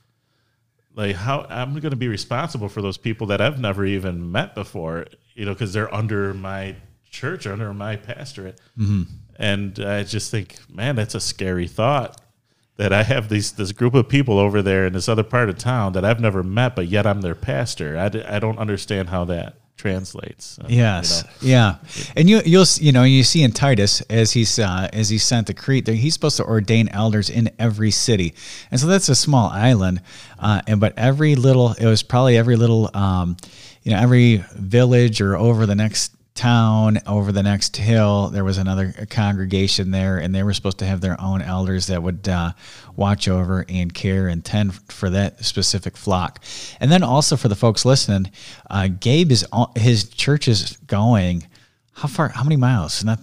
like 1.00 1.16
how 1.16 1.46
I'm 1.50 1.72
going 1.80 1.92
to 1.92 1.96
be 1.96 2.10
responsible 2.10 2.68
for 2.68 2.82
those 2.82 2.98
people 2.98 3.28
that 3.28 3.40
I've 3.40 3.58
never 3.58 3.86
even 3.86 4.34
met 4.34 4.54
before, 4.54 5.06
you 5.34 5.46
know, 5.46 5.54
because 5.54 5.72
they're 5.72 5.94
under 5.96 6.34
my 6.34 6.76
church, 7.10 7.48
under 7.48 7.74
my 7.74 7.96
pastorate, 7.96 8.60
mm-hmm. 8.78 9.04
and 9.38 9.80
I 9.80 10.04
just 10.04 10.30
think, 10.30 10.58
man, 10.70 10.98
that's 10.98 11.16
a 11.16 11.22
scary 11.22 11.70
thought 11.70 12.20
that 12.76 12.92
I 12.92 13.04
have 13.04 13.30
these 13.30 13.54
this 13.54 13.72
group 13.72 13.94
of 13.94 14.10
people 14.10 14.40
over 14.40 14.62
there 14.62 14.88
in 14.88 14.94
this 14.94 15.08
other 15.08 15.24
part 15.24 15.48
of 15.48 15.58
town 15.58 15.94
that 15.94 16.04
I've 16.04 16.20
never 16.20 16.44
met, 16.44 16.76
but 16.76 16.88
yet 16.88 17.08
I'm 17.08 17.22
their 17.22 17.36
pastor. 17.36 17.98
I, 17.98 18.10
d- 18.10 18.24
I 18.24 18.40
don't 18.40 18.60
understand 18.60 19.08
how 19.08 19.24
that 19.26 19.56
translates. 19.80 20.60
uh, 20.60 20.68
you 20.68 20.78
Yes, 20.78 21.24
know. 21.24 21.30
yeah, 21.42 21.76
and 22.16 22.30
you 22.30 22.42
you'll 22.46 22.66
you 22.80 22.92
know 22.92 23.04
you 23.04 23.24
see 23.24 23.42
in 23.44 23.52
Titus 23.52 24.02
as 24.10 24.32
he's 24.34 24.60
uh, 24.60 24.90
as 24.94 25.10
he's 25.10 25.24
sent 25.24 25.48
to 25.48 25.54
Crete, 25.54 25.88
he's 25.88 26.14
supposed 26.14 26.38
to 26.38 26.44
ordain 26.46 26.90
elders 26.90 27.30
in 27.30 27.50
every 27.58 27.92
city, 27.92 28.34
and 28.72 28.80
so 28.80 28.88
that's 28.88 29.10
a 29.10 29.16
small 29.16 29.50
island, 29.50 30.02
uh, 30.38 30.62
and 30.68 30.80
but 30.80 30.94
every 30.98 31.36
little 31.36 31.72
it 31.74 31.86
was 31.86 32.04
probably 32.04 32.38
every 32.38 32.56
little 32.58 32.90
um, 32.94 33.38
you 33.84 33.92
know 33.92 34.00
every 34.00 34.44
village 34.56 35.22
or 35.22 35.36
over 35.38 35.66
the 35.66 35.76
next 35.76 36.12
town 36.40 37.00
over 37.06 37.34
the 37.34 37.44
next 37.44 37.76
hill 37.76 38.30
there 38.30 38.46
was 38.46 38.58
another 38.58 38.94
congregation 39.10 39.92
there 39.92 40.18
and 40.18 40.34
they 40.34 40.42
were 40.42 40.54
supposed 40.54 40.80
to 40.80 40.86
have 40.86 41.02
their 41.02 41.20
own 41.20 41.42
elders 41.42 41.88
that 41.88 42.02
would 42.02 42.30
uh, 42.30 42.54
watch 42.96 43.28
over 43.28 43.66
and 43.68 43.94
care 43.94 44.30
and 44.30 44.46
tend 44.46 44.74
for 44.90 45.10
that 45.10 45.44
specific 45.44 45.98
flock. 45.98 46.42
And 46.80 46.90
then 46.90 47.04
also 47.04 47.36
for 47.36 47.50
the 47.50 47.58
folks 47.58 47.84
listening 47.84 48.32
uh, 48.70 48.88
gabe 48.88 49.34
is 49.34 49.46
his 49.76 50.08
church 50.08 50.48
is 50.48 50.78
going 50.88 51.46
how 51.92 52.08
far 52.08 52.30
how 52.30 52.44
many 52.44 52.56
miles? 52.56 53.04
Not 53.04 53.20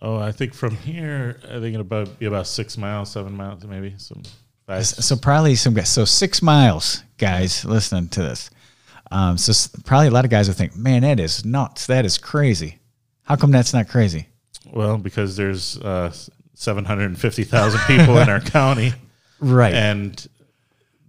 Oh, 0.00 0.16
I 0.16 0.32
think 0.32 0.54
from 0.54 0.76
here, 0.76 1.40
I 1.44 1.60
think 1.60 1.74
it'll 1.74 1.80
about 1.82 2.18
be 2.18 2.26
about 2.26 2.46
six 2.46 2.78
miles, 2.78 3.12
seven 3.12 3.36
miles, 3.36 3.64
maybe 3.64 3.94
some 3.98 4.22
so 4.82 5.14
probably 5.16 5.56
some 5.56 5.74
guys 5.74 5.90
so 5.90 6.06
six 6.06 6.40
miles 6.40 7.02
guys 7.18 7.66
listening 7.66 8.08
to 8.08 8.22
this 8.22 8.50
um, 9.14 9.38
so 9.38 9.52
probably 9.84 10.08
a 10.08 10.10
lot 10.10 10.24
of 10.24 10.30
guys 10.30 10.48
will 10.48 10.54
think 10.54 10.76
man 10.76 11.02
that 11.02 11.20
is 11.20 11.44
nuts. 11.44 11.86
That 11.86 12.04
is 12.04 12.18
crazy. 12.18 12.78
How 13.22 13.36
come 13.36 13.50
that's 13.52 13.72
not 13.72 13.88
crazy? 13.88 14.26
Well, 14.72 14.98
because 14.98 15.36
there's 15.36 15.78
uh, 15.78 16.12
seven 16.54 16.84
hundred 16.84 17.06
and 17.06 17.18
fifty 17.18 17.44
thousand 17.44 17.80
people 17.86 18.18
in 18.18 18.28
our 18.28 18.40
county, 18.58 18.92
right. 19.40 19.72
And 19.74 20.26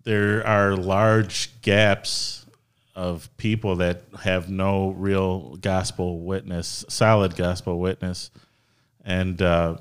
there 0.04 0.46
are 0.46 0.76
large 0.76 1.50
gaps 1.62 2.46
of 2.96 3.30
people 3.38 3.78
that 3.78 4.04
have 4.22 4.50
no 4.50 4.92
real 4.92 5.56
gospel 5.58 6.20
witness, 6.22 6.86
solid 6.88 7.36
gospel 7.36 7.80
witness, 7.80 8.30
and 9.04 9.42
uh, 9.42 9.78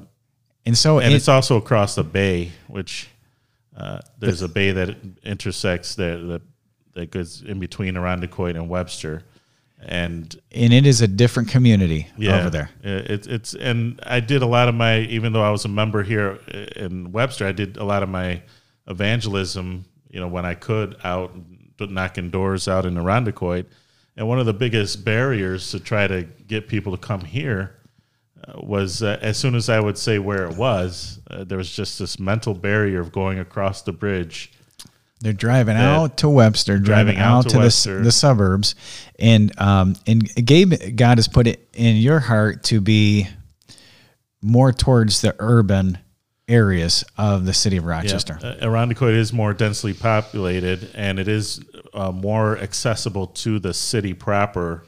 and 0.66 0.76
so 0.78 0.98
and 0.98 1.12
it- 1.12 1.16
it's 1.16 1.28
also 1.28 1.56
across 1.56 1.94
the 1.94 2.04
bay, 2.04 2.52
which 2.68 3.08
uh, 3.76 4.00
there's 4.18 4.42
a 4.42 4.48
bay 4.48 4.72
that 4.72 4.96
intersects 5.24 5.94
that 5.96 6.16
that 6.28 6.42
that 6.94 7.10
goes 7.10 7.42
in 7.42 7.58
between 7.58 7.94
Irondequoit 7.94 8.56
and 8.56 8.68
Webster, 8.68 9.22
and 9.80 10.34
and 10.52 10.72
it 10.72 10.86
is 10.86 11.00
a 11.00 11.08
different 11.08 11.48
community 11.48 12.08
yeah, 12.16 12.38
over 12.38 12.50
there. 12.50 12.70
It's 12.82 13.26
it's 13.26 13.54
and 13.54 14.00
I 14.04 14.20
did 14.20 14.42
a 14.42 14.46
lot 14.46 14.68
of 14.68 14.74
my 14.74 15.00
even 15.00 15.32
though 15.32 15.42
I 15.42 15.50
was 15.50 15.64
a 15.64 15.68
member 15.68 16.02
here 16.02 16.38
in 16.76 17.12
Webster, 17.12 17.46
I 17.46 17.52
did 17.52 17.76
a 17.76 17.84
lot 17.84 18.02
of 18.02 18.08
my 18.08 18.42
evangelism. 18.86 19.84
You 20.10 20.20
know, 20.20 20.28
when 20.28 20.44
I 20.44 20.54
could 20.54 20.96
out 21.04 21.34
knocking 21.80 22.30
doors 22.30 22.68
out 22.68 22.86
in 22.86 22.96
Irondequoit, 22.96 23.66
and 24.16 24.28
one 24.28 24.38
of 24.38 24.46
the 24.46 24.54
biggest 24.54 25.04
barriers 25.04 25.70
to 25.72 25.80
try 25.80 26.06
to 26.06 26.22
get 26.46 26.68
people 26.68 26.96
to 26.96 26.98
come 26.98 27.20
here 27.20 27.76
uh, 28.46 28.60
was 28.60 29.02
uh, 29.02 29.18
as 29.20 29.36
soon 29.36 29.54
as 29.54 29.68
I 29.68 29.80
would 29.80 29.98
say 29.98 30.18
where 30.18 30.46
it 30.46 30.56
was, 30.56 31.20
uh, 31.30 31.44
there 31.44 31.58
was 31.58 31.74
just 31.74 31.98
this 31.98 32.18
mental 32.18 32.54
barrier 32.54 33.00
of 33.00 33.10
going 33.12 33.38
across 33.38 33.82
the 33.82 33.92
bridge. 33.92 34.52
They're 35.20 35.32
driving 35.32 35.76
Yeah. 35.76 35.96
out 35.96 36.18
to 36.18 36.28
Webster, 36.28 36.78
driving, 36.78 37.14
Driving 37.16 37.18
out 37.18 37.36
out 37.38 37.42
to 37.44 37.70
to, 37.70 37.96
the, 37.98 38.00
the 38.04 38.12
suburbs, 38.12 38.74
and 39.18 39.58
um, 39.60 39.96
and 40.06 40.28
Gabe, 40.44 40.74
God 40.96 41.18
has 41.18 41.28
put 41.28 41.46
it 41.46 41.66
in 41.72 41.96
your 41.96 42.20
heart 42.20 42.62
to 42.64 42.80
be 42.80 43.28
more 44.42 44.72
towards 44.72 45.22
the 45.22 45.34
urban 45.38 45.98
areas 46.46 47.04
of 47.16 47.46
the 47.46 47.54
city 47.54 47.78
of 47.78 47.84
Rochester. 47.86 48.38
Yeah. 48.42 48.48
Uh, 48.48 48.66
Irondequoit 48.66 49.14
is 49.14 49.32
more 49.32 49.54
densely 49.54 49.94
populated, 49.94 50.90
and 50.94 51.18
it 51.18 51.28
is 51.28 51.60
uh, 51.94 52.12
more 52.12 52.58
accessible 52.58 53.28
to 53.28 53.58
the 53.58 53.72
city 53.72 54.12
proper 54.12 54.84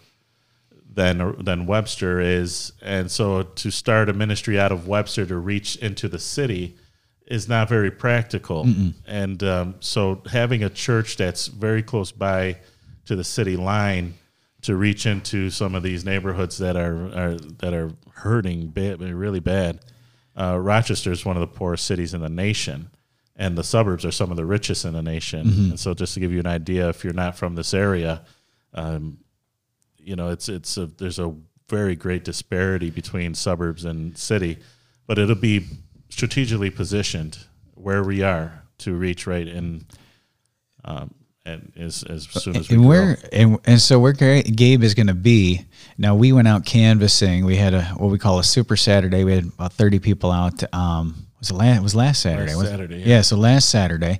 than 0.93 1.43
than 1.43 1.65
Webster 1.67 2.21
is. 2.21 2.73
And 2.83 3.11
so, 3.11 3.43
to 3.43 3.71
start 3.71 4.09
a 4.11 4.13
ministry 4.13 4.59
out 4.61 4.73
of 4.73 4.87
Webster 4.87 5.25
to 5.25 5.37
reach 5.37 5.77
into 5.77 6.09
the 6.09 6.19
city 6.19 6.77
is 7.27 7.49
not 7.49 7.69
very 7.69 7.91
practical. 7.91 8.65
And 9.07 9.43
um, 9.43 9.75
so, 9.81 10.23
having 10.31 10.63
a 10.63 10.71
church 10.71 11.17
that's 11.17 11.49
very 11.49 11.83
close 11.83 12.13
by 12.13 12.59
to 13.07 13.17
the 13.17 13.25
city 13.25 13.57
line 13.57 14.15
to 14.63 14.77
reach 14.77 15.07
into 15.07 15.51
some 15.51 15.75
of 15.75 15.83
these 15.83 16.05
neighborhoods 16.05 16.59
that 16.59 16.77
are, 16.77 17.07
are 17.17 17.35
that 17.59 17.75
are 17.75 17.91
hurting 18.15 18.69
bad, 18.69 19.01
really 19.01 19.41
bad. 19.41 19.81
Uh, 20.39 20.59
Rochester 20.59 21.13
is 21.13 21.25
one 21.25 21.37
of 21.37 21.41
the 21.41 21.47
poorest 21.47 21.85
cities 21.85 22.15
in 22.15 22.21
the 22.21 22.29
nation, 22.29 22.91
and 23.37 23.57
the 23.57 23.65
suburbs 23.65 24.05
are 24.05 24.11
some 24.11 24.31
of 24.31 24.37
the 24.37 24.45
richest 24.45 24.85
in 24.85 24.93
the 24.93 25.03
nation. 25.03 25.41
And 25.71 25.81
so, 25.81 25.95
just 25.95 26.15
to 26.15 26.21
give 26.21 26.33
you 26.33 26.41
an 26.41 26.47
idea, 26.47 26.89
if 26.89 27.05
you're 27.05 27.13
not 27.13 27.37
from 27.37 27.55
this 27.55 27.75
area, 27.75 28.23
um, 28.75 29.19
you 29.99 30.15
know 30.15 30.31
it's 30.31 30.49
it's 30.49 30.77
a, 30.77 30.87
there's 30.87 31.19
a 31.19 31.35
very 31.69 31.97
great 31.97 32.23
disparity 32.25 32.91
between 32.91 33.35
suburbs 33.35 33.85
and 33.85 34.17
city, 34.17 34.59
but 35.07 35.19
it'll 35.19 35.35
be 35.35 35.67
strategically 36.17 36.71
positioned 36.71 37.39
where 37.75 38.03
we 38.03 38.23
are 38.23 38.63
to 38.79 38.95
reach 38.95 39.27
right 39.27 39.47
in. 39.47 39.85
Um, 40.83 41.15
and 41.45 41.73
as, 41.77 42.03
as 42.05 42.25
soon 42.25 42.57
as 42.57 42.69
we 42.71 42.77
and 42.77 42.89
where 42.89 43.19
and, 43.33 43.59
and 43.67 43.81
so 43.81 44.01
where 44.01 44.13
Gabe 44.13 44.83
is 44.83 44.95
going 44.95 45.07
to 45.07 45.15
be 45.15 45.65
now. 45.97 46.17
We 46.17 46.33
went 46.33 46.49
out 46.49 46.65
canvassing. 46.65 47.45
We 47.45 47.57
had 47.57 47.73
a 47.73 47.85
what 47.99 48.11
we 48.11 48.19
call 48.19 48.41
a 48.41 48.45
Super 48.45 48.77
Saturday. 48.77 49.23
We 49.23 49.33
had 49.33 49.45
about 49.45 49.73
thirty 49.75 50.01
people 50.01 50.33
out 50.33 50.65
um, 50.75 51.27
was 51.39 51.51
it 51.51 51.55
last, 51.55 51.79
it 51.79 51.83
was 51.83 51.95
last 51.95 52.23
Saturday. 52.23 52.55
Last? 52.55 52.69
Saturday, 52.69 52.97
yeah. 52.97 53.07
yeah. 53.07 53.21
So 53.21 53.37
last 53.37 53.69
Saturday, 53.69 54.19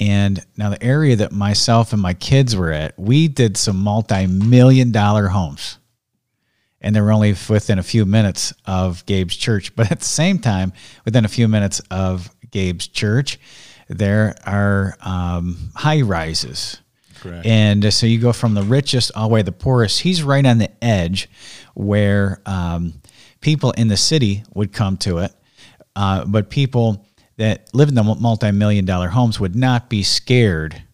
and 0.00 0.44
now 0.56 0.70
the 0.70 0.82
area 0.82 1.16
that 1.16 1.32
myself 1.32 1.92
and 1.92 2.02
my 2.02 2.14
kids 2.14 2.56
were 2.56 2.72
at, 2.72 2.98
we 2.98 3.28
did 3.28 3.56
some 3.56 3.76
multi-million 3.76 4.90
dollar 4.90 5.28
homes, 5.28 5.78
and 6.86 6.94
they 6.94 7.00
were 7.00 7.10
only 7.10 7.34
within 7.48 7.80
a 7.80 7.82
few 7.82 8.06
minutes 8.06 8.54
of 8.64 9.04
Gabe's 9.06 9.34
church. 9.34 9.74
But 9.74 9.90
at 9.90 9.98
the 9.98 10.06
same 10.06 10.38
time, 10.38 10.72
within 11.04 11.24
a 11.24 11.28
few 11.28 11.48
minutes 11.48 11.80
of 11.90 12.30
Gabe's 12.52 12.86
church, 12.86 13.40
there 13.88 14.36
are 14.46 14.96
um, 15.00 15.72
high 15.74 16.02
rises. 16.02 16.78
Correct. 17.16 17.44
And 17.44 17.86
uh, 17.86 17.90
so 17.90 18.06
you 18.06 18.20
go 18.20 18.32
from 18.32 18.54
the 18.54 18.62
richest 18.62 19.10
all 19.16 19.28
the 19.28 19.34
way 19.34 19.40
to 19.40 19.46
the 19.46 19.52
poorest. 19.52 20.00
He's 20.00 20.22
right 20.22 20.46
on 20.46 20.58
the 20.58 20.70
edge 20.80 21.28
where 21.74 22.40
um, 22.46 22.94
people 23.40 23.72
in 23.72 23.88
the 23.88 23.96
city 23.96 24.44
would 24.54 24.72
come 24.72 24.96
to 24.98 25.18
it, 25.18 25.32
uh, 25.96 26.24
but 26.24 26.50
people 26.50 27.04
that 27.36 27.68
live 27.74 27.88
in 27.88 27.96
the 27.96 28.04
multi 28.04 28.52
million 28.52 28.84
dollar 28.84 29.08
homes 29.08 29.40
would 29.40 29.56
not 29.56 29.90
be 29.90 30.04
scared 30.04 30.84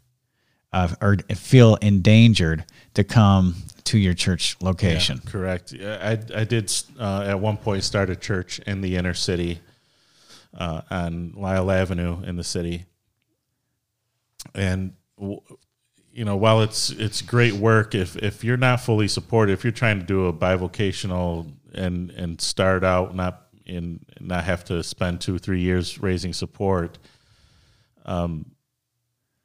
of, 0.73 0.97
or 1.03 1.19
feel 1.35 1.75
endangered 1.77 2.65
to 2.95 3.05
come 3.05 3.57
to 3.85 3.99
your 3.99 4.15
church 4.15 4.57
location. 4.61 5.21
Yeah, 5.25 5.31
correct. 5.31 5.75
I 5.75 6.19
I 6.35 6.45
did 6.45 6.73
uh, 6.99 7.25
at 7.27 7.41
one 7.41 7.57
point 7.57 7.85
start 7.85 8.11
a 8.11 8.17
church 8.17 8.59
in 8.61 8.81
the 8.81 8.97
inner 8.97 9.15
city 9.15 9.61
uh, 10.57 10.83
on 10.91 11.33
Lyell 11.37 11.71
Avenue 11.71 12.23
in 12.23 12.37
the 12.37 12.45
city, 12.45 12.87
and 14.55 14.93
you 15.19 16.25
know 16.25 16.37
while 16.37 16.63
it's 16.63 16.91
it's 16.91 17.23
great 17.23 17.55
work, 17.55 17.95
if 17.95 18.17
if 18.17 18.45
you're 18.45 18.57
not 18.57 18.81
fully 18.81 19.09
supported, 19.09 19.53
if 19.53 19.65
you're 19.65 19.73
trying 19.73 19.99
to 19.99 20.07
do 20.07 20.27
a 20.27 20.33
bivocational 20.33 21.51
and 21.75 22.11
and 22.11 22.41
start 22.41 22.85
out 22.85 23.15
not 23.15 23.47
in 23.65 24.01
not 24.21 24.45
have 24.45 24.65
to 24.65 24.83
spend 24.83 25.21
two 25.21 25.39
three 25.39 25.61
years 25.61 26.01
raising 26.01 26.33
support. 26.33 26.99
Um, 28.05 28.53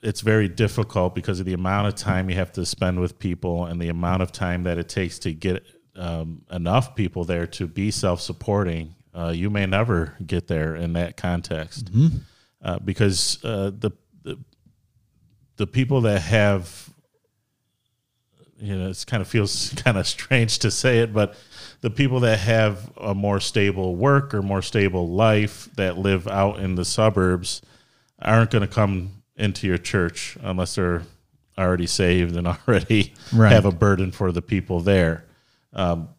it's 0.07 0.21
very 0.21 0.47
difficult 0.47 1.13
because 1.13 1.41
of 1.41 1.45
the 1.45 1.51
amount 1.51 1.85
of 1.85 1.93
time 1.93 2.29
you 2.29 2.35
have 2.37 2.53
to 2.53 2.65
spend 2.65 2.97
with 2.97 3.19
people 3.19 3.65
and 3.65 3.81
the 3.81 3.89
amount 3.89 4.21
of 4.21 4.31
time 4.31 4.63
that 4.63 4.77
it 4.77 4.87
takes 4.87 5.19
to 5.19 5.33
get 5.33 5.65
um, 5.97 6.43
enough 6.49 6.95
people 6.95 7.25
there 7.25 7.45
to 7.45 7.67
be 7.67 7.91
self-supporting. 7.91 8.95
Uh, 9.13 9.33
you 9.35 9.49
may 9.49 9.65
never 9.65 10.15
get 10.25 10.47
there 10.47 10.77
in 10.77 10.93
that 10.93 11.17
context 11.17 11.91
uh, 12.61 12.79
because 12.79 13.43
uh, 13.43 13.69
the, 13.77 13.91
the 14.23 14.39
the 15.57 15.67
people 15.67 15.99
that 15.99 16.21
have 16.21 16.89
you 18.59 18.77
know 18.77 18.89
it 18.89 19.03
kind 19.05 19.19
of 19.19 19.27
feels 19.27 19.73
kind 19.75 19.97
of 19.97 20.07
strange 20.07 20.59
to 20.59 20.71
say 20.71 20.99
it, 20.99 21.11
but 21.13 21.35
the 21.81 21.89
people 21.89 22.21
that 22.21 22.39
have 22.39 22.93
a 22.95 23.13
more 23.13 23.41
stable 23.41 23.97
work 23.97 24.33
or 24.33 24.41
more 24.41 24.61
stable 24.61 25.09
life 25.09 25.67
that 25.75 25.97
live 25.97 26.29
out 26.29 26.61
in 26.61 26.75
the 26.75 26.85
suburbs 26.85 27.61
aren't 28.21 28.51
going 28.51 28.61
to 28.65 28.73
come 28.73 29.16
into 29.37 29.67
your 29.67 29.77
church 29.77 30.37
unless 30.41 30.75
they're 30.75 31.03
already 31.57 31.87
saved 31.87 32.35
and 32.35 32.47
already 32.67 33.13
Right. 33.33 33.51
have 33.51 33.65
a 33.65 33.71
burden 33.71 34.11
for 34.11 34.31
the 34.31 34.41
people 34.41 34.79
there. 34.81 35.25
Um, 35.73 36.09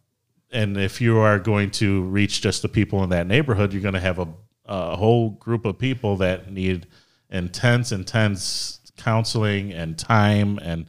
and 0.50 0.76
if 0.78 1.00
you 1.00 1.18
are 1.18 1.38
going 1.38 1.70
to 1.72 2.02
reach 2.04 2.40
just 2.40 2.62
the 2.62 2.68
people 2.68 3.02
in 3.04 3.10
that 3.10 3.26
neighborhood, 3.26 3.72
you're 3.72 3.82
going 3.82 3.94
to 3.94 4.00
have 4.00 4.18
a, 4.18 4.28
a 4.66 4.96
whole 4.96 5.30
group 5.30 5.64
of 5.66 5.78
people 5.78 6.16
that 6.18 6.50
need 6.50 6.86
intense, 7.30 7.92
intense 7.92 8.80
counseling 8.96 9.72
and 9.72 9.98
time, 9.98 10.58
and 10.62 10.86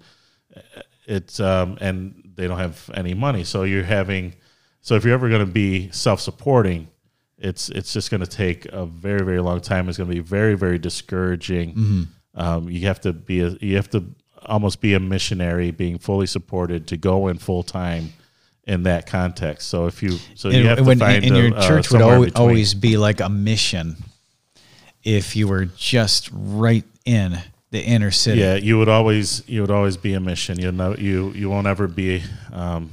it's 1.06 1.40
um, 1.40 1.78
and 1.82 2.32
they 2.36 2.48
don't 2.48 2.58
have 2.60 2.90
any 2.94 3.14
money. 3.14 3.44
So 3.44 3.64
you're 3.64 3.84
having, 3.84 4.36
so 4.82 4.96
if 4.96 5.04
you're 5.04 5.14
ever 5.14 5.28
going 5.30 5.46
to 5.46 5.52
be 5.52 5.90
self-supporting, 5.92 6.88
it's 7.38 7.70
it's 7.70 7.92
just 7.94 8.12
going 8.12 8.22
to 8.22 8.28
take 8.28 8.66
a 8.68 8.86
very 8.86 9.26
very 9.26 9.40
long 9.42 9.60
time. 9.62 9.90
It's 9.90 9.98
going 9.98 10.10
to 10.10 10.16
be 10.16 10.22
very 10.22 10.56
very 10.56 10.80
discouraging. 10.80 12.08
Um, 12.40 12.70
you 12.70 12.88
have 12.88 13.02
to 13.02 13.14
be 13.14 13.42
a, 13.42 13.50
you 13.62 13.76
have 13.76 13.90
to 13.92 14.04
almost 14.46 14.80
be 14.82 14.94
a 14.94 15.00
missionary, 15.00 15.72
being 15.72 16.00
fully 16.00 16.26
supported 16.26 16.88
to 16.88 16.98
go 16.98 17.28
in 17.28 17.38
full 17.38 17.64
time 17.64 18.14
in 18.66 18.84
that 18.84 19.06
context. 19.08 19.68
So 19.68 19.88
if 19.88 20.02
you 20.02 20.18
so 20.36 20.50
you 20.50 20.60
And, 20.60 20.68
have 20.70 20.78
to 20.80 20.84
when- 20.86 21.00
find 21.00 21.24
and 21.26 21.36
a- 21.36 21.42
your 21.48 21.58
uh, 21.58 21.68
church 21.68 21.92
would 21.92 22.00
somewhere 22.00 22.16
al- 22.16 22.24
between. 22.26 22.42
always 22.42 22.74
be 22.74 22.98
like 22.98 23.20
a 23.20 23.30
mission 23.30 23.98
if 25.04 25.36
you 25.36 25.48
were 25.48 25.66
just 25.66 26.30
right 26.34 26.86
in 27.06 27.38
the 27.72 27.82
inner 27.82 28.12
city. 28.12 28.40
Yeah, 28.42 28.56
you 28.56 28.78
would 28.80 28.90
always 28.90 29.44
you 29.48 29.62
would 29.62 29.72
always 29.72 29.98
be 29.98 30.14
a 30.14 30.20
mission. 30.20 30.60
You 30.60 30.72
know, 30.72 30.96
you 30.96 31.32
you 31.32 31.50
won't 31.50 31.68
ever 31.68 31.88
be 31.88 32.24
um, 32.54 32.90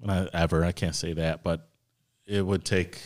not 0.00 0.30
ever. 0.34 0.64
I 0.64 0.72
can't 0.72 0.94
say 0.96 1.12
that, 1.14 1.42
but 1.42 1.68
it 2.26 2.44
would 2.44 2.64
take 2.64 2.98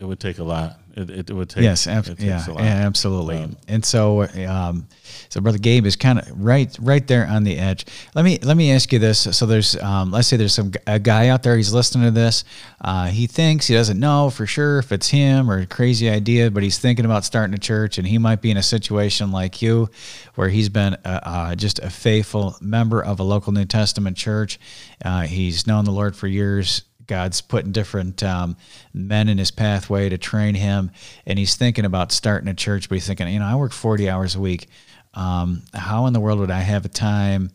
it 0.00 0.06
would 0.06 0.18
take 0.18 0.38
a 0.38 0.44
lot. 0.44 0.78
It, 0.96 1.30
it, 1.30 1.30
would 1.30 1.48
take 1.48 1.62
Yes, 1.62 1.86
ab- 1.86 2.18
yeah, 2.18 2.44
a 2.48 2.50
lot. 2.50 2.62
absolutely. 2.62 3.36
Um, 3.36 3.56
and 3.68 3.84
so, 3.84 4.22
um, 4.48 4.88
so 5.28 5.40
brother 5.40 5.58
Gabe 5.58 5.86
is 5.86 5.94
kind 5.94 6.18
of 6.18 6.26
right, 6.34 6.76
right 6.80 7.06
there 7.06 7.26
on 7.26 7.44
the 7.44 7.56
edge. 7.58 7.86
Let 8.14 8.24
me 8.24 8.38
let 8.42 8.56
me 8.56 8.72
ask 8.72 8.92
you 8.92 8.98
this. 8.98 9.20
So 9.36 9.46
there's, 9.46 9.80
um, 9.80 10.10
let's 10.10 10.26
say 10.26 10.36
there's 10.36 10.54
some 10.54 10.72
a 10.88 10.98
guy 10.98 11.28
out 11.28 11.44
there. 11.44 11.56
He's 11.56 11.72
listening 11.72 12.06
to 12.06 12.10
this. 12.10 12.44
Uh, 12.80 13.06
he 13.06 13.28
thinks 13.28 13.68
he 13.68 13.74
doesn't 13.74 14.00
know 14.00 14.30
for 14.30 14.46
sure 14.46 14.78
if 14.78 14.90
it's 14.90 15.08
him 15.08 15.48
or 15.48 15.58
a 15.60 15.66
crazy 15.66 16.10
idea, 16.10 16.50
but 16.50 16.62
he's 16.64 16.78
thinking 16.78 17.04
about 17.04 17.24
starting 17.24 17.54
a 17.54 17.58
church, 17.58 17.98
and 17.98 18.06
he 18.06 18.18
might 18.18 18.40
be 18.40 18.50
in 18.50 18.56
a 18.56 18.62
situation 18.62 19.30
like 19.30 19.62
you, 19.62 19.88
where 20.34 20.48
he's 20.48 20.70
been 20.70 20.94
uh, 21.04 21.20
uh, 21.22 21.54
just 21.54 21.78
a 21.78 21.90
faithful 21.90 22.56
member 22.60 23.00
of 23.00 23.20
a 23.20 23.22
local 23.22 23.52
New 23.52 23.64
Testament 23.66 24.16
church. 24.16 24.58
Uh, 25.04 25.22
he's 25.22 25.66
known 25.68 25.84
the 25.84 25.92
Lord 25.92 26.16
for 26.16 26.26
years. 26.26 26.82
God's 27.10 27.40
putting 27.40 27.72
different 27.72 28.22
um, 28.22 28.56
men 28.94 29.28
in 29.28 29.36
his 29.36 29.50
pathway 29.50 30.08
to 30.08 30.16
train 30.16 30.54
him, 30.54 30.92
and 31.26 31.40
he's 31.40 31.56
thinking 31.56 31.84
about 31.84 32.12
starting 32.12 32.48
a 32.48 32.54
church. 32.54 32.88
But 32.88 32.94
he's 32.94 33.06
thinking, 33.08 33.26
you 33.28 33.40
know, 33.40 33.44
I 33.44 33.56
work 33.56 33.72
forty 33.72 34.08
hours 34.08 34.36
a 34.36 34.40
week. 34.40 34.68
Um, 35.12 35.62
how 35.74 36.06
in 36.06 36.12
the 36.12 36.20
world 36.20 36.38
would 36.38 36.52
I 36.52 36.60
have 36.60 36.84
a 36.84 36.88
time 36.88 37.50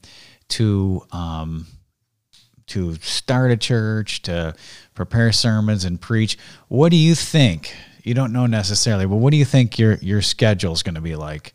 to 0.49 1.03
um, 1.14 1.68
to 2.68 2.95
start 2.95 3.51
a 3.51 3.58
church, 3.58 4.24
to 4.24 4.56
prepare 4.93 5.32
sermons 5.32 5.86
and 5.86 6.01
preach? 6.01 6.38
What 6.68 6.89
do 6.89 6.97
you 6.97 7.16
think? 7.16 7.74
You 8.03 8.14
don't 8.14 8.34
know 8.34 8.47
necessarily, 8.47 9.06
but 9.06 9.16
what 9.16 9.32
do 9.32 9.38
you 9.38 9.45
think 9.45 9.80
your 9.80 9.95
your 9.95 10.22
schedule 10.22 10.74
is 10.74 10.84
going 10.84 10.95
to 10.95 11.01
be 11.01 11.16
like? 11.16 11.53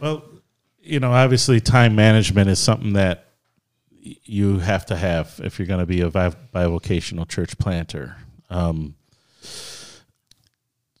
Well, 0.00 0.24
you 0.80 1.00
know, 1.00 1.12
obviously, 1.12 1.60
time 1.60 1.94
management 1.94 2.48
is 2.48 2.58
something 2.58 2.94
that 2.94 3.23
you 4.04 4.58
have 4.58 4.86
to 4.86 4.96
have 4.96 5.40
if 5.42 5.58
you're 5.58 5.66
going 5.66 5.80
to 5.80 5.86
be 5.86 6.02
a 6.02 6.10
bi- 6.10 6.36
bivocational 6.54 7.26
church 7.26 7.56
planter. 7.58 8.16
Um, 8.50 8.94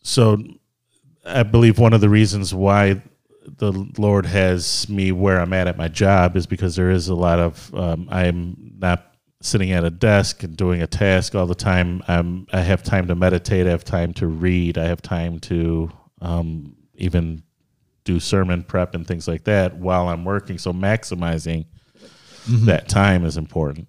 so, 0.02 0.38
I 1.24 1.42
believe 1.42 1.78
one 1.78 1.92
of 1.92 2.00
the 2.00 2.08
reasons 2.08 2.54
why 2.54 3.02
the 3.46 3.72
Lord 3.98 4.26
has 4.26 4.88
me 4.88 5.12
where 5.12 5.40
I'm 5.40 5.52
at 5.52 5.68
at 5.68 5.76
my 5.76 5.88
job 5.88 6.36
is 6.36 6.46
because 6.46 6.76
there 6.76 6.90
is 6.90 7.08
a 7.08 7.14
lot 7.14 7.38
of 7.38 7.74
um, 7.74 8.08
I'm 8.10 8.74
not 8.78 9.14
sitting 9.40 9.72
at 9.72 9.84
a 9.84 9.90
desk 9.90 10.42
and 10.42 10.56
doing 10.56 10.82
a 10.82 10.86
task 10.86 11.34
all 11.34 11.46
the 11.46 11.54
time. 11.54 12.02
I'm 12.08 12.46
I 12.52 12.60
have 12.60 12.82
time 12.82 13.08
to 13.08 13.14
meditate. 13.14 13.66
I 13.66 13.70
have 13.70 13.84
time 13.84 14.12
to 14.14 14.26
read. 14.26 14.78
I 14.78 14.84
have 14.84 15.02
time 15.02 15.38
to 15.40 15.90
um, 16.20 16.76
even 16.94 17.42
do 18.04 18.20
sermon 18.20 18.62
prep 18.62 18.94
and 18.94 19.06
things 19.06 19.26
like 19.26 19.44
that 19.44 19.76
while 19.76 20.08
I'm 20.08 20.24
working. 20.24 20.58
So 20.58 20.72
maximizing 20.72 21.66
that 22.48 22.88
time 22.88 23.24
is 23.24 23.36
important. 23.36 23.88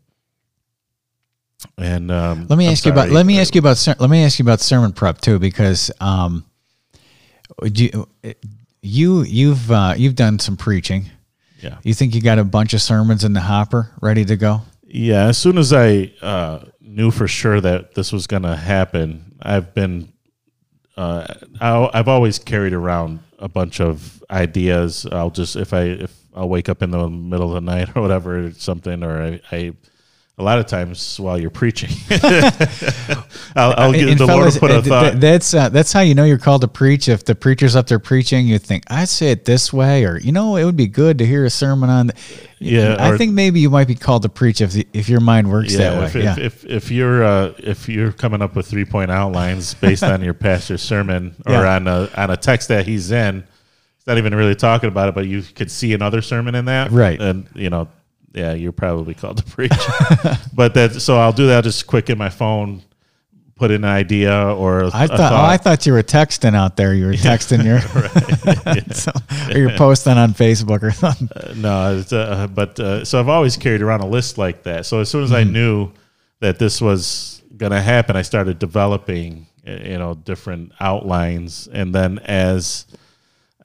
And 1.78 2.12
um, 2.12 2.46
Let 2.48 2.58
me 2.58 2.68
I'm 2.68 2.72
ask 2.74 2.86
you 2.86 2.92
about. 2.92 3.10
Let 3.10 3.26
me 3.26 3.40
ask 3.40 3.56
you 3.56 3.60
about. 3.60 3.84
Let 4.00 4.10
me 4.10 4.24
ask 4.24 4.38
you 4.40 4.44
about 4.46 4.60
sermon 4.60 4.92
prep 4.94 5.20
too, 5.20 5.40
because 5.40 5.90
um, 6.00 6.46
you 7.64 8.08
you 8.82 9.24
you've 9.24 9.72
uh, 9.72 9.94
you've 9.98 10.16
done 10.16 10.40
some 10.40 10.58
preaching. 10.58 11.06
Yeah, 11.62 11.78
You 11.84 11.94
think 11.94 12.14
you 12.14 12.22
got 12.22 12.38
a 12.38 12.44
bunch 12.44 12.74
of 12.74 12.82
sermons 12.82 13.24
in 13.24 13.34
the 13.34 13.42
hopper 13.42 13.90
ready 14.02 14.26
to 14.26 14.36
go? 14.36 14.62
yeah. 14.88 15.26
As 15.28 15.38
soon 15.38 15.58
as 15.58 15.74
I 15.74 16.12
uh, 16.22 16.66
knew 16.82 17.10
for 17.12 17.28
sure 17.28 17.60
that 17.62 17.96
this 17.96 18.12
was 18.12 18.28
going 18.28 18.44
to 18.44 18.56
happen, 18.56 19.36
I've 19.42 19.74
been. 19.74 20.12
Uh, 20.98 21.26
I, 21.60 21.90
I've 21.94 22.08
always 22.08 22.38
carried 22.40 22.74
around 22.74 23.20
a 23.40 23.48
bunch 23.50 23.82
of 23.82 24.24
ideas. 24.30 25.06
I'll 25.12 25.32
just 25.32 25.56
if 25.56 25.74
I 25.74 25.82
if 25.84 26.16
I'll 26.36 26.50
wake 26.50 26.68
up 26.70 26.84
in 26.84 26.92
the 26.92 27.10
middle 27.10 27.48
of 27.56 27.64
the 27.64 27.72
night 27.72 27.90
or 27.96 28.02
whatever 28.02 28.52
something, 28.52 29.04
or 29.04 29.22
I. 29.24 29.42
I 29.56 29.74
a 30.38 30.44
lot 30.44 30.60
of 30.60 30.66
times 30.66 31.18
while 31.18 31.40
you're 31.40 31.50
preaching, 31.50 31.90
I'll, 33.56 33.74
I'll 33.78 33.94
get 33.94 34.18
the 34.18 34.26
Lord 34.26 34.52
fellas, 34.52 34.54
will 34.56 34.60
put 34.68 34.72
uh, 34.72 34.80
a 34.80 34.82
thought. 34.82 35.20
that's 35.22 35.54
uh, 35.54 35.70
that's 35.70 35.94
how 35.94 36.02
you 36.02 36.14
know 36.14 36.26
you're 36.26 36.38
called 36.38 36.62
to 36.62 36.68
preach. 36.68 37.08
If 37.08 37.24
the 37.26 37.36
preacher's 37.36 37.76
up 37.76 37.88
there 37.88 38.00
preaching, 38.00 38.46
you 38.48 38.60
think 38.60 38.84
I'd 38.88 39.08
say 39.10 39.32
it 39.32 39.46
this 39.46 39.72
way, 39.72 40.04
or 40.04 40.20
you 40.20 40.32
know, 40.34 40.58
it 40.58 40.66
would 40.66 40.76
be 40.76 40.88
good 40.88 41.18
to 41.20 41.26
hear 41.26 41.46
a 41.46 41.50
sermon 41.50 41.90
on. 41.90 42.08
th-" 42.10 42.50
Yeah, 42.60 42.96
I 43.00 43.12
or- 43.12 43.18
think 43.18 43.32
maybe 43.34 43.60
you 43.60 43.70
might 43.70 43.88
be 43.88 43.96
called 43.96 44.24
to 44.24 44.30
preach 44.30 44.60
if 44.62 44.72
the, 44.74 44.86
if 44.94 45.08
your 45.08 45.22
mind 45.22 45.50
works 45.50 45.76
that 45.78 45.98
way. 46.00 46.06
if, 46.08 46.16
yeah, 46.16 46.32
if, 46.34 46.66
if 46.66 46.66
if 46.66 46.92
you're 46.92 47.24
uh, 47.24 47.54
if 47.60 47.88
you're 47.88 48.12
coming 48.12 48.42
up 48.42 48.56
with 48.56 48.68
three 48.68 48.86
point 48.86 49.12
outlines 49.12 49.74
based 49.76 50.04
on 50.04 50.22
your 50.26 50.34
pastor's 50.34 50.82
sermon 50.82 51.36
or 51.46 51.54
Yeah. 51.54 51.76
on 51.76 51.88
a 51.88 52.10
on 52.18 52.30
a 52.30 52.38
text 52.38 52.68
that 52.68 52.86
he's 52.88 53.10
in, 53.12 53.46
not 54.08 54.18
even 54.18 54.36
really 54.36 54.56
talking 54.56 54.90
about 54.90 55.10
it, 55.10 55.16
but 55.16 55.28
you 55.28 55.42
could 55.42 55.72
see 55.72 55.94
another 55.94 56.22
sermon 56.22 56.56
in 56.56 56.66
that, 56.66 56.92
Right. 56.92 57.20
And 57.20 57.48
you 57.56 57.70
know, 57.70 57.88
yeah, 58.34 58.54
you're 58.54 58.72
probably 58.72 59.14
called 59.14 59.38
to 59.38 59.44
preach. 59.46 59.72
but 60.54 60.74
that 60.76 61.02
so 61.02 61.18
I'll 61.18 61.34
do 61.34 61.48
that 61.48 61.64
just 61.64 61.88
quick 61.88 62.10
in 62.10 62.18
my 62.18 62.30
phone, 62.30 62.84
put 63.56 63.72
in 63.72 63.84
an 63.84 63.90
idea 63.90 64.54
or 64.54 64.82
a, 64.82 64.90
I 64.90 65.06
a 65.06 65.08
thought, 65.08 65.32
oh, 65.32 65.46
I 65.46 65.58
thought 65.58 65.86
you 65.86 65.94
were 65.94 66.04
texting 66.04 66.56
out 66.56 66.76
there. 66.76 66.94
You 66.94 67.06
were 67.08 67.14
texting 67.14 67.64
your, 67.64 67.80
so, 68.94 69.12
or 69.54 69.58
you're 69.58 69.78
posting 69.78 70.18
on 70.18 70.34
Facebook 70.34 70.84
or 70.84 70.92
something. 70.92 71.30
Uh, 71.36 71.54
no, 71.56 71.98
it's, 71.98 72.12
uh, 72.14 72.48
but 72.48 72.80
uh, 72.80 73.06
so 73.06 73.20
I've 73.20 73.30
always 73.30 73.58
carried 73.58 73.82
around 73.82 74.02
a 74.02 74.08
list 74.08 74.38
like 74.38 74.64
that. 74.64 74.86
So 74.86 75.00
as 75.00 75.10
soon 75.10 75.24
as 75.24 75.32
I 75.32 75.44
knew 75.44 75.92
that 76.42 76.60
this 76.60 76.82
was 76.82 77.42
going 77.56 77.72
to 77.72 77.82
happen, 77.82 78.18
I 78.18 78.22
started 78.22 78.60
developing, 78.60 79.48
uh, 79.66 79.72
you 79.72 79.98
know, 79.98 80.14
different 80.16 80.74
outlines, 80.80 81.68
and 81.72 81.96
then 81.96 82.20
as 82.20 82.86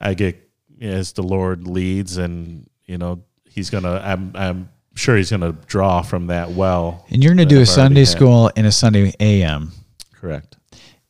I 0.01 0.13
get 0.13 0.49
as 0.81 1.13
the 1.13 1.23
Lord 1.23 1.67
leads, 1.67 2.17
and 2.17 2.69
you 2.85 2.97
know, 2.97 3.23
He's 3.49 3.69
gonna, 3.69 4.01
I'm, 4.03 4.31
I'm 4.35 4.69
sure 4.95 5.15
He's 5.17 5.29
gonna 5.29 5.53
draw 5.67 6.01
from 6.01 6.27
that 6.27 6.51
well. 6.51 7.05
And 7.09 7.23
you're 7.23 7.35
going 7.35 7.47
to 7.47 7.53
do 7.53 7.59
a 7.59 7.61
I've 7.61 7.67
already 7.67 7.81
Sunday 7.85 7.99
had. 8.01 8.07
school 8.09 8.51
and 8.55 8.65
a 8.67 8.71
Sunday 8.71 9.13
AM, 9.19 9.71
Correct. 10.13 10.57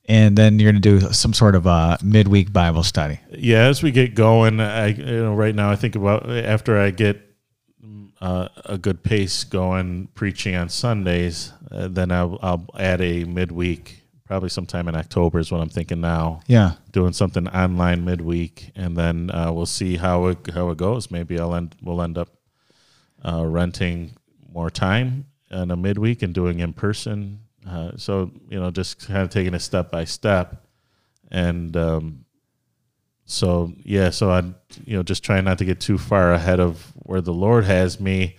and 0.06 0.38
then 0.38 0.60
you're 0.60 0.72
going 0.72 0.82
to 0.82 1.00
do 1.00 1.14
some 1.14 1.34
sort 1.34 1.56
of 1.56 1.66
a 1.66 1.98
midweek 2.04 2.52
Bible 2.52 2.84
study. 2.84 3.20
Yeah, 3.32 3.68
as 3.68 3.82
we 3.82 3.92
get 3.92 4.14
going, 4.16 4.60
I 4.60 4.88
you 4.88 5.06
know 5.24 5.34
right 5.36 5.56
now 5.56 5.72
I 5.72 5.76
think 5.76 5.96
about 5.96 6.30
after 6.30 6.80
I 6.80 6.92
get 6.92 7.22
uh, 8.22 8.48
a 8.66 8.78
good 8.78 9.02
pace 9.04 9.44
going 9.44 10.08
preaching 10.14 10.56
on 10.56 10.70
Sundays, 10.70 11.54
uh, 11.72 11.88
then 11.88 12.12
I'll, 12.12 12.38
I'll 12.42 12.66
add 12.78 13.02
a 13.02 13.24
midweek, 13.24 14.01
probably 14.32 14.48
sometime 14.48 14.88
in 14.88 14.96
October 14.96 15.40
is 15.40 15.52
what 15.52 15.60
I'm 15.60 15.68
thinking 15.68 16.00
now. 16.00 16.40
Yeah. 16.48 16.76
Doing 16.94 17.12
something 17.12 17.50
online 17.50 18.06
midweek, 18.06 18.72
and 18.78 18.96
then 18.96 19.30
uh, 19.30 19.52
we'll 19.52 19.66
see 19.66 19.98
how 19.98 20.28
it 20.28 20.38
how 20.54 20.70
it 20.70 20.78
goes. 20.78 21.12
Maybe 21.12 21.38
I'll 21.38 21.54
end 21.54 21.76
we'll 21.82 22.02
end 22.02 22.18
up 22.18 22.30
uh, 23.26 23.46
renting 23.46 24.12
more 24.50 24.70
time 24.70 25.26
in 25.50 25.70
a 25.70 25.76
midweek 25.76 26.22
and 26.22 26.34
doing 26.34 26.62
in 26.62 26.72
person. 26.72 27.42
Uh, 27.68 27.92
so 27.98 28.32
you 28.50 28.58
know, 28.58 28.72
just 28.72 29.06
kind 29.06 29.20
of 29.22 29.30
taking 29.32 29.54
it 29.54 29.60
step 29.60 29.92
by 29.92 30.06
step, 30.06 30.66
and 31.30 31.76
um, 31.76 32.24
so 33.26 33.74
yeah, 33.84 34.12
so 34.12 34.32
I 34.32 34.40
you 34.86 34.96
know 34.96 35.04
just 35.04 35.26
trying 35.26 35.44
not 35.44 35.58
to 35.58 35.66
get 35.66 35.82
too 35.82 35.98
far 35.98 36.32
ahead 36.32 36.62
of 36.62 36.94
where 37.04 37.20
the 37.20 37.34
Lord 37.34 37.66
has 37.66 38.00
me, 38.00 38.38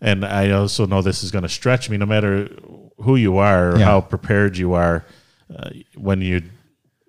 and 0.00 0.24
I 0.24 0.52
also 0.52 0.86
know 0.86 1.02
this 1.02 1.24
is 1.24 1.32
going 1.32 1.42
to 1.42 1.48
stretch 1.48 1.90
me, 1.90 1.96
no 1.96 2.06
matter 2.06 2.48
who 2.98 3.16
you 3.16 3.38
are 3.38 3.72
or 3.72 3.78
Yeah. 3.80 3.86
how 3.86 4.00
prepared 4.02 4.56
you 4.56 4.74
are 4.74 5.04
uh, 5.56 5.70
when 5.96 6.20
you 6.20 6.42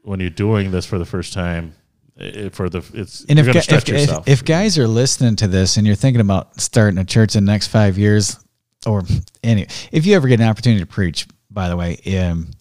when 0.04 0.20
you're 0.20 0.30
doing 0.30 0.72
this 0.72 0.86
for 0.86 1.00
the 1.00 1.06
first 1.06 1.34
time. 1.34 1.74
It, 2.16 2.54
for 2.54 2.70
the 2.70 2.86
it's 2.94 3.26
And 3.28 3.39
if, 3.39 3.46
going 3.46 3.58
if, 3.58 3.64
stretch 3.64 3.89
if, 3.89 4.02
yourself. 4.02 4.28
if 4.28 4.46
guys 4.46 4.78
are 4.78 4.88
listening 4.88 5.36
to 5.38 5.48
this 5.48 5.78
and 5.78 5.88
you're 5.88 5.96
thinking 5.96 6.22
about 6.22 6.62
starting 6.62 7.00
a 7.00 7.06
church 7.06 7.36
in 7.36 7.44
the 7.44 7.52
next 7.52 7.70
five 7.70 7.98
years, 7.98 8.38
or 8.86 9.02
any, 9.44 9.66
if 9.91 10.06
you 10.06 10.16
ever 10.16 10.28
get 10.28 10.39
an 10.39 10.48
opportunity 10.48 10.82
to 10.82 10.86
preach, 10.86 11.28
by 11.50 11.70
the 11.70 11.76
way, 11.76 11.98
um, 12.20 12.52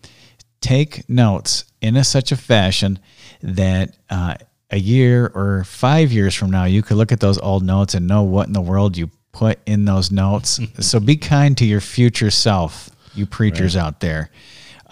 take 0.63 1.07
notes 1.07 1.65
in 1.83 1.97
a, 1.97 2.05
such 2.05 2.33
a 2.33 2.37
fashion 2.37 2.99
that 3.43 3.95
uh, 4.09 4.37
a 4.71 4.79
year 4.79 5.31
or 5.35 5.65
five 5.65 6.11
years 6.13 6.35
from 6.35 6.51
now, 6.51 6.65
you 6.65 6.83
could 6.83 6.97
look 6.97 7.13
at 7.13 7.21
those 7.21 7.39
old 7.39 7.63
notes 7.63 7.95
and 7.95 8.07
know 8.07 8.23
what 8.23 8.47
in 8.47 8.55
the 8.55 8.61
world 8.61 8.97
you 8.97 9.11
put 9.33 9.59
in 9.67 9.85
those 9.85 10.11
notes. 10.11 10.59
so 10.81 10.99
be 10.99 11.17
kind 11.17 11.59
to 11.59 11.67
your 11.67 11.81
future 11.81 12.31
self, 12.31 12.91
you 13.15 13.27
preachers 13.27 13.77
out 13.77 14.01
there. 14.01 14.31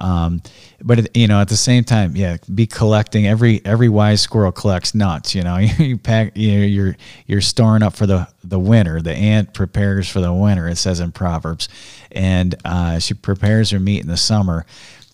Um, 0.01 0.43
but 0.83 1.15
you 1.17 1.29
know, 1.29 1.41
at 1.41 1.49
the 1.49 1.57
same 1.57 1.85
time, 1.85 2.17
yeah, 2.17 2.39
be 2.53 2.67
collecting 2.67 3.27
every 3.27 3.61
every 3.65 3.89
wise 3.89 4.21
squirrel 4.21 4.53
collects 4.53 4.95
nuts. 4.95 5.35
You 5.35 5.43
know, 5.43 5.57
you 5.79 5.99
pack, 5.99 6.37
you 6.37 6.59
know, 6.59 6.65
you're 6.65 6.97
you're 7.27 7.41
storing 7.41 7.83
up 7.83 7.95
for 7.95 8.07
the 8.07 8.29
the 8.43 8.59
winter. 8.59 9.01
The 9.03 9.13
ant 9.13 9.53
prepares 9.55 10.09
for 10.09 10.21
the 10.21 10.33
winter. 10.33 10.69
It 10.69 10.77
says 10.77 11.01
in 11.01 11.13
Proverbs, 11.13 11.69
and 12.11 12.55
uh, 12.65 12.99
she 12.99 13.15
prepares 13.15 13.71
her 13.71 13.81
meat 13.81 14.01
in 14.01 14.09
the 14.09 14.17
summer. 14.17 14.65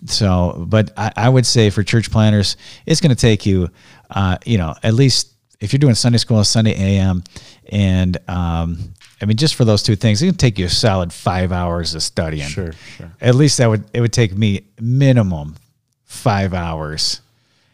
So, 0.05 0.65
but 0.69 0.93
I, 0.97 1.13
I 1.17 1.29
would 1.29 1.47
say 1.47 1.71
for 1.71 1.83
church 1.83 2.11
planters, 2.11 2.57
it's 2.85 3.01
going 3.01 3.15
to 3.15 3.21
take 3.21 3.47
you, 3.47 3.71
uh, 4.11 4.37
you 4.45 4.59
know, 4.59 4.75
at 4.83 4.95
least 4.95 5.33
if 5.59 5.73
you're 5.73 5.79
doing 5.79 5.95
Sunday 5.95 6.19
school, 6.19 6.45
Sunday 6.45 6.75
AM, 6.75 7.25
and 7.71 8.19
um, 8.29 8.93
I 9.21 9.25
mean, 9.25 9.37
just 9.37 9.55
for 9.55 9.65
those 9.65 9.83
two 9.83 9.97
things, 9.97 10.23
it 10.23 10.27
can 10.27 10.35
take 10.37 10.59
you 10.59 10.67
a 10.67 10.71
solid 10.71 11.13
five 11.13 11.51
hours 11.53 11.95
of 11.95 12.03
studying. 12.03 12.49
Sure, 12.49 12.73
sure. 12.97 13.11
At 13.21 13.35
least 13.35 13.59
that 13.59 13.69
would 13.69 13.85
it 13.95 14.01
would 14.01 14.13
take 14.13 14.37
me 14.37 14.67
minimum 14.81 15.57
five 16.05 16.53
hours. 16.55 17.21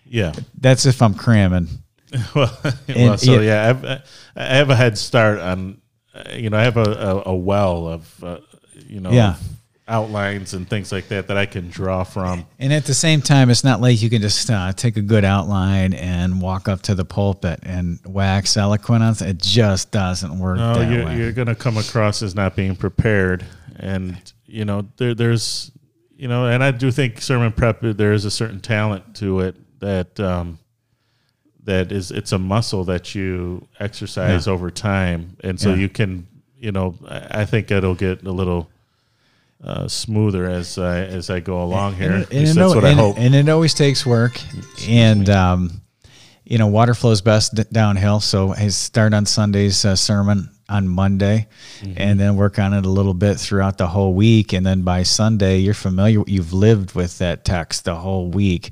yeah, 0.06 0.32
That's 0.60 0.86
if 0.86 1.02
I'm 1.02 1.14
cramming. 1.14 1.68
well, 2.34 2.58
well, 2.88 3.18
so 3.18 3.40
yeah. 3.40 3.40
yeah, 3.40 3.68
I've, 3.70 4.02
I 4.36 4.54
have 4.56 4.70
a 4.70 4.76
head 4.76 4.98
start 4.98 5.38
on, 5.38 5.80
uh, 6.14 6.24
you 6.34 6.50
know, 6.50 6.58
I 6.58 6.64
have 6.64 6.76
a, 6.76 6.82
a, 6.82 7.22
a 7.30 7.34
well 7.34 7.88
of, 7.88 8.24
uh, 8.24 8.38
you 8.86 9.00
know, 9.00 9.10
Yeah. 9.10 9.36
Outlines 9.88 10.54
and 10.54 10.68
things 10.68 10.92
like 10.92 11.08
that 11.08 11.26
that 11.28 11.36
I 11.36 11.46
can 11.46 11.68
draw 11.68 12.04
from. 12.04 12.46
And 12.58 12.72
at 12.72 12.84
the 12.84 12.94
same 12.94 13.20
time, 13.20 13.50
it's 13.50 13.64
not 13.64 13.80
like 13.80 14.00
you 14.00 14.08
can 14.08 14.22
just 14.22 14.48
uh, 14.50 14.72
take 14.72 14.96
a 14.96 15.02
good 15.02 15.24
outline 15.24 15.92
and 15.92 16.40
walk 16.40 16.68
up 16.68 16.82
to 16.82 16.94
the 16.94 17.04
pulpit 17.04 17.60
and 17.62 17.98
wax 18.06 18.56
eloquent 18.56 19.02
on 19.02 19.12
it. 19.12 19.22
It 19.22 19.38
just 19.38 19.90
doesn't 19.90 20.38
work 20.38 20.58
No, 20.58 20.80
you're, 20.80 21.10
you're 21.12 21.32
going 21.32 21.48
to 21.48 21.54
come 21.54 21.76
across 21.76 22.22
as 22.22 22.34
not 22.34 22.54
being 22.56 22.76
prepared, 22.76 23.44
and 23.76 24.32
you 24.46 24.64
know, 24.64 24.86
there, 24.98 25.14
there's, 25.14 25.72
you 26.16 26.28
know, 26.28 26.46
and 26.46 26.62
I 26.62 26.70
do 26.70 26.90
think 26.90 27.20
sermon 27.20 27.52
prep 27.52 27.80
there 27.80 28.12
is 28.12 28.24
a 28.24 28.30
certain 28.30 28.60
talent 28.60 29.16
to 29.16 29.40
it 29.40 29.56
that. 29.80 30.18
Um, 30.20 30.58
that 31.64 31.92
is 31.92 32.10
it's 32.10 32.32
a 32.32 32.38
muscle 32.40 32.82
that 32.82 33.14
you 33.14 33.68
exercise 33.78 34.48
over 34.48 34.68
time 34.68 35.36
and 35.44 35.60
so 35.60 35.70
Yeah. 35.70 35.76
you 35.76 35.88
can 35.88 36.26
you 36.58 36.72
know 36.72 36.96
I 37.08 37.44
think 37.44 37.70
it'll 37.70 37.94
get 37.94 38.24
a 38.24 38.32
little 38.32 38.68
uh, 39.64 39.86
smoother 39.88 40.46
as 40.48 40.76
I 40.78 41.00
as 41.04 41.30
I 41.30 41.40
go 41.40 41.62
along 41.62 41.94
here. 41.96 42.12
And, 42.12 42.30
least 42.30 42.56
and, 42.56 42.60
that's 42.60 42.72
it, 42.72 42.76
what 42.76 42.84
I 42.84 42.92
hope. 42.92 43.16
and 43.18 43.34
it 43.34 43.48
always 43.48 43.74
takes 43.74 44.04
work. 44.04 44.40
And, 44.88 45.28
um, 45.30 45.82
you 46.44 46.58
know, 46.58 46.66
water 46.66 46.94
flows 46.94 47.20
best 47.20 47.54
d- 47.54 47.64
downhill. 47.70 48.20
So 48.20 48.52
I 48.52 48.68
start 48.68 49.14
on 49.14 49.24
Sunday's 49.26 49.84
uh, 49.84 49.94
sermon 49.96 50.50
on 50.68 50.88
Monday 50.88 51.48
Mm-hmm. 51.82 51.94
and 51.96 52.20
then 52.20 52.36
work 52.36 52.60
on 52.60 52.72
it 52.74 52.86
a 52.86 52.88
little 52.88 53.12
bit 53.14 53.40
throughout 53.40 53.76
the 53.76 53.88
whole 53.88 54.14
week. 54.14 54.52
And 54.52 54.64
then 54.64 54.82
by 54.82 55.02
Sunday, 55.02 55.58
you're 55.58 55.74
familiar, 55.74 56.22
you've 56.28 56.52
lived 56.52 56.94
with 56.94 57.18
that 57.18 57.44
text 57.44 57.84
the 57.84 57.96
whole 57.96 58.30
week. 58.30 58.70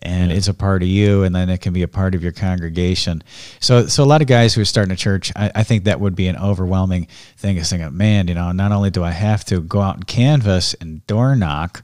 And 0.00 0.30
it's 0.30 0.48
a 0.48 0.54
part 0.54 0.82
of 0.82 0.88
you, 0.88 1.24
and 1.24 1.34
then 1.34 1.48
it 1.48 1.60
can 1.60 1.72
be 1.72 1.82
a 1.82 1.88
part 1.88 2.14
of 2.14 2.22
your 2.22 2.32
congregation. 2.32 3.22
So, 3.58 3.86
so 3.86 4.04
a 4.04 4.06
lot 4.06 4.20
of 4.20 4.28
guys 4.28 4.54
who 4.54 4.60
are 4.60 4.64
starting 4.64 4.92
a 4.92 4.96
church, 4.96 5.32
I, 5.34 5.50
I 5.56 5.62
think 5.64 5.84
that 5.84 6.00
would 6.00 6.14
be 6.14 6.28
an 6.28 6.36
overwhelming 6.36 7.08
thing. 7.36 7.56
Is 7.56 7.70
thinking, 7.70 7.96
man, 7.96 8.28
you 8.28 8.34
know, 8.34 8.52
not 8.52 8.70
only 8.70 8.90
do 8.90 9.02
I 9.02 9.10
have 9.10 9.44
to 9.46 9.60
go 9.60 9.80
out 9.80 9.96
and 9.96 10.06
canvas 10.06 10.74
and 10.74 11.04
door 11.08 11.34
knock, 11.34 11.82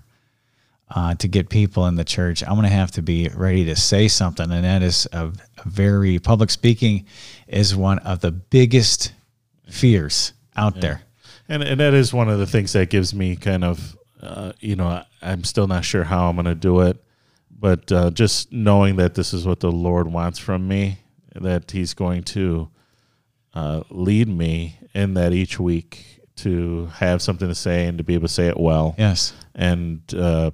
uh, 0.91 1.15
to 1.17 1.29
get 1.29 1.49
people 1.49 1.87
in 1.87 1.97
the 1.97 2.05
church, 2.05 2.43
I'm 2.43 2.55
going 2.55 2.63
to 2.63 2.69
have 2.69 2.93
to 2.93 3.03
be 3.03 3.29
ready 3.35 3.65
to 3.65 3.77
say 3.77 4.07
something. 4.07 4.51
And 4.51 4.65
that 4.65 4.83
is 4.83 5.09
a, 5.13 5.33
a 5.65 5.69
very 5.69 6.19
public 6.19 6.51
speaking 6.51 7.07
is 7.49 7.75
one 7.75 7.99
of 8.01 8.21
the 8.21 8.31
biggest 8.31 9.13
fears 9.69 10.33
out 10.57 10.81
there. 10.81 11.03
And 11.49 11.63
and 11.63 11.81
that 11.81 11.95
is 11.95 12.15
one 12.15 12.29
of 12.29 12.39
the 12.39 12.47
things 12.47 12.73
that 12.73 12.91
gives 12.91 13.13
me 13.15 13.37
kind 13.37 13.65
of, 13.65 13.97
uh, 14.23 14.53
you 14.61 14.77
know, 14.77 14.87
I, 14.87 15.05
I'm 15.21 15.45
still 15.45 15.67
not 15.67 15.85
sure 15.85 16.05
how 16.05 16.29
I'm 16.29 16.37
going 16.37 16.47
to 16.47 16.55
do 16.55 16.81
it, 16.83 17.03
but 17.65 17.91
uh, 17.91 18.11
just 18.11 18.53
knowing 18.53 18.97
that 18.97 19.15
this 19.15 19.33
is 19.33 19.47
what 19.47 19.61
the 19.61 19.73
Lord 19.73 20.07
wants 20.13 20.39
from 20.39 20.69
me, 20.69 20.99
that 21.35 21.71
He's 21.71 21.95
going 21.95 22.23
to 22.25 22.69
uh, 23.55 23.83
lead 23.89 24.29
me 24.29 24.79
in 24.95 25.15
that 25.15 25.33
each 25.33 25.59
week 25.59 26.21
to 26.37 26.87
have 26.97 27.23
something 27.23 27.49
to 27.49 27.55
say 27.55 27.87
and 27.87 27.97
to 27.99 28.05
be 28.05 28.13
able 28.15 28.29
to 28.29 28.35
say 28.35 28.49
it 28.49 28.59
well, 28.61 28.95
Yes. 28.99 29.33
and 29.55 30.03
uh, 30.15 30.51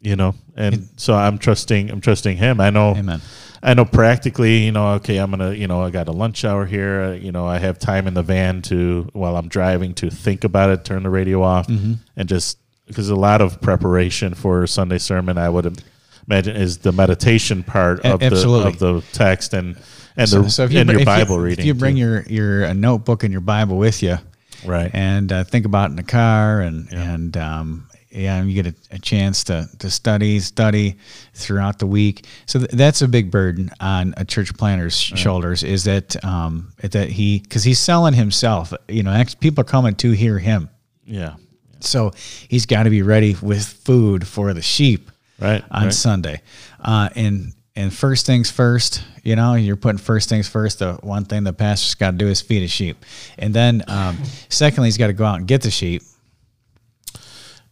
you 0.00 0.16
know, 0.16 0.34
and 0.56 0.88
so 0.96 1.14
I'm 1.14 1.38
trusting, 1.38 1.90
I'm 1.90 2.02
trusting 2.02 2.36
Him. 2.36 2.60
I 2.60 2.68
know. 2.68 2.90
Amen. 2.94 3.22
I 3.62 3.72
know 3.72 3.86
practically, 3.86 4.58
you 4.66 4.72
know, 4.72 4.88
okay, 4.96 5.16
I'm 5.16 5.30
gonna, 5.30 5.52
you 5.54 5.66
know, 5.66 5.80
I 5.82 5.88
got 5.90 6.08
a 6.08 6.12
lunch 6.12 6.44
hour 6.44 6.66
here. 6.66 7.00
Uh, 7.00 7.12
you 7.12 7.32
know, 7.32 7.46
I 7.46 7.58
have 7.58 7.78
time 7.78 8.06
in 8.06 8.12
the 8.12 8.22
van 8.22 8.60
to 8.62 9.08
while 9.14 9.36
I'm 9.38 9.48
driving 9.48 9.94
to 9.94 10.10
think 10.10 10.44
about 10.44 10.68
it, 10.68 10.84
turn 10.84 11.02
the 11.04 11.08
radio 11.10 11.42
off, 11.42 11.66
Mm-hmm. 11.68 11.94
and 12.16 12.28
just 12.28 12.58
because 12.86 13.08
a 13.08 13.16
lot 13.16 13.40
of 13.40 13.62
preparation 13.62 14.34
for 14.34 14.66
Sunday 14.66 14.98
sermon, 14.98 15.38
I 15.38 15.48
would 15.48 15.82
imagine, 16.28 16.56
is 16.56 16.78
the 16.78 16.92
meditation 16.92 17.62
part 17.62 18.00
of 18.00 18.22
absolutely. 18.22 18.72
the 18.72 18.86
of 18.86 19.02
the 19.10 19.12
text 19.18 19.54
and 19.54 19.76
and 20.16 20.28
So, 20.28 20.42
the 20.42 20.50
so 20.50 20.64
if 20.64 20.72
you, 20.72 20.80
and 20.80 20.90
your 20.90 21.00
if 21.00 21.06
Bible 21.06 21.36
you, 21.36 21.42
reading. 21.42 21.62
if 21.62 21.66
you 21.66 21.74
bring 21.74 21.94
too. 21.96 22.00
your 22.00 22.22
your 22.22 22.74
notebook 22.74 23.24
and 23.24 23.32
your 23.32 23.40
Bible 23.40 23.76
with 23.76 24.02
you, 24.02 24.18
right, 24.64 24.90
and 24.94 25.32
uh, 25.32 25.44
think 25.44 25.66
about 25.66 25.86
it 25.88 25.90
in 25.90 25.96
the 25.96 26.02
car, 26.04 26.60
and 26.60 26.88
and 26.92 27.36
um, 27.36 27.88
yeah, 28.10 28.40
you 28.44 28.62
get 28.62 28.72
a, 28.72 28.94
a 28.94 28.98
chance 29.00 29.42
to 29.44 29.68
to 29.80 29.90
study 29.90 30.38
study 30.38 30.96
throughout 31.34 31.80
the 31.80 31.86
week. 31.86 32.26
So 32.46 32.60
th- 32.60 32.70
that's 32.70 33.02
a 33.02 33.08
big 33.08 33.30
burden 33.32 33.70
on 33.80 34.14
a 34.16 34.24
church 34.24 34.56
planter's 34.56 34.96
shoulders. 34.96 35.64
Is 35.64 35.82
that 35.84 36.22
um, 36.24 36.72
that 36.80 37.08
he 37.08 37.40
because 37.40 37.64
he's 37.64 37.80
selling 37.80 38.14
himself. 38.14 38.72
You 38.88 39.02
know, 39.02 39.24
people 39.40 39.62
are 39.62 39.64
coming 39.64 39.96
to 39.96 40.12
hear 40.12 40.38
him. 40.38 40.70
yeah, 41.04 41.34
So 41.80 42.12
he's 42.48 42.66
got 42.66 42.84
to 42.84 42.90
be 42.90 43.02
ready 43.02 43.36
with 43.42 43.66
food 43.66 44.28
for 44.28 44.54
the 44.54 44.62
sheep 44.62 45.10
right, 45.40 45.64
on 45.70 45.84
right. 45.84 45.92
Sunday. 45.92 46.40
Uh, 46.80 47.08
and 47.14 47.52
and 47.76 47.92
first 47.92 48.24
things 48.24 48.50
first, 48.50 49.02
you 49.24 49.34
know, 49.34 49.54
you're 49.54 49.76
putting 49.76 49.98
first 49.98 50.28
things 50.28 50.48
first. 50.48 50.78
The 50.78 50.94
one 51.02 51.24
thing 51.24 51.44
the 51.44 51.52
pastor's 51.52 51.94
got 51.94 52.12
to 52.12 52.16
do 52.16 52.28
is 52.28 52.40
feed 52.40 52.62
a 52.62 52.68
sheep, 52.68 53.04
and 53.38 53.52
then 53.52 53.82
um, 53.88 54.18
secondly, 54.48 54.88
he's 54.88 54.98
got 54.98 55.08
to 55.08 55.12
go 55.12 55.24
out 55.24 55.38
and 55.38 55.48
get 55.48 55.62
the 55.62 55.70
sheep. 55.70 56.02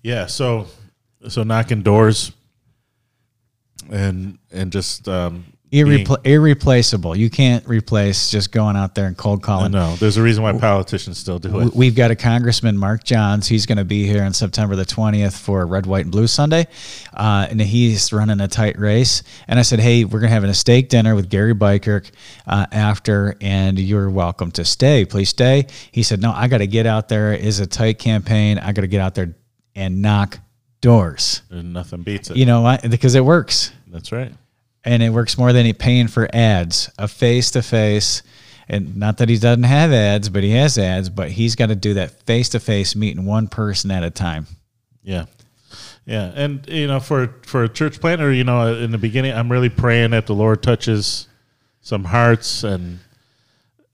Yeah. 0.02 0.26
So, 0.26 0.66
so 1.28 1.44
knocking 1.44 1.82
doors 1.82 2.32
and 3.90 4.38
and 4.50 4.72
just 4.72 5.08
um, 5.08 5.44
Irrepl- 5.72 6.26
irreplaceable. 6.26 7.16
You 7.16 7.30
can't 7.30 7.66
replace 7.66 8.30
just 8.30 8.52
going 8.52 8.76
out 8.76 8.94
there 8.94 9.06
and 9.06 9.16
cold 9.16 9.42
calling. 9.42 9.72
No, 9.72 9.96
there's 9.96 10.18
a 10.18 10.22
reason 10.22 10.42
why 10.42 10.52
politicians 10.52 11.16
still 11.16 11.38
do 11.38 11.60
it. 11.60 11.74
We've 11.74 11.94
got 11.94 12.10
a 12.10 12.16
Congressman, 12.16 12.76
Mark 12.76 13.04
Johns. 13.04 13.48
He's 13.48 13.64
going 13.64 13.78
to 13.78 13.84
be 13.84 14.06
here 14.06 14.22
on 14.22 14.34
September 14.34 14.76
the 14.76 14.84
20th 14.84 15.32
for 15.40 15.66
Red, 15.66 15.86
White, 15.86 16.04
and 16.04 16.12
Blue 16.12 16.26
Sunday. 16.26 16.66
Uh, 17.14 17.46
and 17.48 17.58
he's 17.58 18.12
running 18.12 18.38
a 18.40 18.48
tight 18.48 18.78
race. 18.78 19.22
And 19.48 19.58
I 19.58 19.62
said, 19.62 19.80
hey, 19.80 20.04
we're 20.04 20.20
going 20.20 20.28
to 20.28 20.34
have 20.34 20.44
a 20.44 20.52
steak 20.52 20.90
dinner 20.90 21.14
with 21.14 21.30
Gary 21.30 21.54
Bykirk 21.54 22.10
uh, 22.46 22.66
after, 22.70 23.36
and 23.40 23.78
you're 23.78 24.10
welcome 24.10 24.50
to 24.52 24.66
stay. 24.66 25.06
Please 25.06 25.30
stay. 25.30 25.66
He 25.90 26.02
said, 26.02 26.20
no, 26.20 26.32
I 26.32 26.48
got 26.48 26.58
to 26.58 26.66
get 26.66 26.84
out 26.84 27.08
there. 27.08 27.32
It 27.32 27.46
is 27.46 27.60
a 27.60 27.66
tight 27.66 27.98
campaign. 27.98 28.58
I 28.58 28.72
got 28.72 28.82
to 28.82 28.88
get 28.88 29.00
out 29.00 29.14
there 29.14 29.34
and 29.74 30.02
knock 30.02 30.38
doors. 30.82 31.40
And 31.48 31.72
nothing 31.72 32.02
beats 32.02 32.30
it. 32.30 32.36
You 32.36 32.44
know 32.44 32.60
why? 32.60 32.76
Because 32.76 33.14
it 33.14 33.24
works. 33.24 33.72
That's 33.86 34.12
right 34.12 34.32
and 34.84 35.02
it 35.02 35.10
works 35.10 35.38
more 35.38 35.52
than 35.52 35.66
he 35.66 35.72
paying 35.72 36.08
for 36.08 36.28
ads. 36.32 36.90
A 36.98 37.08
face 37.08 37.50
to 37.52 37.62
face, 37.62 38.22
and 38.68 38.96
not 38.96 39.18
that 39.18 39.28
he 39.28 39.38
doesn't 39.38 39.62
have 39.64 39.92
ads, 39.92 40.28
but 40.28 40.42
he 40.42 40.50
has 40.52 40.78
ads. 40.78 41.08
But 41.08 41.30
he's 41.30 41.54
got 41.54 41.66
to 41.66 41.76
do 41.76 41.94
that 41.94 42.22
face 42.22 42.48
to 42.50 42.60
face, 42.60 42.96
meeting 42.96 43.24
one 43.24 43.48
person 43.48 43.90
at 43.90 44.02
a 44.02 44.10
time. 44.10 44.46
Yeah, 45.02 45.26
yeah, 46.04 46.32
and 46.34 46.66
you 46.68 46.86
know, 46.86 47.00
for 47.00 47.34
for 47.42 47.64
a 47.64 47.68
church 47.68 48.00
planter, 48.00 48.32
you 48.32 48.44
know, 48.44 48.74
in 48.74 48.90
the 48.90 48.98
beginning, 48.98 49.32
I'm 49.32 49.50
really 49.50 49.68
praying 49.68 50.10
that 50.10 50.26
the 50.26 50.34
Lord 50.34 50.62
touches 50.62 51.28
some 51.80 52.04
hearts 52.04 52.64
and 52.64 52.98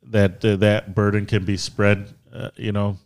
that 0.05 0.45
uh, 0.45 0.57
that 0.57 0.95
burden 0.95 1.26
can 1.26 1.45
be 1.45 1.57
spread. 1.57 2.14
Uh, 2.32 2.51
you 2.57 2.72
know, 2.72 2.99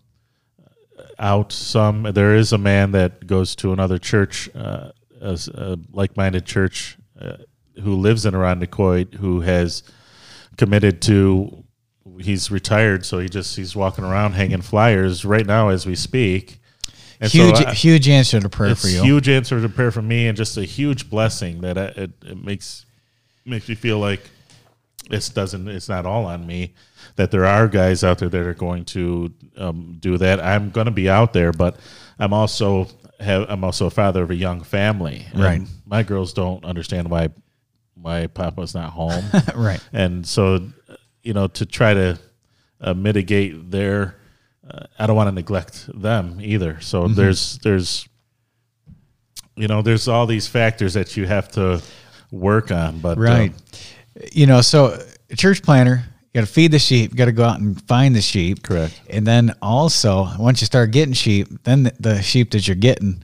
out 1.19 1.53
some. 1.53 2.03
There 2.03 2.37
is 2.37 2.53
a 2.53 2.59
man 2.59 2.93
that 2.93 3.27
goes 3.27 3.55
to 3.57 3.73
another 3.73 3.99
church, 3.99 4.51
uh, 4.55 4.91
a, 5.21 5.39
a 5.55 5.79
like-minded 5.93 6.45
church 6.45 6.97
uh, 7.21 7.37
who 7.83 7.95
lives 7.97 8.27
in 8.27 8.35
Irondequoit 8.35 9.15
who 9.15 9.41
has 9.41 9.83
committed 10.57 11.01
to 11.03 11.65
he's 12.21 12.51
retired 12.51 13.07
so 13.07 13.19
he 13.19 13.29
just 13.29 13.57
he's 13.57 13.75
walking 13.75 14.05
around 14.05 14.33
hanging 14.33 14.63
flyers 14.63 15.25
right 15.25 15.47
now 15.47 15.69
as 15.69 15.87
we 15.87 15.95
speak. 15.95 16.59
And 17.21 17.31
huge 17.31 17.57
so 17.57 17.67
I, 17.67 17.73
huge 17.73 18.09
answer 18.09 18.41
to 18.41 18.49
prayer 18.49 18.75
for 18.75 18.89
you. 18.89 19.03
huge 19.03 19.29
answer 19.29 19.61
to 19.61 19.69
prayer 19.69 19.93
for 19.93 20.03
me 20.03 20.27
and 20.27 20.37
just 20.37 20.57
a 20.57 20.65
huge 20.65 21.09
blessing 21.09 21.61
that 21.61 21.79
I, 21.79 21.85
it, 21.85 22.11
it 22.25 22.45
makes 22.45 22.85
makes 23.45 23.69
me 23.69 23.75
feel 23.75 23.99
like 23.99 24.29
this 25.09 25.29
doesn't 25.29 25.69
it's 25.69 25.89
not 25.89 26.07
all 26.07 26.27
on 26.27 26.47
me 26.47 26.75
that 27.17 27.31
there 27.31 27.45
are 27.45 27.69
guys 27.69 28.03
out 28.03 28.19
there 28.19 28.29
that 28.29 28.41
are 28.41 28.55
going 28.55 28.85
to 28.87 29.33
um, 29.57 29.97
do 30.01 30.17
that. 30.19 30.41
I'm 30.41 30.71
going 30.71 30.87
to 30.87 30.93
be 30.93 31.09
out 31.09 31.33
there 31.33 31.53
but 31.53 31.77
i'm 32.19 32.33
also 32.33 32.89
have 33.21 33.47
i'm 33.49 33.65
also 33.65 33.87
a 33.87 33.91
father 33.91 34.23
of 34.23 34.31
a 34.31 34.35
young 34.35 34.63
family. 34.63 35.27
Right. 35.35 35.63
my 35.87 36.03
girls 36.03 36.33
don't 36.33 36.65
understand 36.65 37.09
why 37.09 37.31
my 37.97 38.27
papa's 38.27 38.75
not 38.75 38.91
home. 38.91 39.25
right. 39.55 39.81
And 39.93 40.27
so, 40.27 40.69
you 41.23 41.33
know, 41.33 41.47
to 41.49 41.67
try 41.67 41.95
to 41.95 42.19
uh, 42.81 42.95
mitigate 42.95 43.71
their, 43.71 44.17
uh, 44.69 44.87
I 44.99 45.07
don't 45.07 45.17
want 45.17 45.29
to 45.29 45.35
neglect 45.35 45.89
them 46.01 46.39
either. 46.41 46.81
So 46.81 47.05
mm-hmm. 47.05 47.15
there's, 47.15 47.59
there's, 47.59 48.09
you 49.57 49.69
know, 49.69 49.83
there's 49.83 50.09
all 50.09 50.27
these 50.27 50.49
factors 50.49 50.95
that 50.95 51.17
you 51.17 51.27
have 51.27 51.51
to 51.53 51.83
work 52.31 52.71
on. 52.71 53.01
But, 53.01 53.19
uh, 53.19 53.21
right. 53.21 53.53
you 54.33 54.47
know, 54.47 54.61
so 54.61 54.99
church 55.37 55.63
planter, 55.63 56.03
you 56.33 56.41
got 56.41 56.47
to 56.47 56.53
feed 56.53 56.73
the 56.73 56.79
sheep. 56.79 57.11
You 57.11 57.17
got 57.17 57.27
to 57.27 57.33
go 57.33 57.45
out 57.45 57.61
and 57.61 57.81
find 57.87 58.17
the 58.17 58.23
sheep. 58.23 58.63
Correct. 58.63 58.99
And 59.11 59.27
then 59.27 59.55
also, 59.61 60.29
once 60.39 60.63
you 60.63 60.67
start 60.67 60.91
getting 60.91 61.15
sheep, 61.15 61.49
then 61.65 61.85
the, 61.85 61.95
the 62.01 62.23
sheep 62.23 62.51
that 62.53 62.67
you're 62.67 62.75
getting 62.75 63.23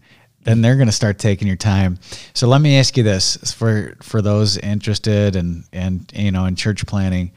then 0.48 0.62
they're 0.62 0.76
going 0.76 0.88
to 0.88 0.92
start 0.92 1.18
taking 1.18 1.46
your 1.46 1.58
time. 1.58 1.98
So 2.32 2.48
let 2.48 2.62
me 2.62 2.78
ask 2.78 2.96
you 2.96 3.02
this 3.02 3.36
for 3.52 3.94
for 4.02 4.22
those 4.22 4.56
interested 4.56 5.36
and 5.36 5.64
and 5.72 6.10
you 6.14 6.30
know 6.30 6.46
in 6.46 6.56
church 6.56 6.86
planting, 6.86 7.32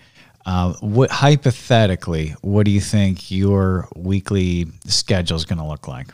uh, 0.46 0.74
what 0.80 1.12
hypothetically, 1.12 2.36
what 2.42 2.66
do 2.66 2.72
you 2.72 2.80
think 2.80 3.30
your 3.30 3.90
weekly 3.96 4.68
schedule 4.86 5.36
is 5.36 5.44
going 5.44 5.60
to 5.60 5.66
look 5.66 5.90
like? 5.90 6.08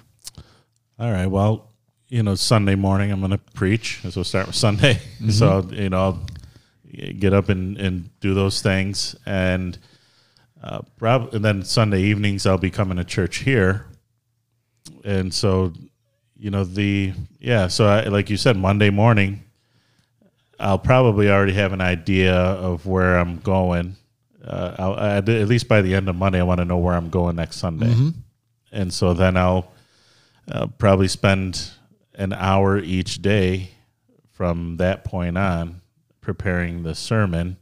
All 0.99 1.11
right. 1.11 1.27
Well, 1.27 1.69
you 2.09 2.23
know, 2.23 2.33
Sunday 2.33 2.75
morning 2.75 3.11
I'm 3.11 3.19
going 3.19 3.31
to 3.31 3.37
preach. 3.37 3.99
So 4.01 4.11
we'll 4.15 4.23
start 4.23 4.47
with 4.47 4.55
Sunday. 4.55 4.99
Mm-hmm. 5.17 5.31
So 5.31 5.67
you 5.71 5.89
know, 5.89 5.97
I'll 5.97 6.25
get 7.19 7.33
up 7.33 7.49
and 7.49 7.75
and 7.77 8.09
do 8.19 8.35
those 8.35 8.61
things, 8.61 9.15
and 9.25 9.77
uh, 10.63 10.81
prob- 10.97 11.33
and 11.33 11.43
then 11.43 11.63
Sunday 11.63 12.01
evenings 12.03 12.45
I'll 12.45 12.59
be 12.59 12.69
coming 12.69 12.97
to 12.97 13.03
church 13.03 13.37
here, 13.37 13.87
and 15.03 15.33
so 15.33 15.73
you 16.39 16.51
know 16.51 16.63
the 16.63 17.13
yeah 17.39 17.67
so 17.67 17.87
I, 17.87 18.03
like 18.03 18.29
you 18.29 18.37
said 18.37 18.57
monday 18.57 18.89
morning 18.89 19.43
i'll 20.59 20.79
probably 20.79 21.29
already 21.29 21.53
have 21.53 21.73
an 21.73 21.81
idea 21.81 22.35
of 22.35 22.85
where 22.85 23.17
i'm 23.17 23.39
going. 23.39 23.95
Uh, 24.43 24.75
I'll, 24.79 24.97
at 24.97 25.27
least 25.27 25.67
by 25.67 25.81
the 25.81 25.93
end 25.93 26.07
of 26.07 26.15
monday 26.15 26.39
i 26.39 26.43
want 26.43 26.59
to 26.59 26.65
know 26.65 26.77
where 26.77 26.95
i'm 26.95 27.09
going 27.09 27.35
next 27.35 27.57
sunday. 27.57 27.87
Mm-hmm. 27.87 28.09
and 28.71 28.93
so 28.93 29.13
then 29.13 29.35
i'll 29.35 29.71
uh, 30.49 30.67
probably 30.77 31.07
spend 31.07 31.71
an 32.15 32.33
hour 32.33 32.77
each 32.77 33.21
day 33.21 33.71
from 34.31 34.77
that 34.77 35.03
point 35.03 35.37
on 35.37 35.81
preparing 36.21 36.83
the 36.83 36.95
sermon. 36.95 37.57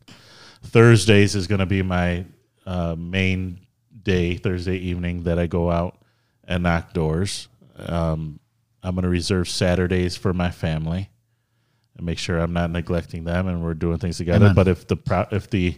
Thursdays 0.62 1.36
is 1.36 1.48
going 1.48 1.60
to 1.60 1.66
be 1.66 1.82
my 1.82 2.26
uh, 2.66 2.96
main 2.98 3.60
day 4.04 4.36
thursday 4.38 4.78
evening 4.78 5.24
that 5.24 5.40
i 5.40 5.48
go 5.48 5.72
out 5.72 5.98
and 6.48 6.64
knock 6.64 6.94
doors. 6.94 7.48
Um, 7.78 8.40
I'm 8.86 8.94
going 8.94 9.04
to 9.04 9.10
reserve 9.10 9.50
Saturdays 9.50 10.16
for 10.16 10.32
my 10.32 10.52
family 10.52 11.10
and 11.98 12.06
make 12.06 12.20
sure 12.20 12.38
I'm 12.38 12.54
not 12.54 12.70
neglecting 12.70 13.24
them 13.24 13.48
and 13.48 13.64
we're 13.64 13.74
doing 13.74 13.98
things 13.98 14.18
together. 14.18 14.46
Amen. 14.46 14.56
But 14.56 14.68
if 14.68 14.88
the 14.88 14.96
pro- 14.96 15.28
if 15.32 15.50
the 15.50 15.76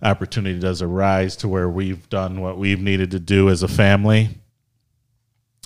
opportunity 0.00 0.58
does 0.60 0.80
arise 0.80 1.36
to 1.36 1.48
where 1.48 1.68
we've 1.68 2.08
done 2.08 2.40
what 2.40 2.56
we've 2.56 2.80
needed 2.80 3.10
to 3.10 3.18
do 3.18 3.50
as 3.50 3.62
a 3.64 3.68
family, 3.68 4.28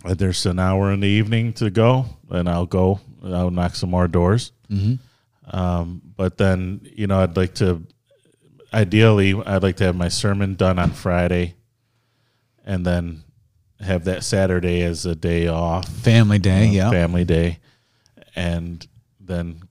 uh, 0.04 0.14
there's 0.14 0.46
an 0.46 0.58
hour 0.58 0.90
in 0.90 1.00
the 1.00 1.08
evening 1.08 1.52
to 1.54 1.70
go, 1.70 2.06
and 2.30 2.48
I'll 2.48 2.66
go. 2.66 3.00
I'll 3.22 3.50
knock 3.50 3.74
some 3.74 3.90
more 3.90 4.08
doors. 4.08 4.52
Mm-hmm. 4.70 5.56
Um, 5.56 6.00
but 6.16 6.38
then, 6.38 6.80
you 6.94 7.06
know, 7.06 7.20
I'd 7.20 7.36
like 7.36 7.54
to, 7.56 7.82
ideally, 8.72 9.34
I'd 9.34 9.62
like 9.62 9.76
to 9.76 9.84
have 9.84 9.96
my 9.96 10.08
sermon 10.08 10.54
done 10.54 10.78
on 10.78 10.92
Friday, 10.92 11.56
and 12.64 12.86
then 12.86 13.23
have 13.84 14.04
that 14.04 14.24
Saturday 14.24 14.82
as 14.82 15.06
a 15.06 15.14
day 15.14 15.46
off, 15.46 15.88
family 15.88 16.38
day, 16.38 16.68
uh, 16.68 16.72
yeah, 16.72 16.90
family 16.90 17.24
day, 17.24 17.58
and 18.34 18.86
then 19.20 19.62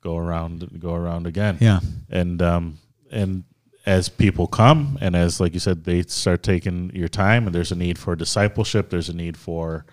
go 0.00 0.16
around 0.16 0.80
go 0.80 0.94
around 0.94 1.26
again, 1.26 1.58
yeah, 1.60 1.80
and 2.10 2.40
um 2.42 2.78
and 3.10 3.44
as 3.84 4.08
people 4.08 4.46
come 4.46 4.96
and 5.00 5.16
as 5.16 5.40
like 5.40 5.54
you 5.54 5.60
said 5.60 5.84
they 5.84 6.02
start 6.02 6.42
taking 6.42 6.90
your 6.94 7.08
time 7.08 7.46
and 7.46 7.54
there's 7.54 7.72
a 7.72 7.76
need 7.76 7.98
for 7.98 8.14
discipleship 8.14 8.90
there's 8.90 9.08
a 9.08 9.12
need 9.12 9.36
for 9.36 9.84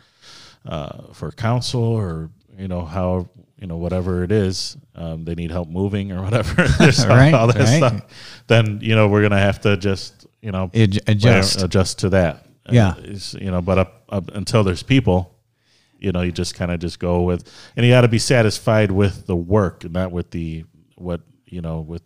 uh, 0.67 1.11
for 1.11 1.31
counsel 1.31 1.81
or 1.81 2.29
you 2.55 2.67
know 2.67 2.85
how 2.85 3.27
you 3.57 3.65
know 3.65 3.77
whatever 3.77 4.23
it 4.23 4.31
is 4.31 4.77
um, 4.95 5.25
they 5.25 5.33
need 5.33 5.49
help 5.49 5.69
moving 5.69 6.11
or 6.11 6.21
whatever. 6.21 6.63
Right, 7.07 7.33
all 7.33 7.47
that 7.47 7.57
right. 7.57 7.77
stuff. 7.77 8.01
Then 8.47 8.79
you 8.81 8.95
know 8.95 9.07
we're 9.07 9.21
gonna 9.21 9.39
have 9.39 9.61
to 9.61 9.77
just 9.77 10.27
you 10.41 10.51
know 10.51 10.69
adjust. 10.73 11.61
adjust 11.63 11.99
to 11.99 12.09
that 12.09 12.45
yeah. 12.71 12.95
you 13.39 13.51
know, 13.51 13.61
but 13.61 13.77
up, 13.79 14.03
up 14.09 14.29
until 14.35 14.63
there's 14.63 14.83
people, 14.83 15.35
you 15.99 16.11
know, 16.11 16.21
you 16.21 16.31
just 16.31 16.55
kind 16.55 16.71
of 16.71 16.79
just 16.79 16.99
go 16.99 17.23
with, 17.23 17.51
and 17.75 17.85
you 17.85 17.91
got 17.91 18.01
to 18.01 18.07
be 18.07 18.19
satisfied 18.19 18.91
with 18.91 19.27
the 19.27 19.35
work, 19.35 19.89
not 19.89 20.11
with 20.11 20.31
the 20.31 20.65
what 20.95 21.21
you 21.45 21.61
know 21.61 21.81
with, 21.81 22.03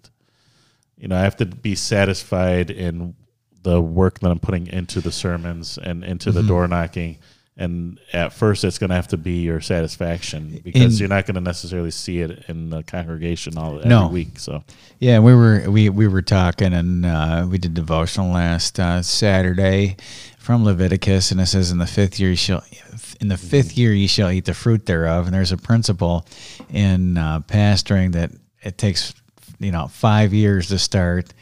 you 0.98 1.08
know, 1.08 1.16
I 1.16 1.22
have 1.22 1.38
to 1.38 1.46
be 1.46 1.76
satisfied 1.76 2.70
in 2.72 3.16
the 3.62 3.82
work 3.82 4.20
that 4.20 4.30
I'm 4.30 4.40
putting 4.40 4.68
into 4.68 5.02
the 5.02 5.12
sermons 5.12 5.78
and 5.78 6.04
into 6.04 6.30
mm-hmm. 6.30 6.42
the 6.42 6.48
door 6.48 6.68
knocking. 6.68 7.18
And 7.56 8.00
at 8.12 8.34
first, 8.34 8.64
it's 8.64 8.80
going 8.80 8.90
to 8.90 8.96
have 8.96 9.10
to 9.10 9.18
be 9.18 9.42
your 9.42 9.62
satisfaction 9.62 10.60
because 10.64 11.00
you're 11.00 11.08
not 11.08 11.28
going 11.28 11.36
to 11.36 11.42
necessarily 11.42 11.92
see 11.92 12.20
it 12.22 12.46
in 12.48 12.72
the 12.72 12.82
congregation 12.82 13.60
all 13.60 13.78
every 13.78 13.90
no. 13.90 14.08
week. 14.08 14.40
So, 14.40 14.64
yeah, 14.98 15.20
we 15.20 15.36
were 15.36 15.70
we 15.70 15.90
we 15.90 16.08
were 16.08 16.24
talking 16.24 16.74
and 16.74 17.06
uh, 17.06 17.46
we 17.48 17.60
did 17.60 17.76
devotional 17.76 18.34
last 18.34 18.80
uh, 18.80 19.04
Saturday, 19.04 19.98
from 20.44 20.66
Leviticus, 20.66 21.32
and 21.32 21.40
it 21.40 21.46
says, 21.46 21.72
"In 21.72 21.78
the 21.78 21.88
fifth 21.88 22.20
year, 22.20 22.30
you 22.30 22.36
shall, 22.36 22.62
in 23.22 23.30
the 23.30 23.38
fifth 23.38 23.78
year, 23.78 23.94
you 23.94 24.10
shall 24.10 24.30
eat 24.30 24.44
the 24.44 24.54
fruit 24.54 24.86
thereof." 24.86 25.26
And 25.26 25.34
there's 25.34 25.54
a 25.54 25.58
principle 25.58 26.28
in 26.70 27.18
uh, 27.18 27.40
pastoring 27.48 28.12
that 28.12 28.32
it 28.62 28.78
takes, 28.78 29.14
you 29.60 29.72
know, 29.72 29.88
five 29.88 30.34
years 30.34 30.68
to 30.68 30.78
start 30.78 31.34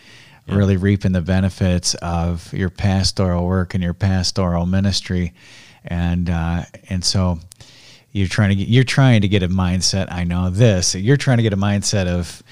yeah. 0.45 0.53
really 0.53 0.77
reaping 0.77 1.13
the 1.13 1.21
benefits 1.21 1.95
of 1.95 2.53
your 2.53 2.69
pastoral 2.69 3.47
work 3.47 3.73
and 3.73 3.83
your 3.83 3.95
pastoral 3.95 4.67
ministry, 4.67 5.33
and 5.83 6.29
uh, 6.29 6.65
and 6.87 7.03
so 7.03 7.39
you're 8.11 8.27
trying 8.27 8.49
to 8.49 8.55
get 8.55 8.67
you're 8.67 8.83
trying 8.83 9.21
to 9.21 9.27
get 9.27 9.41
a 9.41 9.49
mindset. 9.49 10.11
I 10.11 10.25
know 10.25 10.51
this. 10.51 10.93
You're 10.93 11.17
trying 11.17 11.37
to 11.37 11.43
get 11.43 11.53
a 11.53 11.57
mindset 11.57 12.05
of 12.05 12.43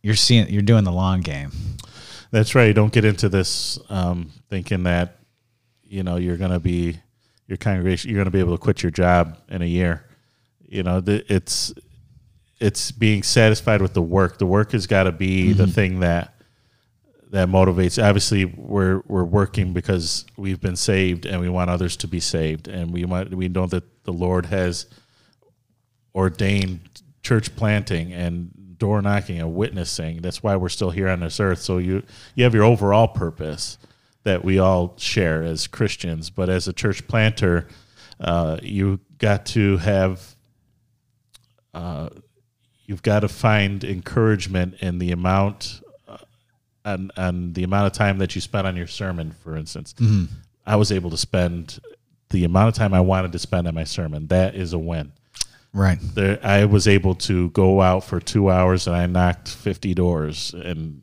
you're 0.00 0.14
seeing 0.14 0.48
you're 0.48 0.62
doing 0.62 0.84
the 0.84 0.92
long 0.92 1.22
game. 1.22 1.50
That's 2.30 2.54
right. 2.54 2.72
Don't 2.72 2.92
get 2.92 3.04
into 3.04 3.28
this 3.28 3.80
um, 3.88 4.30
thinking 4.48 4.84
that 4.84 5.17
you 5.88 6.02
know 6.02 6.16
you're 6.16 6.36
going 6.36 6.50
to 6.50 6.60
be 6.60 7.00
your 7.46 7.56
congregation 7.56 8.10
you're 8.10 8.18
going 8.18 8.26
to 8.26 8.30
be 8.30 8.40
able 8.40 8.56
to 8.56 8.62
quit 8.62 8.82
your 8.82 8.90
job 8.92 9.38
in 9.48 9.62
a 9.62 9.66
year 9.66 10.04
You 10.68 10.82
know, 10.82 11.00
the, 11.00 11.24
it's 11.32 11.72
it's 12.60 12.90
being 12.92 13.22
satisfied 13.22 13.80
with 13.80 13.94
the 13.94 14.02
work. 14.02 14.38
The 14.38 14.46
work 14.46 14.72
has 14.72 14.86
got 14.86 15.04
to 15.04 15.12
be 15.12 15.52
the 15.52 15.64
mm-hmm. 15.64 15.72
thing 15.72 16.00
that 16.00 16.34
that 17.30 17.48
motivates. 17.48 18.02
Obviously, 18.02 18.44
we're 18.44 19.00
we're 19.06 19.24
working 19.24 19.72
because 19.72 20.26
we've 20.36 20.60
been 20.60 20.76
saved 20.76 21.24
and 21.24 21.40
we 21.40 21.48
want 21.48 21.70
others 21.70 21.96
to 21.98 22.08
be 22.08 22.20
saved, 22.20 22.68
and 22.68 22.92
we 22.92 23.04
want 23.06 23.34
we 23.34 23.48
know 23.48 23.66
that 23.66 24.04
the 24.04 24.12
Lord 24.12 24.46
has 24.46 24.86
ordained 26.14 26.80
church 27.22 27.56
planting 27.56 28.12
and 28.12 28.76
door 28.78 29.00
knocking 29.00 29.40
and 29.40 29.54
witnessing. 29.54 30.20
That's 30.20 30.42
why 30.42 30.56
we're 30.56 30.68
still 30.68 30.90
here 30.90 31.08
on 31.08 31.20
this 31.20 31.40
earth. 31.40 31.60
So 31.60 31.78
you 31.78 32.02
you 32.34 32.44
have 32.44 32.54
your 32.54 32.64
overall 32.64 33.08
purpose 33.08 33.78
that 34.28 34.44
we 34.44 34.58
all 34.58 34.92
share 34.98 35.42
as 35.42 35.66
Christians, 35.66 36.28
but 36.28 36.50
as 36.50 36.68
a 36.68 36.72
church 36.74 37.08
planter, 37.08 37.66
uh, 38.20 38.58
you 38.62 39.00
got 39.16 39.46
to 39.46 39.78
have 39.78 40.36
uh, 41.72 42.10
you've 42.84 43.00
got 43.02 43.20
to 43.20 43.28
find 43.28 43.84
encouragement 43.84 44.74
in 44.80 44.98
the 44.98 45.12
amount 45.12 45.80
uh, 46.06 46.18
and 46.84 47.10
and 47.16 47.54
the 47.54 47.64
amount 47.64 47.86
of 47.86 47.94
time 47.94 48.18
that 48.18 48.34
you 48.34 48.42
spend 48.42 48.66
on 48.66 48.76
your 48.76 48.86
sermon. 48.86 49.34
For 49.42 49.56
instance, 49.56 49.94
I 50.66 50.76
was 50.76 50.92
able 50.92 51.08
to 51.08 51.16
spend 51.16 51.80
the 52.28 52.44
amount 52.44 52.68
of 52.68 52.74
time 52.74 52.92
I 52.92 53.00
wanted 53.00 53.32
to 53.32 53.38
spend 53.38 53.66
on 53.66 53.74
my 53.74 53.84
sermon. 53.84 54.26
That 54.26 54.54
is 54.54 54.74
a 54.74 54.78
win 54.78 55.12
Right. 55.72 55.98
there 56.14 56.38
I 56.42 56.66
was 56.66 56.86
able 56.86 57.14
to 57.14 57.48
go 57.50 57.80
out 57.80 58.04
for 58.04 58.20
two 58.20 58.50
hours 58.50 58.86
and 58.86 58.94
I 58.94 59.06
knocked 59.06 59.48
fifty 59.48 59.94
doors 59.94 60.52
and 60.52 61.00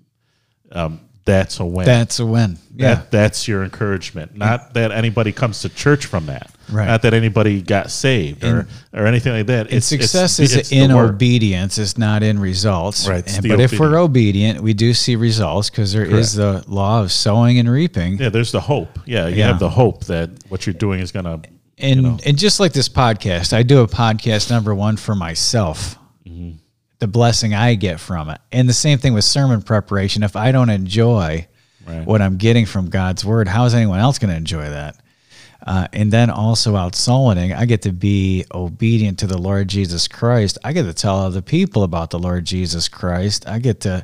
um, 0.71 0.99
that's 1.25 1.59
a 1.59 1.65
win. 1.65 1.85
That's 1.85 2.19
a 2.19 2.25
win. 2.25 2.57
Yeah. 2.75 2.95
That, 2.95 3.11
that's 3.11 3.47
your 3.47 3.63
encouragement. 3.63 4.35
Not 4.35 4.61
mm-hmm. 4.61 4.73
that 4.73 4.91
anybody 4.91 5.31
comes 5.31 5.61
to 5.61 5.69
church 5.69 6.05
from 6.05 6.27
that. 6.27 6.51
Right. 6.69 6.85
Not 6.85 7.01
that 7.01 7.13
anybody 7.13 7.61
got 7.61 7.89
saved 7.91 8.43
or, 8.43 8.67
or 8.93 9.05
anything 9.07 9.33
like 9.33 9.47
that. 9.47 9.71
And 9.71 9.83
success 9.83 10.39
it's, 10.39 10.51
is 10.51 10.57
it's 10.57 10.71
in 10.71 10.91
obedience, 10.91 11.77
it's 11.77 11.97
not 11.97 12.21
in 12.23 12.39
results. 12.39 13.07
Right, 13.07 13.25
And- 13.27 13.47
but 13.47 13.59
if 13.59 13.79
we're 13.79 13.97
obedient, 13.99 14.61
we 14.61 14.73
do 14.73 14.93
see 14.93 15.15
results 15.15 15.69
because 15.69 15.93
there 15.93 16.05
is 16.05 16.33
the 16.33 16.63
law 16.67 17.01
of 17.01 17.11
sowing 17.11 17.59
and 17.59 17.69
reaping. 17.69 18.17
Yeah, 18.17 18.29
there's 18.29 18.51
the 18.51 18.61
hope. 18.61 18.99
Yeah, 19.05 19.27
you 19.27 19.37
Yeah. 19.37 19.47
have 19.47 19.59
the 19.59 19.69
hope 19.69 20.05
that 20.05 20.29
what 20.49 20.65
you're 20.65 20.73
doing 20.73 20.99
is 20.99 21.11
going 21.11 21.25
to. 21.25 21.49
and 21.77 22.03
know. 22.03 22.17
and 22.25 22.37
just 22.37 22.59
like 22.59 22.73
this 22.73 22.89
podcast, 22.89 23.51
I 23.51 23.63
do 23.63 23.81
a 23.81 23.87
podcast 23.87 24.49
number 24.49 24.73
one 24.73 24.97
for 24.97 25.15
myself. 25.15 25.97
The 26.99 27.07
blessing 27.07 27.53
I 27.53 27.75
get 27.75 27.99
from 27.99 28.29
it, 28.29 28.39
and 28.51 28.69
the 28.69 28.73
same 28.73 28.97
thing 28.97 29.13
with 29.13 29.25
sermon 29.25 29.61
preparation. 29.61 30.23
If 30.23 30.35
I 30.35 30.51
don't 30.51 30.69
enjoy 30.69 31.47
Right. 31.85 32.05
what 32.05 32.21
I'm 32.21 32.37
getting 32.37 32.65
from 32.65 32.89
God's 32.89 33.23
word, 33.23 33.47
how 33.47 33.65
is 33.65 33.75
anyone 33.75 33.99
else 33.99 34.17
going 34.17 34.31
to 34.31 34.37
enjoy 34.37 34.69
that? 34.69 34.95
Uh, 35.67 35.87
and 35.93 36.11
then 36.11 36.29
also 36.29 36.75
out 36.75 36.93
souling, 36.93 37.55
I 37.55 37.65
get 37.65 37.83
to 37.83 37.91
be 37.91 38.45
obedient 38.53 39.19
to 39.19 39.27
the 39.27 39.37
Lord 39.37 39.67
Jesus 39.67 40.07
Christ. 40.07 40.57
I 40.63 40.73
get 40.73 40.83
to 40.83 40.93
tell 40.93 41.17
other 41.19 41.41
people 41.41 41.83
about 41.83 42.09
the 42.11 42.19
Lord 42.19 42.45
Jesus 42.45 42.87
Christ. 42.87 43.47
I 43.47 43.59
get 43.59 43.81
to 43.81 44.03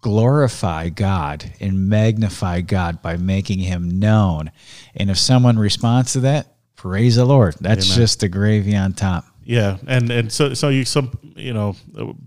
glorify 0.00 0.88
God 0.88 1.50
and 1.60 1.88
magnify 1.88 2.60
God 2.62 3.02
by 3.02 3.16
making 3.16 3.60
him 3.60 3.98
known. 3.98 4.50
And 4.94 5.10
if 5.10 5.18
someone 5.18 5.58
responds 5.58 6.12
to 6.12 6.20
that, 6.20 6.54
praise 6.76 7.16
the 7.16 7.24
Lord. 7.24 7.56
That's 7.60 7.86
Amen. 7.86 7.96
just 7.96 8.20
the 8.20 8.28
gravy 8.28 8.76
on 8.76 8.92
top. 8.92 9.24
Yeah, 9.48 9.78
and 9.86 10.10
and 10.10 10.30
so 10.30 10.52
so 10.52 10.68
you 10.68 10.84
some 10.84 11.18
you 11.34 11.54
know 11.54 11.74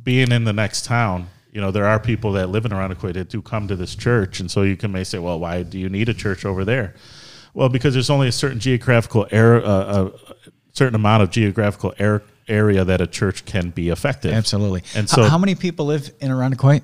being 0.04 0.32
in 0.32 0.44
the 0.44 0.54
next 0.54 0.86
town, 0.86 1.28
you 1.52 1.62
know 1.62 1.70
there 1.70 1.86
are 1.86 2.00
people 2.00 2.32
that 2.32 2.50
live 2.50 2.66
in 2.66 2.72
Irondequoit 2.72 3.14
that 3.14 3.30
do 3.30 3.44
come 3.44 3.68
to 3.68 3.76
this 3.76 3.94
church, 3.96 4.40
and 4.40 4.50
so 4.50 4.64
you 4.64 4.76
can 4.76 4.92
may 4.92 5.04
say, 5.04 5.20
well, 5.20 5.40
why 5.40 5.62
do 5.62 5.78
you 5.78 5.88
need 5.88 6.10
a 6.10 6.16
church 6.16 6.46
over 6.46 6.66
there? 6.66 6.96
Well, 7.54 7.70
because 7.70 7.94
there's 7.94 8.10
only 8.10 8.28
a 8.28 8.32
certain 8.32 8.60
geographical 8.60 9.28
area, 9.30 9.64
uh, 9.64 10.10
a 10.48 10.52
certain 10.74 10.96
amount 10.96 11.22
of 11.22 11.30
geographical 11.30 11.94
air, 12.00 12.24
area 12.48 12.84
that 12.84 13.02
a 13.02 13.08
church 13.08 13.46
can 13.46 13.70
be 13.70 13.90
effective. 13.90 14.34
Absolutely. 14.34 14.82
And 14.96 15.08
so 15.08 15.22
how 15.26 15.38
many 15.38 15.54
people 15.54 15.86
live 15.86 16.12
in 16.22 16.32
Irondequoit? 16.32 16.82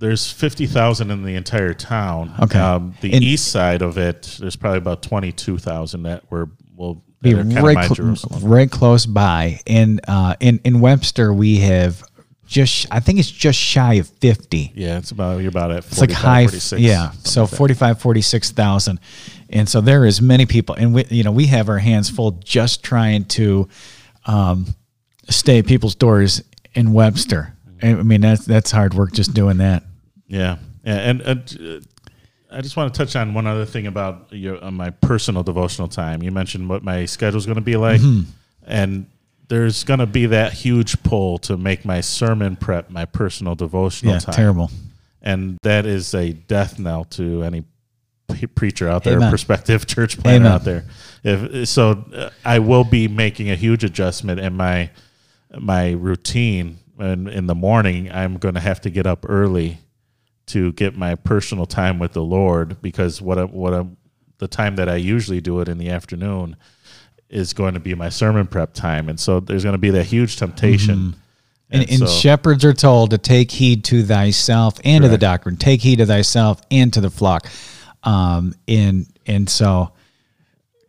there's 0.00 0.30
fifty 0.32 0.66
thousand 0.66 1.12
in 1.12 1.22
the 1.22 1.36
entire 1.36 1.74
town. 1.74 2.34
Okay. 2.40 2.58
Um, 2.58 2.94
the 3.02 3.12
And- 3.12 3.22
east 3.22 3.52
side 3.52 3.82
of 3.82 3.98
it, 3.98 4.36
there's 4.40 4.56
probably 4.56 4.78
about 4.78 5.00
twenty 5.02 5.30
two 5.30 5.58
thousand 5.58 6.02
that 6.02 6.28
were 6.28 6.50
will 6.74 7.04
be 7.22 7.32
that 7.32 7.40
are 7.40 7.44
kinda 7.44 7.62
right, 7.62 7.90
cl- 7.90 8.40
right 8.40 8.70
close 8.70 9.06
by. 9.06 9.60
And 9.66 10.00
uh, 10.06 10.36
in 10.40 10.60
in 10.64 10.80
Webster, 10.80 11.32
we 11.32 11.58
have 11.58 12.02
just 12.46 12.86
I 12.90 13.00
think 13.00 13.18
it's 13.18 13.30
just 13.30 13.58
shy 13.58 13.94
of 13.94 14.08
fifty. 14.08 14.72
Yeah, 14.74 14.98
it's 14.98 15.10
about 15.10 15.38
you're 15.38 15.48
about 15.48 15.70
at 15.72 15.78
It's 15.78 16.00
like 16.00 16.12
high, 16.12 16.44
46, 16.44 16.80
yeah. 16.80 17.10
So 17.24 17.42
like 17.42 17.50
that. 17.50 17.56
45, 17.56 18.00
46,000. 18.00 19.00
And 19.50 19.68
so 19.68 19.80
there 19.80 20.04
is 20.04 20.20
many 20.20 20.46
people, 20.46 20.74
and 20.74 20.94
we, 20.94 21.04
you 21.06 21.22
know, 21.22 21.32
we 21.32 21.46
have 21.46 21.68
our 21.68 21.78
hands 21.78 22.10
full 22.10 22.32
just 22.32 22.82
trying 22.82 23.24
to 23.26 23.68
um, 24.26 24.66
stay 25.28 25.58
at 25.60 25.66
people's 25.66 25.94
doors 25.94 26.42
in 26.74 26.92
Webster. 26.92 27.54
I 27.82 27.94
mean, 27.94 28.22
that's 28.22 28.44
that's 28.44 28.70
hard 28.70 28.94
work 28.94 29.12
just 29.12 29.34
doing 29.34 29.58
that. 29.58 29.84
Yeah, 30.26 30.56
yeah, 30.84 30.94
and, 30.96 31.20
and 31.20 31.58
uh, 31.60 31.86
I 32.50 32.60
just 32.60 32.76
want 32.76 32.92
to 32.94 32.98
touch 32.98 33.16
on 33.16 33.34
one 33.34 33.46
other 33.46 33.64
thing 33.66 33.86
about 33.86 34.28
your 34.30 34.62
uh, 34.64 34.70
my 34.70 34.90
personal 34.90 35.42
devotional 35.42 35.88
time. 35.88 36.22
You 36.22 36.30
mentioned 36.30 36.68
what 36.68 36.82
my 36.82 37.04
schedule 37.06 37.38
is 37.38 37.46
going 37.46 37.56
to 37.56 37.60
be 37.62 37.76
like, 37.76 38.00
Mm-hmm. 38.00 38.30
and 38.66 39.06
there's 39.48 39.84
going 39.84 40.00
to 40.00 40.06
be 40.06 40.26
that 40.26 40.52
huge 40.52 41.02
pull 41.04 41.38
to 41.38 41.56
make 41.56 41.84
my 41.84 42.00
sermon 42.00 42.56
prep 42.56 42.90
my 42.90 43.04
personal 43.04 43.54
devotional 43.54 44.14
Yeah, 44.14 44.18
time. 44.20 44.34
terrible. 44.34 44.70
and 45.22 45.58
that 45.62 45.86
is 45.86 46.14
a 46.14 46.32
death 46.32 46.78
knell 46.78 47.04
to 47.04 47.42
any 47.44 47.64
p- 48.32 48.46
preacher 48.48 48.88
out 48.88 49.04
there, 49.04 49.16
Amen. 49.16 49.30
prospective 49.30 49.86
church 49.94 50.18
planter 50.18 50.46
Amen. 50.46 50.52
out 50.52 50.64
there. 50.64 50.84
If 51.24 51.68
so, 51.68 52.04
uh, 52.14 52.30
I 52.44 52.58
will 52.60 52.84
be 52.84 53.06
making 53.08 53.50
a 53.50 53.56
huge 53.56 53.82
adjustment 53.84 54.40
in 54.40 54.54
my 54.56 54.90
my 55.58 55.92
routine. 55.92 56.78
And 56.98 57.28
in 57.28 57.46
the 57.46 57.54
morning, 57.54 58.10
I'm 58.10 58.38
going 58.38 58.54
to 58.54 58.60
have 58.60 58.80
to 58.82 58.90
get 58.90 59.06
up 59.06 59.26
early 59.28 59.78
to 60.46 60.72
get 60.72 60.96
my 60.96 61.14
personal 61.14 61.66
time 61.66 61.98
with 61.98 62.12
the 62.12 62.22
Lord 62.22 62.80
because 62.80 63.20
what 63.20 63.38
I, 63.38 63.44
what 63.44 63.74
I, 63.74 63.86
the 64.38 64.48
time 64.48 64.76
that 64.76 64.88
I 64.88 64.96
usually 64.96 65.40
do 65.40 65.60
it 65.60 65.68
in 65.68 65.78
the 65.78 65.90
afternoon 65.90 66.56
is 67.28 67.52
going 67.52 67.74
to 67.74 67.80
be 67.80 67.94
my 67.94 68.08
sermon 68.08 68.46
prep 68.46 68.72
time, 68.72 69.08
and 69.08 69.18
so 69.18 69.40
there's 69.40 69.64
going 69.64 69.74
to 69.74 69.78
be 69.78 69.90
that 69.90 70.04
huge 70.04 70.36
temptation. 70.36 71.16
And, 71.70 71.90
and 71.90 71.98
so- 71.98 72.06
shepherds 72.06 72.64
are 72.64 72.72
told 72.72 73.10
to 73.10 73.18
take 73.18 73.50
heed 73.50 73.84
to 73.84 74.04
thyself 74.04 74.78
and 74.84 75.02
to 75.02 75.08
the 75.08 75.18
doctrine. 75.18 75.56
Take 75.56 75.82
heed 75.82 75.96
to 75.96 76.06
thyself 76.06 76.60
and 76.70 76.92
to 76.92 77.00
the 77.00 77.10
flock. 77.10 77.48
Um, 78.04 78.54
and 78.68 79.06
and 79.26 79.50
so, 79.50 79.90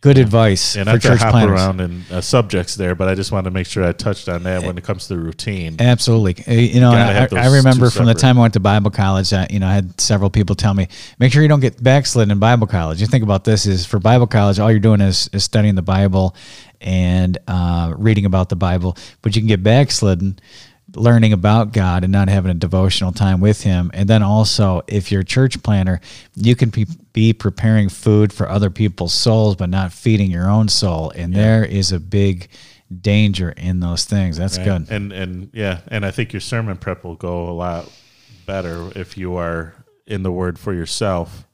good 0.02 0.18
advice 0.18 0.76
and 0.76 0.88
to 0.88 1.00
church 1.00 1.20
hop 1.20 1.32
planters. 1.32 1.60
around 1.60 1.82
in 1.82 2.04
uh, 2.12 2.22
subjects 2.22 2.76
there, 2.76 2.96
but 2.96 3.08
I 3.08 3.16
just 3.16 3.32
wanted 3.32 3.46
to 3.46 3.52
make 3.52 3.66
sure 3.66 3.84
I 3.84 3.92
touched 3.94 4.30
on 4.30 4.44
that 4.44 4.64
when 4.64 4.78
it 4.78 4.84
comes 4.84 5.08
to 5.08 5.16
the 5.16 5.20
routine. 5.20 5.78
Absolutely. 5.80 6.44
Uh, 6.48 6.60
You 6.60 6.80
know, 6.80 6.92
I, 6.92 7.28
I 7.32 7.48
remember 7.48 7.90
from 7.90 8.06
the 8.06 8.14
time 8.14 8.38
I 8.38 8.42
went 8.42 8.54
to 8.54 8.60
Bible 8.60 8.92
college, 8.92 9.34
I, 9.34 9.48
you 9.50 9.60
know, 9.60 9.68
I 9.68 9.74
had 9.74 10.00
several 10.00 10.30
people 10.30 10.56
tell 10.56 10.74
me, 10.74 10.88
make 11.20 11.32
sure 11.32 11.42
you 11.42 11.48
don't 11.48 11.60
get 11.60 11.82
backslidden 11.82 12.32
in 12.32 12.40
Bible 12.40 12.68
college. 12.68 13.02
You 13.02 13.08
think 13.08 13.24
about 13.24 13.44
this 13.44 13.66
is 13.66 13.86
for 13.86 14.00
Bible 14.00 14.28
college, 14.28 14.60
all 14.60 14.70
you're 14.70 14.80
doing 14.80 15.02
is, 15.02 15.30
is 15.34 15.44
studying 15.44 15.76
the 15.76 15.82
Bible 15.82 16.36
and 16.80 17.38
uh, 17.48 17.94
reading 17.98 18.26
about 18.26 18.50
the 18.50 18.56
Bible, 18.56 18.98
but 19.22 19.36
you 19.36 19.42
can 19.42 19.48
get 19.48 19.64
backslidden 19.64 20.40
learning 20.98 21.34
about 21.34 21.74
God 21.74 22.04
and 22.04 22.12
not 22.12 22.30
having 22.30 22.52
a 22.52 22.56
devotional 22.56 23.12
time 23.12 23.40
with 23.40 23.62
Him. 23.62 23.92
And 23.94 24.10
then 24.10 24.24
also, 24.24 24.82
if 24.88 25.12
you're 25.12 25.22
a 25.22 25.26
church 25.26 25.62
planter, 25.64 26.00
you 26.36 26.56
can 26.56 26.70
be, 26.70 26.86
be 27.14 27.34
preparing 27.34 27.90
food 27.90 28.34
for 28.34 28.50
other 28.50 28.70
people's 28.70 29.14
souls, 29.14 29.56
but 29.56 29.70
not 29.70 29.94
feeding 29.94 30.32
your 30.32 30.50
own 30.50 30.68
soul. 30.70 31.12
And 31.12 31.34
there 31.34 31.64
is 31.64 31.92
a 31.92 32.00
big 32.00 32.50
danger 33.02 33.52
in 33.52 33.80
those 33.80 34.06
things. 34.06 34.38
That's 34.38 34.58
right? 34.58 34.66
good. 34.66 34.92
And 34.92 35.12
and 35.12 35.50
yeah, 35.54 35.82
and 35.88 36.06
I 36.06 36.12
think 36.12 36.34
your 36.34 36.40
sermon 36.40 36.78
prep 36.78 37.04
will 37.04 37.16
go 37.16 37.50
a 37.50 37.52
lot 37.52 37.92
better 38.46 38.90
if 38.96 39.18
you 39.18 39.36
are 39.36 39.74
in 40.06 40.24
the 40.24 40.32
Word 40.32 40.58
for 40.58 40.74
yourself, 40.74 41.46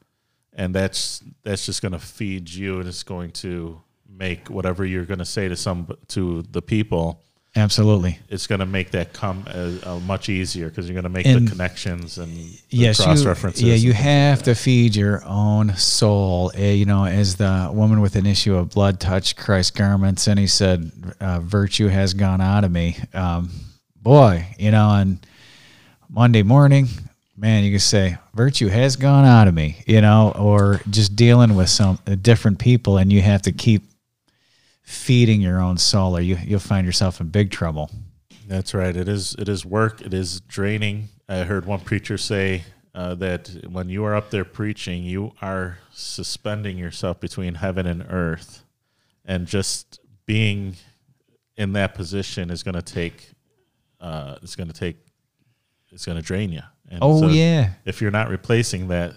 and 0.52 0.74
that's 0.74 1.22
that's 1.42 1.66
just 1.66 1.82
going 1.82 1.92
to 1.92 1.98
feed 1.98 2.50
you, 2.50 2.78
and 2.78 2.88
it's 2.88 3.02
going 3.02 3.32
to 3.32 3.80
make 4.08 4.48
whatever 4.48 4.84
you're 4.84 5.04
going 5.04 5.18
to 5.18 5.24
say 5.24 5.48
to 5.48 5.56
some 5.56 5.88
to 6.08 6.42
the 6.50 6.62
people. 6.62 7.20
Absolutely. 7.56 8.18
It's 8.28 8.48
going 8.48 8.58
to 8.58 8.66
make 8.66 8.90
that 8.90 9.12
come 9.12 9.44
as, 9.46 9.80
uh, 9.84 10.00
much 10.00 10.28
easier 10.28 10.68
because 10.68 10.88
you're 10.88 10.94
going 10.94 11.04
to 11.04 11.08
make 11.08 11.24
And- 11.24 11.46
the 11.46 11.50
connections 11.52 12.18
and 12.18 12.36
the 12.36 12.48
yes, 12.70 13.00
cross 13.02 13.24
references. 13.24 13.62
yeah, 13.62 13.74
you 13.74 13.92
have 13.92 14.42
to 14.44 14.54
feed 14.56 14.96
your 14.96 15.24
own 15.24 15.76
soul. 15.76 16.50
Uh, 16.58 16.62
you 16.62 16.84
know, 16.84 17.04
as 17.04 17.36
the 17.36 17.70
woman 17.72 18.00
with 18.00 18.16
an 18.16 18.26
issue 18.26 18.56
of 18.56 18.70
blood 18.70 18.98
touched 18.98 19.36
Christ's 19.36 19.70
garments, 19.70 20.26
and 20.26 20.38
he 20.38 20.48
said, 20.48 20.90
uh, 21.20 21.38
"Virtue 21.40 21.86
has 21.86 22.12
gone 22.12 22.40
out 22.40 22.64
of 22.64 22.72
me." 22.72 22.96
Um, 23.14 23.50
boy, 24.02 24.46
you 24.58 24.72
know, 24.72 24.88
on 24.88 25.20
Monday 26.10 26.42
morning, 26.42 26.88
man, 27.36 27.62
you 27.62 27.70
can 27.70 27.78
say, 27.78 28.16
"Virtue 28.34 28.66
has 28.68 28.96
gone 28.96 29.24
out 29.24 29.46
of 29.46 29.54
me," 29.54 29.76
you 29.86 30.00
know, 30.00 30.32
or 30.36 30.80
just 30.90 31.14
dealing 31.14 31.54
with 31.54 31.68
some 31.70 32.00
uh, 32.08 32.16
different 32.20 32.58
people, 32.58 32.98
and 32.98 33.12
you 33.12 33.22
have 33.22 33.42
to 33.42 33.52
keep 33.52 33.82
feeding 34.84 35.40
your 35.40 35.60
own 35.60 35.76
soul, 35.78 36.16
or 36.16 36.20
you 36.20 36.38
you'll 36.44 36.60
find 36.60 36.86
yourself 36.86 37.20
in 37.20 37.28
big 37.28 37.50
trouble. 37.50 37.90
That's 38.46 38.74
right. 38.74 38.96
It 38.96 39.08
is. 39.08 39.34
It 39.38 39.48
is 39.48 39.64
work. 39.66 40.00
It 40.00 40.14
is 40.14 40.40
draining. 40.42 41.08
I 41.28 41.38
heard 41.38 41.64
one 41.64 41.80
preacher 41.80 42.18
say 42.18 42.64
uh, 42.94 43.14
that 43.16 43.48
when 43.68 43.88
you 43.88 44.04
are 44.04 44.14
up 44.14 44.30
there 44.30 44.44
preaching, 44.44 45.02
you 45.02 45.32
are 45.40 45.78
suspending 45.92 46.76
yourself 46.78 47.18
between 47.18 47.54
heaven 47.56 47.86
and 47.86 48.04
earth, 48.08 48.62
and 49.24 49.46
just 49.46 50.00
being 50.26 50.76
in 51.56 51.72
that 51.72 51.94
position 51.94 52.50
is 52.50 52.62
going 52.62 52.74
to 52.74 52.82
take 52.82 53.30
uh, 54.00 54.36
it's 54.42 54.54
going 54.56 54.68
to 54.68 54.74
take 54.74 54.96
it's 55.90 56.04
going 56.04 56.18
to 56.18 56.22
drain 56.22 56.52
you. 56.52 56.62
And 56.90 56.98
Oh 57.00 57.20
so 57.20 57.28
yeah. 57.28 57.70
If 57.86 58.02
you're 58.02 58.10
not 58.10 58.28
replacing 58.28 58.88
that, 58.88 59.14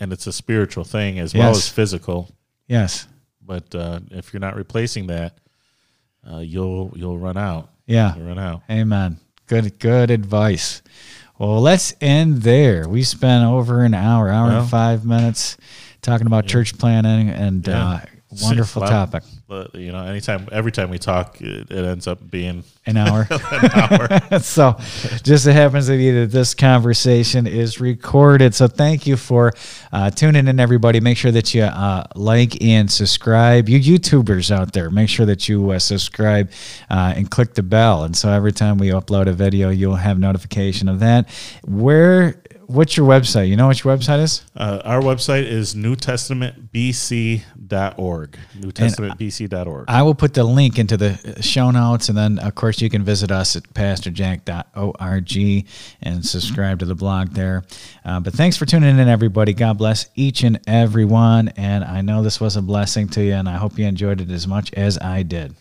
and 0.00 0.12
it's 0.12 0.26
a 0.26 0.32
spiritual 0.32 0.84
thing 0.84 1.18
as 1.18 1.34
well 1.34 1.50
as 1.50 1.68
physical, 1.68 2.30
Yes. 2.66 3.06
But 3.46 3.74
uh, 3.74 4.00
if 4.10 4.32
you're 4.32 4.40
not 4.40 4.56
replacing 4.56 5.06
that, 5.06 5.38
uh, 6.30 6.38
you'll 6.38 6.92
you'll 6.96 7.18
run 7.18 7.36
out. 7.36 7.70
Yeah. 7.86 8.16
You'll 8.16 8.26
run 8.26 8.38
out. 8.38 8.62
Amen. 8.70 9.18
Good 9.46 9.78
good 9.78 10.10
advice. 10.10 10.82
Well, 11.38 11.60
let's 11.60 11.94
end 12.00 12.38
there. 12.42 12.88
We 12.88 13.02
spent 13.02 13.44
over 13.44 13.84
an 13.84 13.94
hour, 13.94 14.28
hour 14.30 14.48
Well. 14.48 14.60
and 14.62 14.70
five 14.70 15.04
minutes 15.04 15.56
talking 16.02 16.26
about 16.26 16.46
church 16.46 16.76
planting 16.78 17.28
and 17.28 17.66
Yeah. 17.66 17.86
uh, 17.88 18.00
wonderful 18.42 18.82
topic. 18.82 19.22
But, 19.48 19.76
you 19.76 19.92
know, 19.92 20.04
anytime, 20.04 20.48
every 20.50 20.72
time 20.72 20.90
we 20.90 20.98
talk, 20.98 21.40
it, 21.40 21.70
it 21.70 21.84
ends 21.84 22.08
up 22.08 22.18
being 22.28 22.64
An 22.84 22.96
hour. 22.96 23.28
an 23.30 23.70
hour. 23.74 24.40
so 24.40 24.76
just 25.22 25.44
so 25.44 25.52
happens 25.52 25.86
to 25.86 25.96
be 25.96 26.10
that 26.10 26.32
this 26.32 26.52
conversation 26.52 27.46
is 27.46 27.80
recorded. 27.80 28.56
So 28.56 28.66
thank 28.66 29.06
you 29.06 29.16
for 29.16 29.52
uh, 29.92 30.10
tuning 30.10 30.48
in, 30.48 30.58
everybody. 30.58 30.98
Make 30.98 31.16
sure 31.16 31.30
that 31.30 31.54
you 31.54 31.62
uh, 31.62 32.06
like 32.16 32.60
and 32.60 32.90
subscribe. 32.90 33.68
You 33.68 33.78
YouTubers 33.78 34.50
out 34.50 34.72
there, 34.72 34.90
make 34.90 35.08
sure 35.08 35.26
that 35.26 35.48
you 35.48 35.70
uh, 35.70 35.78
subscribe 35.78 36.50
uh, 36.90 37.14
and 37.16 37.30
click 37.30 37.54
the 37.54 37.62
bell. 37.62 38.02
And 38.02 38.16
so 38.16 38.30
every 38.30 38.52
time 38.52 38.78
we 38.78 38.88
upload 38.88 39.28
a 39.28 39.32
video, 39.32 39.70
you'll 39.70 39.94
have 39.94 40.18
notification 40.18 40.88
of 40.88 40.98
that. 41.00 41.30
Where, 41.64 42.42
what's 42.66 42.96
your 42.96 43.06
website? 43.06 43.48
You 43.48 43.56
know 43.56 43.68
what 43.68 43.82
your 43.82 43.96
website 43.96 44.22
is? 44.22 44.44
Uh, 44.54 44.82
our 44.84 45.00
website 45.00 45.46
is 45.46 45.74
newtestamentbc.org. 45.74 48.38
Newtestamentbc.org. 48.58 49.84
I 49.88 50.02
will 50.02 50.14
put 50.14 50.34
the 50.34 50.44
link 50.44 50.78
into 50.78 50.96
the 50.96 51.42
show 51.42 51.70
notes, 51.70 52.08
and 52.08 52.16
then 52.16 52.38
of 52.38 52.54
course 52.54 52.80
you 52.80 52.90
can 52.90 53.02
visit 53.02 53.30
us 53.30 53.56
at 53.56 53.62
pastorjack.org 53.74 55.66
and 56.02 56.24
subscribe 56.24 56.78
to 56.80 56.84
the 56.84 56.94
blog 56.94 57.30
there. 57.30 57.64
Uh, 58.04 58.20
but 58.20 58.32
thanks 58.32 58.56
for 58.56 58.66
tuning 58.66 58.98
in, 58.98 59.08
everybody. 59.08 59.52
God 59.52 59.78
bless 59.78 60.06
each 60.14 60.42
and 60.42 60.60
every 60.66 61.04
one, 61.04 61.48
and 61.50 61.84
I 61.84 62.00
know 62.00 62.22
this 62.22 62.40
was 62.40 62.56
a 62.56 62.62
blessing 62.62 63.08
to 63.10 63.22
you, 63.22 63.34
and 63.34 63.48
I 63.48 63.56
hope 63.56 63.78
you 63.78 63.86
enjoyed 63.86 64.20
it 64.20 64.30
as 64.30 64.46
much 64.46 64.72
as 64.74 64.98
I 64.98 65.22
did. 65.22 65.54